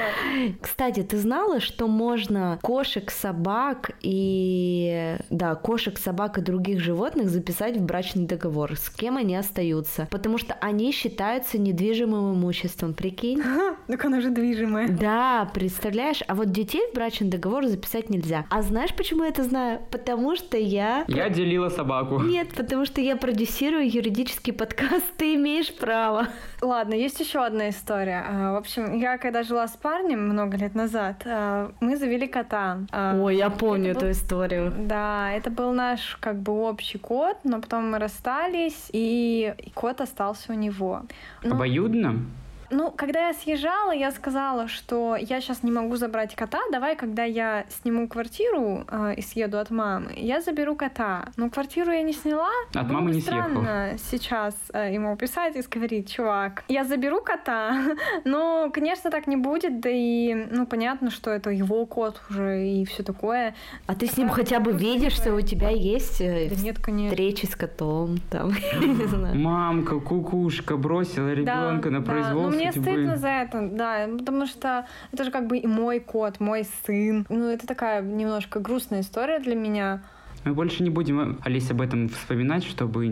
Кстати, 0.59 1.03
ты 1.03 1.17
знала, 1.17 1.61
что 1.61 1.87
можно 1.87 2.59
кошек, 2.61 3.09
собак 3.09 3.91
и... 4.01 5.15
Да, 5.29 5.55
кошек, 5.55 5.97
собак 5.97 6.37
и 6.37 6.41
других 6.41 6.81
животных 6.81 7.29
записать 7.29 7.77
в 7.77 7.85
брачный 7.85 8.25
договор? 8.25 8.75
С 8.75 8.89
кем 8.89 9.15
они 9.15 9.37
остаются? 9.37 10.09
Потому 10.11 10.37
что 10.37 10.53
они 10.55 10.91
считаются 10.91 11.57
недвижимым 11.57 12.33
имуществом, 12.35 12.93
прикинь? 12.93 13.41
Так 13.87 14.03
оно 14.03 14.19
же 14.19 14.31
движимое. 14.31 14.89
Да, 14.89 15.49
представляешь? 15.53 16.23
А 16.27 16.35
вот 16.35 16.51
детей 16.51 16.81
в 16.91 16.95
брачный 16.95 17.29
договор 17.29 17.65
записать 17.67 18.09
нельзя. 18.09 18.45
А 18.49 18.63
знаешь, 18.63 18.93
почему 18.93 19.23
я 19.23 19.29
это 19.29 19.43
знаю? 19.43 19.79
Потому 19.91 20.35
что 20.35 20.57
я... 20.57 21.05
Я 21.07 21.29
делила 21.29 21.69
собаку. 21.69 22.19
Нет, 22.19 22.49
потому 22.49 22.85
что 22.85 22.99
я 22.99 23.15
продюсирую 23.61 23.87
юридический 23.87 24.53
подкаст, 24.53 25.05
ты 25.17 25.35
имеешь 25.35 25.71
право. 25.71 26.29
Ладно, 26.61 26.95
есть 26.95 27.19
еще 27.19 27.45
одна 27.45 27.69
история. 27.69 28.25
А, 28.27 28.53
в 28.53 28.55
общем, 28.55 28.97
я 28.97 29.19
когда 29.19 29.43
жила 29.43 29.67
с 29.67 29.77
парнем 29.77 30.27
много 30.27 30.57
лет 30.57 30.73
назад, 30.73 31.21
а, 31.25 31.71
мы 31.79 31.95
завели 31.95 32.27
кота. 32.27 32.79
А, 32.91 33.15
Ой, 33.21 33.37
я 33.37 33.51
помню 33.51 33.91
эту 33.91 33.99
был... 33.99 34.11
историю. 34.11 34.73
Да, 34.75 35.31
это 35.31 35.51
был 35.51 35.73
наш 35.73 36.17
как 36.19 36.41
бы 36.41 36.53
общий 36.53 36.97
кот, 36.97 37.37
но 37.43 37.61
потом 37.61 37.91
мы 37.91 37.99
расстались, 37.99 38.89
и 38.93 39.53
кот 39.75 40.01
остался 40.01 40.53
у 40.53 40.55
него. 40.55 41.03
Но... 41.43 41.53
Обоюдно? 41.53 42.25
Ну, 42.71 42.91
когда 42.91 43.27
я 43.27 43.33
съезжала, 43.33 43.91
я 43.91 44.11
сказала, 44.11 44.67
что 44.67 45.17
я 45.17 45.41
сейчас 45.41 45.63
не 45.63 45.71
могу 45.71 45.97
забрать 45.97 46.35
кота, 46.35 46.59
давай, 46.71 46.95
когда 46.95 47.23
я 47.23 47.65
сниму 47.69 48.07
квартиру 48.07 48.85
э, 48.89 49.15
и 49.17 49.21
съеду 49.21 49.59
от 49.59 49.71
мамы, 49.71 50.13
я 50.15 50.41
заберу 50.41 50.75
кота. 50.75 51.25
Но 51.35 51.49
квартиру 51.49 51.91
я 51.91 52.01
не 52.01 52.13
сняла. 52.13 52.49
От 52.73 52.87
Было 52.87 52.93
мамы 52.95 53.11
не 53.11 53.21
странно 53.21 53.97
съехал. 53.97 53.97
сейчас 54.09 54.55
э, 54.73 54.93
ему 54.93 55.15
писать 55.17 55.55
и 55.55 55.61
говорить, 55.69 56.11
чувак, 56.13 56.63
я 56.69 56.85
заберу 56.85 57.21
кота, 57.21 57.95
но, 58.25 58.69
конечно, 58.73 59.11
так 59.11 59.27
не 59.27 59.35
будет, 59.35 59.81
да 59.81 59.89
и, 59.91 60.33
ну, 60.33 60.65
понятно, 60.65 61.11
что 61.11 61.29
это 61.29 61.49
его 61.49 61.85
кот 61.85 62.21
уже 62.29 62.65
и 62.65 62.85
все 62.85 63.03
такое. 63.03 63.53
А 63.85 63.95
ты 63.95 64.07
с 64.07 64.17
ним 64.17 64.29
хотя 64.29 64.59
бы 64.59 64.71
видишься, 64.71 65.33
у 65.33 65.41
тебя 65.41 65.69
есть 65.69 66.21
э, 66.21 66.49
да 66.49 66.55
нет, 66.61 66.79
конечно. 66.79 67.09
встречи 67.09 67.45
с 67.45 67.55
котом, 67.55 68.17
там, 68.29 68.49
не 68.79 69.07
знаю. 69.07 69.35
Мамка, 69.35 69.99
кукушка 69.99 70.77
бросила 70.77 71.33
ребенка 71.33 71.89
на 71.89 72.01
производство 72.01 72.60
мне 72.61 72.71
стыдно 72.71 73.17
за 73.17 73.27
это, 73.27 73.69
да, 73.71 74.07
потому 74.17 74.45
что 74.45 74.85
это 75.11 75.23
же 75.23 75.31
как 75.31 75.47
бы 75.47 75.57
и 75.57 75.67
мой 75.67 75.99
кот, 75.99 76.39
мой 76.39 76.67
сын. 76.85 77.25
Ну, 77.29 77.49
это 77.49 77.67
такая 77.67 78.01
немножко 78.01 78.59
грустная 78.59 79.01
история 79.01 79.39
для 79.39 79.55
меня. 79.55 80.01
Мы 80.43 80.53
больше 80.53 80.81
не 80.81 80.89
будем, 80.89 81.39
Олесь, 81.43 81.69
об 81.69 81.81
этом 81.81 82.09
вспоминать, 82.09 82.63
чтобы 82.63 83.07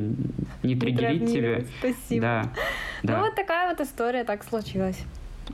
не 0.63 0.75
триггерить 0.75 1.31
тебя. 1.31 1.63
Спасибо. 1.79 2.21
Да, 2.21 2.43
да. 3.03 3.17
Ну, 3.17 3.25
вот 3.25 3.35
такая 3.35 3.69
вот 3.69 3.79
история 3.81 4.23
так 4.23 4.43
случилась. 4.43 5.03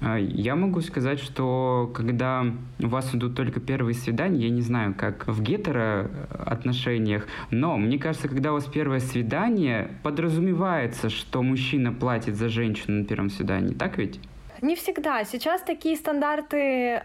А, 0.02 0.18
я 0.18 0.56
могу 0.56 0.82
сказать, 0.82 1.20
что 1.20 1.92
когда 1.94 2.46
у 2.82 2.88
вас 2.88 3.14
идут 3.16 3.36
только 3.36 3.60
первые 3.60 3.94
свидания, 3.94 4.48
я 4.48 4.50
не 4.50 4.62
знаю, 4.62 4.94
как 4.94 5.28
в 5.28 5.42
гетеро 5.42 6.10
отношениях, 6.46 7.28
но 7.52 7.78
мне 7.78 7.98
кажется, 7.98 8.28
когда 8.28 8.52
у 8.52 8.56
вас 8.56 8.66
первое 8.66 9.00
свидание, 9.00 9.92
подразумевается, 10.04 11.10
что 11.10 11.42
мужчина 11.42 11.92
платит 11.94 12.36
за 12.36 12.50
женщину 12.50 13.00
на 13.00 13.06
первом 13.06 13.30
свидании, 13.30 13.74
так 13.74 13.98
ведь? 13.98 14.20
Не 14.62 14.76
всегда. 14.76 15.24
Сейчас 15.26 15.62
такие 15.62 15.96
стандарты, 15.96 16.58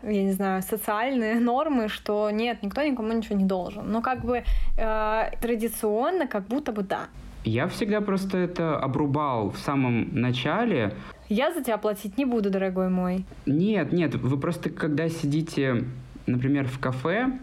я 0.02 0.22
не 0.22 0.32
знаю, 0.32 0.62
социальные 0.62 1.40
нормы, 1.40 1.88
что 1.88 2.30
нет, 2.30 2.62
никто 2.62 2.82
никому 2.82 3.12
ничего 3.12 3.36
не 3.36 3.44
должен. 3.44 3.90
Но 3.90 4.02
как 4.02 4.24
бы 4.24 4.44
э, 4.78 5.30
традиционно, 5.40 6.26
как 6.26 6.46
будто 6.46 6.72
бы 6.72 6.82
да. 6.82 7.08
Я 7.44 7.66
всегда 7.68 8.00
просто 8.00 8.38
это 8.38 8.78
обрубал 8.78 9.50
в 9.50 9.58
самом 9.58 10.08
начале. 10.12 10.94
Я 11.30 11.52
за 11.52 11.62
тебя 11.62 11.78
платить 11.78 12.18
не 12.18 12.24
буду, 12.24 12.50
дорогой 12.50 12.88
мой. 12.88 13.24
Нет, 13.46 13.92
нет, 13.92 14.16
вы 14.16 14.36
просто 14.36 14.68
когда 14.68 15.08
сидите, 15.08 15.84
например, 16.26 16.66
в 16.66 16.80
кафе, 16.80 17.38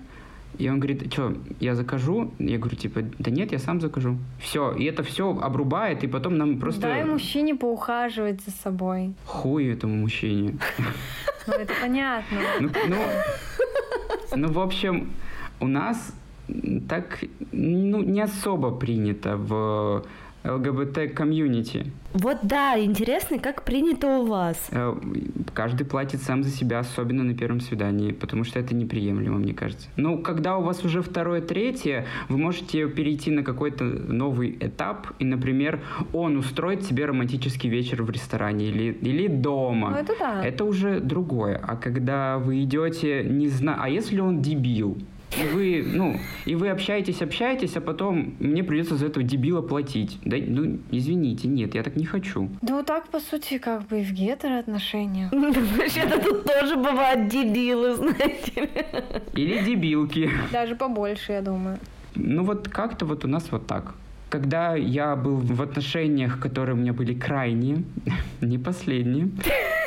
и 0.58 0.70
он 0.70 0.80
говорит, 0.80 1.14
что, 1.14 1.34
я 1.62 1.74
закажу? 1.74 2.32
Я 2.38 2.58
говорю, 2.58 2.76
типа, 2.76 3.04
да 3.18 3.32
нет, 3.32 3.54
я 3.54 3.60
сам 3.60 3.80
закажу. 3.80 4.18
Все, 4.40 4.74
и 4.74 4.84
это 4.84 5.04
все 5.04 5.40
обрубает, 5.40 6.04
и 6.04 6.08
потом 6.08 6.38
нам 6.38 6.60
просто... 6.60 6.82
Дай 6.82 7.06
мужчине 7.06 7.56
поухаживать 7.56 8.42
за 8.42 8.52
собой. 8.52 9.14
Хуй 9.26 9.68
этому 9.68 9.96
мужчине. 9.96 10.58
Ну, 11.48 11.54
это 11.54 11.74
понятно. 11.82 12.38
Ну, 12.60 12.70
ну, 12.90 12.98
ну, 14.36 14.52
в 14.52 14.60
общем, 14.60 15.12
у 15.62 15.68
нас 15.68 16.14
так 16.90 17.24
ну, 17.54 18.04
не 18.04 18.20
особо 18.20 18.72
принято 18.72 19.38
в 19.38 20.04
ЛГБТ-комьюнити. 20.44 21.92
Вот 22.14 22.38
да, 22.44 22.80
интересно, 22.80 23.38
как 23.38 23.64
принято 23.64 24.20
у 24.20 24.26
вас? 24.26 24.70
Э, 24.72 24.96
каждый 25.54 25.86
платит 25.86 26.22
сам 26.22 26.44
за 26.44 26.50
себя, 26.50 26.80
особенно 26.80 27.24
на 27.24 27.36
первом 27.36 27.60
свидании, 27.60 28.12
потому 28.12 28.44
что 28.44 28.60
это 28.60 28.74
неприемлемо, 28.74 29.38
мне 29.38 29.54
кажется. 29.54 29.88
Но 29.98 30.18
когда 30.18 30.58
у 30.58 30.64
вас 30.64 30.84
уже 30.84 31.02
второе, 31.02 31.42
третье, 31.42 32.06
вы 32.30 32.38
можете 32.38 32.88
перейти 32.88 33.32
на 33.32 33.44
какой-то 33.44 33.84
новый 33.84 34.58
этап, 34.60 35.08
и, 35.20 35.26
например, 35.26 35.82
он 36.14 36.38
устроит 36.38 36.84
себе 36.84 37.06
романтический 37.06 37.70
вечер 37.70 38.04
в 38.04 38.10
ресторане 38.10 38.68
или, 38.68 38.94
или 38.94 39.28
дома. 39.28 39.90
Ну, 39.92 39.98
это 39.98 40.14
да. 40.20 40.46
Это 40.46 40.64
уже 40.66 41.00
другое. 41.00 41.62
А 41.62 41.76
когда 41.76 42.38
вы 42.38 42.64
идете, 42.64 43.24
не 43.24 43.48
знаю, 43.48 43.80
а 43.82 43.90
если 43.90 44.20
он 44.20 44.42
дебил? 44.42 44.98
И 45.36 45.44
вы, 45.44 45.84
ну, 45.86 46.18
и 46.46 46.56
вы 46.56 46.70
общаетесь, 46.70 47.22
общаетесь, 47.22 47.76
а 47.76 47.82
потом 47.82 48.36
мне 48.40 48.64
придется 48.64 48.96
за 48.96 49.08
этого 49.08 49.24
дебила 49.24 49.62
платить. 49.62 50.20
Да, 50.24 50.38
ну, 50.40 50.80
извините, 50.90 51.48
нет, 51.48 51.76
я 51.76 51.84
так 51.84 51.96
не 51.96 52.06
хочу. 52.06 52.50
Да 52.62 52.76
вот 52.76 52.86
так, 52.86 53.10
по 53.10 53.20
сути, 53.20 53.58
как 53.58 53.88
бы 53.88 54.02
и 54.02 54.04
в 54.04 54.12
гетероотношениях. 54.14 55.32
Вообще-то 55.78 56.20
тут 56.22 56.46
тоже 56.46 56.76
бывают 56.78 57.28
дебилы, 57.28 57.96
знаете 57.96 58.70
Или 59.34 59.64
дебилки. 59.64 60.30
Даже 60.52 60.76
побольше, 60.76 61.34
я 61.34 61.42
думаю. 61.42 61.78
Ну 62.16 62.44
вот 62.44 62.68
как-то 62.70 63.06
вот 63.06 63.26
у 63.26 63.28
нас 63.28 63.52
вот 63.52 63.68
так. 63.68 63.94
Когда 64.30 64.76
я 64.76 65.16
был 65.16 65.38
в 65.38 65.62
отношениях, 65.62 66.40
которые 66.40 66.76
у 66.76 66.78
меня 66.78 66.94
были 66.94 67.14
крайние, 67.14 67.84
не 68.42 68.58
последние, 68.58 69.30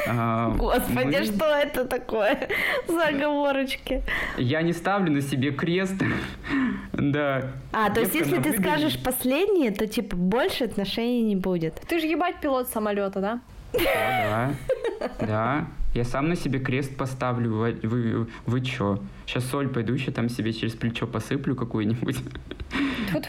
а, 0.09 0.51
Господи, 0.57 1.19
мы... 1.19 1.25
что 1.25 1.45
это 1.45 1.85
такое 1.85 2.49
за 2.89 3.09
оговорочки? 3.09 4.03
Я 4.39 4.63
не 4.63 4.73
ставлю 4.73 5.13
на 5.13 5.21
себе 5.21 5.51
крест. 5.53 6.03
да. 6.93 7.53
А, 7.73 7.91
то 7.91 8.01
есть 8.01 8.15
если 8.15 8.39
ты 8.39 8.59
скажешь 8.59 9.03
последнее, 9.03 9.71
то 9.71 9.87
типа 9.87 10.17
больше 10.17 10.65
отношений 10.65 11.23
не 11.23 11.37
будет. 11.37 11.75
Ты 11.89 12.01
же 12.01 12.07
ебать 12.07 12.41
пилот 12.41 12.69
самолета, 12.69 13.21
да? 13.21 13.41
Да, 13.73 14.51
да. 15.21 15.67
Я 15.93 16.05
сам 16.05 16.29
на 16.29 16.37
себе 16.37 16.61
крест 16.61 16.97
поставлю. 16.97 17.53
Вы, 17.55 17.79
вы, 17.83 18.27
вы 18.47 18.61
чё? 18.61 19.01
Сейчас 19.27 19.45
соль 19.45 19.69
пойду 19.69 19.93
еще 19.93 20.13
там 20.13 20.29
себе 20.29 20.53
через 20.53 20.75
плечо 20.75 21.07
посыплю 21.07 21.57
какую-нибудь. 21.57 22.17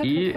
И... 0.04 0.36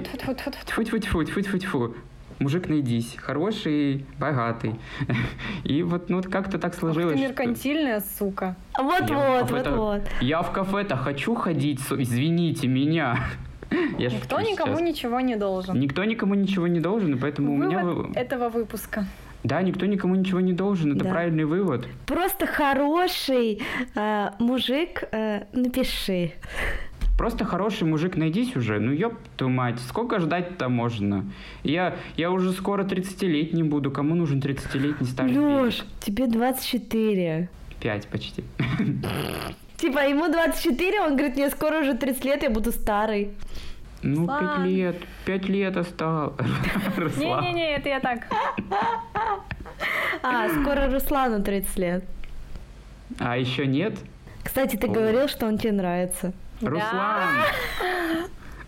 Тьфу-тьфу-тьфу-тьфу-тьфу. 0.66 1.94
мужик 2.38 2.68
найдись, 2.68 3.14
хороший, 3.16 4.06
богатый. 4.18 4.76
И 5.64 5.82
вот 5.82 6.08
ну, 6.08 6.22
как-то 6.22 6.58
так 6.58 6.74
сложилось. 6.74 7.14
Ах 7.14 7.20
ты 7.20 7.26
меркантильная 7.28 8.02
сука. 8.18 8.56
Вот-вот, 8.78 9.50
вот-вот. 9.50 10.02
Я 10.22 10.40
в 10.42 10.50
кафе-то 10.50 10.96
хочу 10.96 11.34
ходить, 11.34 11.80
извините 11.90 12.68
меня. 12.68 13.18
Я 13.98 14.08
Никто 14.08 14.40
никому 14.40 14.76
сейчас. 14.76 14.88
ничего 14.88 15.20
не 15.20 15.36
должен. 15.36 15.78
Никто 15.78 16.04
никому 16.04 16.34
ничего 16.34 16.66
не 16.68 16.80
должен, 16.80 17.14
и 17.14 17.18
поэтому 17.18 17.56
Вывод 17.56 17.66
у 17.66 18.08
меня... 18.08 18.20
этого 18.20 18.48
выпуска. 18.48 19.06
Да, 19.44 19.60
никто 19.60 19.84
никому 19.84 20.14
ничего 20.14 20.40
не 20.40 20.54
должен, 20.54 20.92
это 20.92 21.04
да. 21.04 21.10
правильный 21.10 21.44
вывод. 21.44 21.86
Просто 22.06 22.46
хороший 22.46 23.60
э, 23.94 24.30
мужик, 24.38 25.04
э, 25.12 25.44
напиши. 25.52 26.32
Просто 27.18 27.44
хороший 27.44 27.84
мужик 27.84 28.16
найдись 28.16 28.56
уже. 28.56 28.80
Ну, 28.80 28.90
ёб 28.90 29.14
твою 29.36 29.52
мать, 29.52 29.78
сколько 29.86 30.18
ждать-то 30.18 30.68
можно? 30.68 31.24
Я, 31.62 31.96
я 32.16 32.30
уже 32.30 32.52
скоро 32.52 32.84
30-летний 32.84 33.62
буду. 33.62 33.90
Кому 33.90 34.14
нужен 34.14 34.40
30-летний 34.40 35.06
старый 35.06 35.32
Лёш, 35.32 35.84
тебе 36.00 36.26
24. 36.26 37.48
5 37.80 38.06
почти. 38.08 38.44
Типа, 39.76 39.98
ему 40.08 40.28
24, 40.32 41.00
он 41.02 41.16
говорит, 41.16 41.36
мне 41.36 41.50
скоро 41.50 41.80
уже 41.80 41.94
30 41.94 42.24
лет, 42.24 42.42
я 42.42 42.50
буду 42.50 42.72
старый. 42.72 43.28
Ну, 44.04 44.26
пять 44.26 44.58
лет. 44.66 44.96
Пять 45.24 45.48
лет 45.48 45.76
осталось. 45.76 46.36
Не-не-не, 47.16 47.76
это 47.76 47.88
я 47.88 48.00
так. 48.00 48.26
А, 50.22 50.48
скоро 50.50 50.90
Руслану 50.90 51.42
30 51.42 51.78
лет. 51.78 52.04
А 53.18 53.38
еще 53.38 53.66
нет? 53.66 53.98
Кстати, 54.42 54.76
ты 54.76 54.88
говорил, 54.88 55.26
что 55.28 55.46
он 55.46 55.56
тебе 55.56 55.72
нравится. 55.72 56.32
Руслан! 56.60 57.28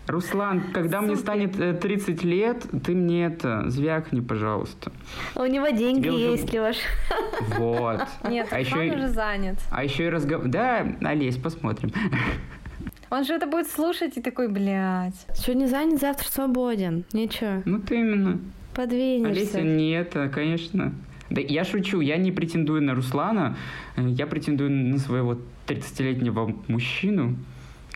Руслан, 0.07 0.71
когда 0.73 1.01
мне 1.01 1.17
станет 1.17 1.81
30 1.81 2.23
э, 2.23 2.27
лет, 2.27 2.65
ты 2.85 2.95
мне 2.95 3.25
это, 3.25 3.69
звякни, 3.69 4.21
пожалуйста. 4.21 4.91
У 5.35 5.45
него 5.45 5.67
деньги 5.67 6.03
Тебе 6.03 6.31
есть. 6.31 6.53
Леш. 6.53 6.77
Вот. 7.57 8.07
Нет, 8.27 8.47
а 8.51 8.59
еще... 8.59 8.77
уже 8.77 9.09
занят. 9.09 9.59
А 9.69 9.83
еще 9.83 10.05
и 10.05 10.09
разговор... 10.09 10.47
Да, 10.47 10.87
Олесь, 11.01 11.37
посмотрим. 11.37 11.91
Он 13.09 13.23
же 13.23 13.33
это 13.33 13.47
будет 13.47 13.67
слушать 13.67 14.17
и 14.17 14.21
такой, 14.21 14.49
блядь. 14.49 15.25
Сегодня 15.35 15.67
занят, 15.67 15.99
завтра 15.99 16.27
свободен. 16.27 17.05
Ничего. 17.13 17.61
Ну 17.65 17.79
ты 17.79 17.99
именно. 17.99 18.39
Подвинешься. 18.73 19.31
Олеся 19.31 19.61
не 19.61 19.91
это, 19.91 20.29
конечно. 20.29 20.93
Да 21.29 21.41
я 21.41 21.65
шучу, 21.65 21.99
я 21.99 22.17
не 22.17 22.31
претендую 22.31 22.81
на 22.81 22.93
Руслана, 22.95 23.57
я 23.97 24.27
претендую 24.27 24.71
на 24.71 24.97
своего 24.97 25.37
30-летнего 25.67 26.55
мужчину, 26.67 27.35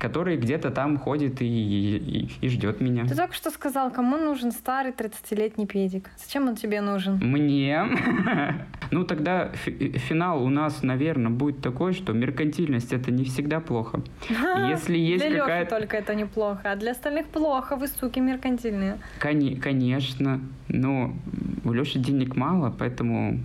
который 0.01 0.35
где-то 0.35 0.71
там 0.71 0.97
ходит 0.97 1.41
и, 1.41 1.45
и, 1.45 2.31
и 2.41 2.49
ждет 2.49 2.81
меня. 2.81 3.05
Ты 3.05 3.15
только 3.15 3.35
что 3.35 3.51
сказал, 3.51 3.91
кому 3.91 4.17
нужен 4.17 4.51
старый 4.51 4.93
30-летний 4.93 5.67
педик? 5.67 6.09
Зачем 6.17 6.47
он 6.47 6.55
тебе 6.55 6.81
нужен? 6.81 7.19
Мне. 7.21 7.85
Ну, 8.91 9.05
тогда 9.05 9.51
финал 9.53 10.43
у 10.43 10.49
нас, 10.49 10.83
наверное, 10.83 11.31
будет 11.31 11.61
такой, 11.61 11.93
что 11.93 12.11
меркантильность 12.11 12.91
это 12.91 13.09
не 13.09 13.23
всегда 13.23 13.61
плохо. 13.61 14.01
Если 14.69 14.97
есть 14.97 15.25
для 15.25 15.39
какая 15.39 15.65
только 15.65 15.95
это 15.95 16.13
неплохо, 16.13 16.59
а 16.65 16.75
для 16.75 16.91
остальных 16.91 17.27
плохо, 17.27 17.77
вы, 17.77 17.87
суки, 17.87 18.19
меркантильные. 18.19 18.97
Конечно, 19.19 20.41
но 20.67 21.15
у 21.63 21.71
Леши 21.71 21.99
денег 21.99 22.35
мало, 22.35 22.75
поэтому 22.77 23.39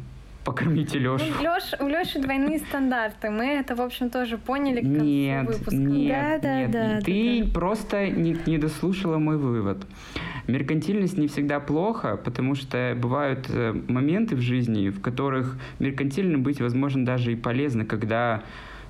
покормите 0.46 0.98
Лешу. 0.98 1.24
Ну, 1.42 1.42
Леш, 1.42 1.74
у 1.80 1.88
Леши 1.88 2.20
двойные 2.20 2.58
стандарты. 2.60 3.30
Мы 3.30 3.46
это, 3.46 3.74
в 3.74 3.80
общем, 3.80 4.10
тоже 4.10 4.38
поняли 4.38 4.80
к 4.80 4.84
концу 4.84 5.04
нет, 5.04 5.46
выпуска. 5.46 5.74
Нет, 5.74 6.40
да, 6.40 6.60
нет, 6.60 6.70
да, 6.70 7.00
Ты 7.00 7.42
да, 7.44 7.50
просто 7.52 8.08
не, 8.08 8.36
не 8.46 8.56
дослушала 8.56 9.18
мой 9.18 9.36
вывод. 9.36 9.84
Меркантильность 10.46 11.18
не 11.18 11.26
всегда 11.26 11.58
плохо, 11.58 12.16
потому 12.16 12.54
что 12.54 12.96
бывают 12.96 13.46
э, 13.48 13.72
моменты 13.88 14.36
в 14.36 14.40
жизни, 14.40 14.90
в 14.90 15.00
которых 15.00 15.58
меркантильным 15.80 16.44
быть, 16.44 16.60
возможно, 16.60 17.04
даже 17.04 17.32
и 17.32 17.36
полезно, 17.36 17.84
когда 17.84 18.44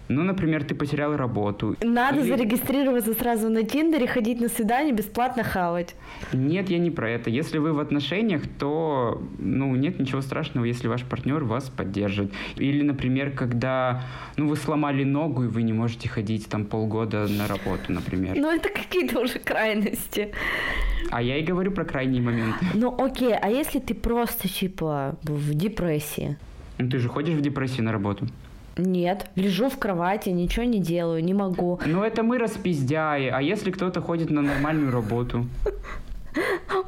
ну, 0.09 0.23
например, 0.23 0.65
ты 0.65 0.75
потерял 0.75 1.17
работу. 1.17 1.77
Надо 1.83 2.21
Или... 2.21 2.29
зарегистрироваться 2.29 3.15
сразу 3.15 3.49
на 3.49 3.65
Тиндере, 3.65 4.07
ходить 4.07 4.41
на 4.41 4.49
свидание, 4.49 4.93
бесплатно 4.93 5.43
хавать. 5.43 5.95
Нет, 6.33 6.71
я 6.71 6.79
не 6.79 6.91
про 6.91 7.11
это. 7.11 7.31
Если 7.31 7.59
вы 7.59 7.73
в 7.73 7.81
отношениях, 7.81 8.43
то 8.59 9.23
ну, 9.39 9.75
нет 9.75 9.99
ничего 9.99 10.21
страшного, 10.21 10.65
если 10.65 10.89
ваш 10.89 11.03
партнер 11.05 11.43
вас 11.45 11.69
поддержит. 11.69 12.33
Или, 12.57 12.83
например, 12.83 13.33
когда 13.33 14.05
ну, 14.37 14.49
вы 14.49 14.57
сломали 14.57 15.05
ногу, 15.05 15.45
и 15.45 15.49
вы 15.49 15.63
не 15.63 15.73
можете 15.73 16.09
ходить 16.09 16.49
там 16.49 16.65
полгода 16.65 17.27
на 17.29 17.49
работу, 17.49 17.93
например. 17.93 18.37
Ну, 18.37 18.51
это 18.51 18.69
какие-то 18.69 19.21
уже 19.21 19.39
крайности. 19.39 20.33
А 21.11 21.23
я 21.23 21.39
и 21.39 21.43
говорю 21.43 21.73
про 21.73 21.85
крайние 21.85 22.23
моменты. 22.23 22.65
Ну, 22.75 22.95
окей, 22.97 23.35
а 23.35 23.49
если 23.49 23.81
ты 23.81 23.95
просто, 23.95 24.49
типа, 24.49 25.17
в 25.23 25.55
депрессии? 25.55 26.37
Ну, 26.79 26.91
ты 26.91 26.99
же 26.99 27.09
ходишь 27.09 27.35
в 27.35 27.41
депрессии 27.41 27.81
на 27.81 27.93
работу? 27.93 28.27
Нет, 28.77 29.31
лежу 29.37 29.69
в 29.69 29.79
кровати, 29.79 30.29
ничего 30.31 30.65
не 30.65 30.81
делаю, 30.81 31.25
не 31.25 31.35
могу. 31.35 31.81
Ну 31.87 32.03
это 32.03 32.23
мы 32.23 32.39
распиздяи, 32.39 33.29
а 33.29 33.41
если 33.41 33.71
кто-то 33.71 34.01
ходит 34.01 34.31
на 34.31 34.43
нормальную 34.43 34.93
работу? 34.93 35.47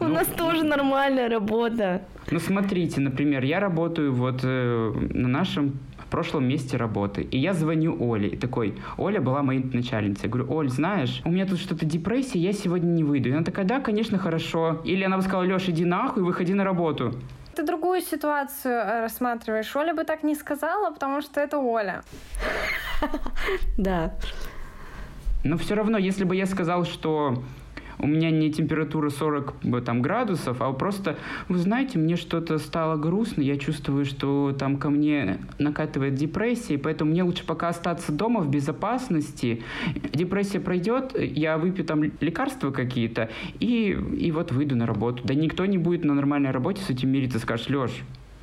У 0.01 0.05
ну, 0.05 0.09
нас 0.11 0.27
тоже 0.27 0.65
нормальная 0.65 1.29
работа. 1.31 2.03
Ну 2.31 2.39
смотрите, 2.39 3.01
например, 3.01 3.43
я 3.45 3.61
работаю 3.61 4.13
вот 4.13 4.41
э, 4.43 4.93
на 5.15 5.29
нашем 5.29 5.79
прошлом 6.11 6.47
месте 6.47 6.77
работы. 6.77 7.23
И 7.23 7.39
я 7.39 7.53
звоню 7.55 7.97
Оле. 8.01 8.29
И 8.29 8.37
такой, 8.37 8.75
Оля 8.97 9.21
была 9.21 9.43
моей 9.43 9.63
начальницей. 9.63 10.25
Я 10.25 10.31
говорю, 10.31 10.53
Оль, 10.53 10.69
знаешь, 10.69 11.21
у 11.25 11.31
меня 11.31 11.47
тут 11.47 11.59
что-то 11.59 11.87
депрессия, 11.87 12.39
я 12.39 12.53
сегодня 12.53 12.89
не 12.89 13.05
выйду. 13.05 13.29
И 13.29 13.33
она 13.33 13.45
такая, 13.45 13.65
да, 13.65 13.81
конечно, 13.81 14.19
хорошо. 14.19 14.81
Или 14.85 15.05
она 15.05 15.17
бы 15.17 15.23
сказала, 15.23 15.45
Леша, 15.45 15.71
иди 15.73 15.85
нахуй, 15.85 16.23
выходи 16.23 16.55
на 16.55 16.65
работу 16.65 17.15
ты 17.59 17.65
другую 17.65 18.03
ситуацию 18.03 18.75
э, 18.75 19.01
рассматриваешь. 19.01 19.75
Оля 19.75 19.93
бы 19.93 20.05
так 20.05 20.23
не 20.23 20.37
сказала, 20.37 20.93
потому 20.93 21.21
что 21.21 21.41
это 21.41 21.59
Оля. 21.59 22.03
Да. 23.77 24.15
Но 25.45 25.57
все 25.57 25.75
равно, 25.75 25.99
если 25.99 26.25
бы 26.25 26.37
я 26.37 26.47
сказал, 26.47 26.85
что 26.85 27.43
у 27.99 28.07
меня 28.07 28.31
не 28.31 28.53
температура 28.53 29.11
40 29.11 29.55
там, 29.85 30.03
градусов, 30.03 30.61
а 30.61 30.73
просто, 30.73 31.17
вы 31.49 31.59
знаете, 31.59 31.99
мне 31.99 32.17
что-то 32.17 32.59
стало 32.59 32.97
грустно, 32.97 33.43
я 33.43 33.57
чувствую, 33.57 34.05
что 34.05 34.55
там 34.59 34.77
ко 34.77 34.91
мне 34.91 35.39
накатывает 35.59 36.15
депрессия, 36.15 36.79
поэтому 36.79 37.11
мне 37.11 37.23
лучше 37.23 37.45
пока 37.45 37.69
остаться 37.69 38.13
дома 38.13 38.41
в 38.41 38.51
безопасности. 38.51 39.63
Депрессия 40.13 40.61
пройдет, 40.61 41.17
я 41.19 41.59
выпью 41.59 41.85
там 41.85 42.03
лекарства 42.21 42.71
какие-то, 42.71 43.31
и, 43.61 43.91
и 44.19 44.31
вот 44.33 44.53
выйду 44.53 44.77
на 44.77 44.87
работу. 44.87 45.23
Да 45.25 45.35
никто 45.35 45.67
не 45.67 45.79
будет 45.79 46.05
на 46.05 46.15
нормальной 46.15 46.51
работе 46.51 46.83
с 46.83 46.91
этим 46.91 47.11
мириться, 47.11 47.39
скажешь, 47.39 47.69
Леш, 47.69 47.93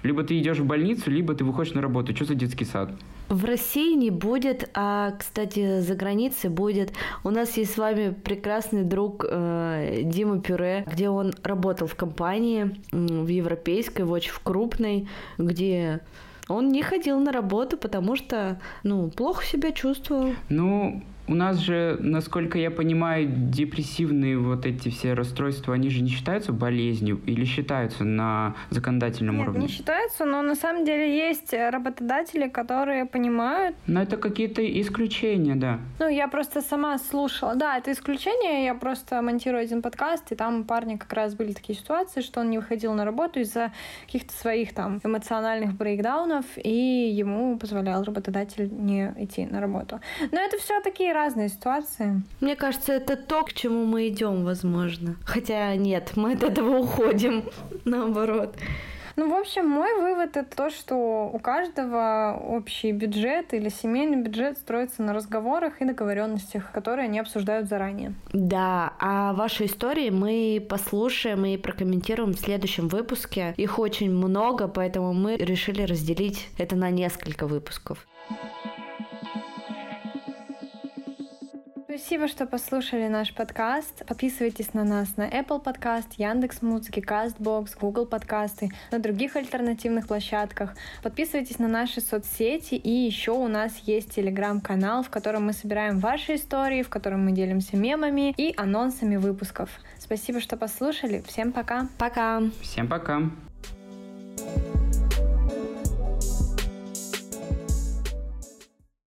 либо 0.05 0.23
ты 0.23 0.39
идешь 0.39 0.59
в 0.59 0.65
больницу, 0.65 1.09
либо 1.11 1.33
ты 1.33 1.43
выходишь 1.43 1.73
на 1.73 1.81
работу. 1.81 2.15
Что 2.15 2.25
за 2.25 2.35
детский 2.35 2.65
сад? 2.65 2.91
В 3.27 3.43
России 3.45 3.95
не 3.95 4.11
будет, 4.11 4.69
а, 4.73 5.11
кстати, 5.17 5.79
за 5.79 5.95
границей 5.95 6.49
будет. 6.49 6.93
У 7.23 7.31
нас 7.31 7.57
есть 7.57 7.73
с 7.73 7.77
вами 7.77 8.13
прекрасный 8.13 8.83
друг 8.83 9.25
э, 9.27 10.01
Дима 10.03 10.39
Пюре, 10.41 10.85
где 10.91 11.09
он 11.09 11.33
работал 11.43 11.87
в 11.87 11.95
компании, 11.95 12.75
в 12.91 13.27
европейской, 13.27 14.03
в 14.03 14.11
очень 14.11 14.33
крупной, 14.43 15.07
где 15.37 16.01
он 16.47 16.69
не 16.69 16.83
ходил 16.83 17.19
на 17.19 17.31
работу, 17.31 17.77
потому 17.77 18.15
что, 18.15 18.59
ну, 18.83 19.09
плохо 19.09 19.43
себя 19.43 19.71
чувствовал. 19.71 20.33
Ну, 20.49 21.01
у 21.27 21.33
нас 21.33 21.57
же, 21.57 21.97
насколько 21.99 22.57
я 22.57 22.71
понимаю, 22.71 23.27
депрессивные 23.27 24.37
вот 24.37 24.65
эти 24.65 24.89
все 24.89 25.13
расстройства, 25.13 25.73
они 25.73 25.89
же 25.89 26.01
не 26.01 26.09
считаются 26.09 26.53
болезнью 26.53 27.19
или 27.25 27.45
считаются 27.45 28.03
на 28.03 28.55
законодательном 28.69 29.37
Нет, 29.37 29.47
уровне? 29.47 29.61
не 29.63 29.67
считаются, 29.67 30.25
но 30.25 30.41
на 30.41 30.55
самом 30.55 30.85
деле 30.85 31.17
есть 31.17 31.53
работодатели, 31.53 32.47
которые 32.47 33.05
понимают. 33.05 33.75
Но 33.87 34.01
это 34.01 34.17
какие-то 34.17 34.61
исключения, 34.81 35.55
да. 35.55 35.79
Ну, 35.99 36.07
я 36.07 36.27
просто 36.27 36.61
сама 36.61 36.97
слушала. 36.97 37.55
Да, 37.55 37.77
это 37.77 37.91
исключение. 37.91 38.65
Я 38.65 38.75
просто 38.75 39.21
монтирую 39.21 39.63
один 39.63 39.81
подкаст, 39.81 40.31
и 40.31 40.35
там 40.35 40.61
у 40.61 40.63
парня 40.63 40.97
как 40.97 41.11
раз 41.13 41.33
были 41.35 41.53
такие 41.53 41.77
ситуации, 41.77 42.21
что 42.21 42.41
он 42.41 42.49
не 42.49 42.57
выходил 42.59 42.93
на 42.93 43.05
работу 43.05 43.39
из-за 43.39 43.71
каких-то 44.05 44.33
своих 44.33 44.73
там 44.73 44.99
эмоциональных 45.03 45.73
брейкдаунов, 45.73 46.45
и 46.57 47.09
ему 47.15 47.57
позволял 47.57 48.03
работодатель 48.03 48.69
не 48.71 49.13
идти 49.17 49.45
на 49.45 49.59
работу. 49.59 49.99
Но 50.31 50.39
это 50.39 50.57
все 50.57 50.81
такие 50.81 51.14
разные 51.15 51.49
ситуации. 51.49 52.21
Мне 52.41 52.55
кажется, 52.55 52.93
это 52.93 53.15
то, 53.15 53.43
к 53.43 53.53
чему 53.53 53.85
мы 53.85 54.07
идем, 54.09 54.45
возможно. 54.45 55.15
Хотя 55.25 55.75
нет, 55.75 56.11
мы 56.15 56.33
от 56.33 56.43
этого 56.43 56.77
уходим, 56.77 57.43
наоборот. 57.85 58.55
Ну, 59.17 59.29
в 59.29 59.33
общем, 59.33 59.67
мой 59.67 59.93
вывод 59.95 60.35
это 60.35 60.55
то, 60.55 60.69
что 60.69 61.29
у 61.31 61.39
каждого 61.39 62.37
общий 62.37 62.91
бюджет 62.91 63.53
или 63.53 63.69
семейный 63.69 64.17
бюджет 64.17 64.57
строится 64.57 65.03
на 65.03 65.13
разговорах 65.13 65.81
и 65.81 65.85
договоренностях, 65.85 66.71
которые 66.71 67.05
они 67.05 67.19
обсуждают 67.19 67.69
заранее. 67.69 68.13
Да, 68.33 68.93
а 68.99 69.31
ваши 69.33 69.65
истории 69.65 70.09
мы 70.09 70.65
послушаем 70.69 71.45
и 71.45 71.55
прокомментируем 71.55 72.33
в 72.33 72.39
следующем 72.39 72.89
выпуске. 72.89 73.53
Их 73.55 73.79
очень 73.79 74.11
много, 74.11 74.67
поэтому 74.67 75.13
мы 75.13 75.37
решили 75.37 75.83
разделить 75.83 76.49
это 76.57 76.75
на 76.75 76.89
несколько 76.89 77.47
выпусков. 77.47 78.05
Спасибо, 81.97 82.27
что 82.27 82.45
послушали 82.45 83.07
наш 83.07 83.33
подкаст. 83.33 84.05
Подписывайтесь 84.05 84.73
на 84.73 84.83
нас 84.83 85.15
на 85.15 85.29
Apple 85.29 85.63
Podcast, 85.63 86.07
Яндекс 86.17 86.61
Музыки, 86.61 86.99
Castbox, 86.99 87.69
Google 87.79 88.05
подкасты, 88.05 88.69
на 88.91 88.99
других 88.99 89.37
альтернативных 89.37 90.05
площадках. 90.05 90.75
Подписывайтесь 91.01 91.57
на 91.57 91.69
наши 91.69 92.01
соцсети 92.01 92.75
и 92.75 92.89
еще 92.89 93.31
у 93.31 93.47
нас 93.47 93.71
есть 93.85 94.13
телеграм-канал, 94.13 95.03
в 95.03 95.09
котором 95.09 95.45
мы 95.45 95.53
собираем 95.53 95.99
ваши 95.99 96.35
истории, 96.35 96.83
в 96.83 96.89
котором 96.89 97.23
мы 97.23 97.31
делимся 97.31 97.77
мемами 97.77 98.33
и 98.35 98.53
анонсами 98.57 99.15
выпусков. 99.15 99.69
Спасибо, 99.97 100.41
что 100.41 100.57
послушали. 100.57 101.23
Всем 101.25 101.53
пока. 101.53 101.87
Пока. 101.97 102.41
Всем 102.61 102.89
пока. 102.89 103.21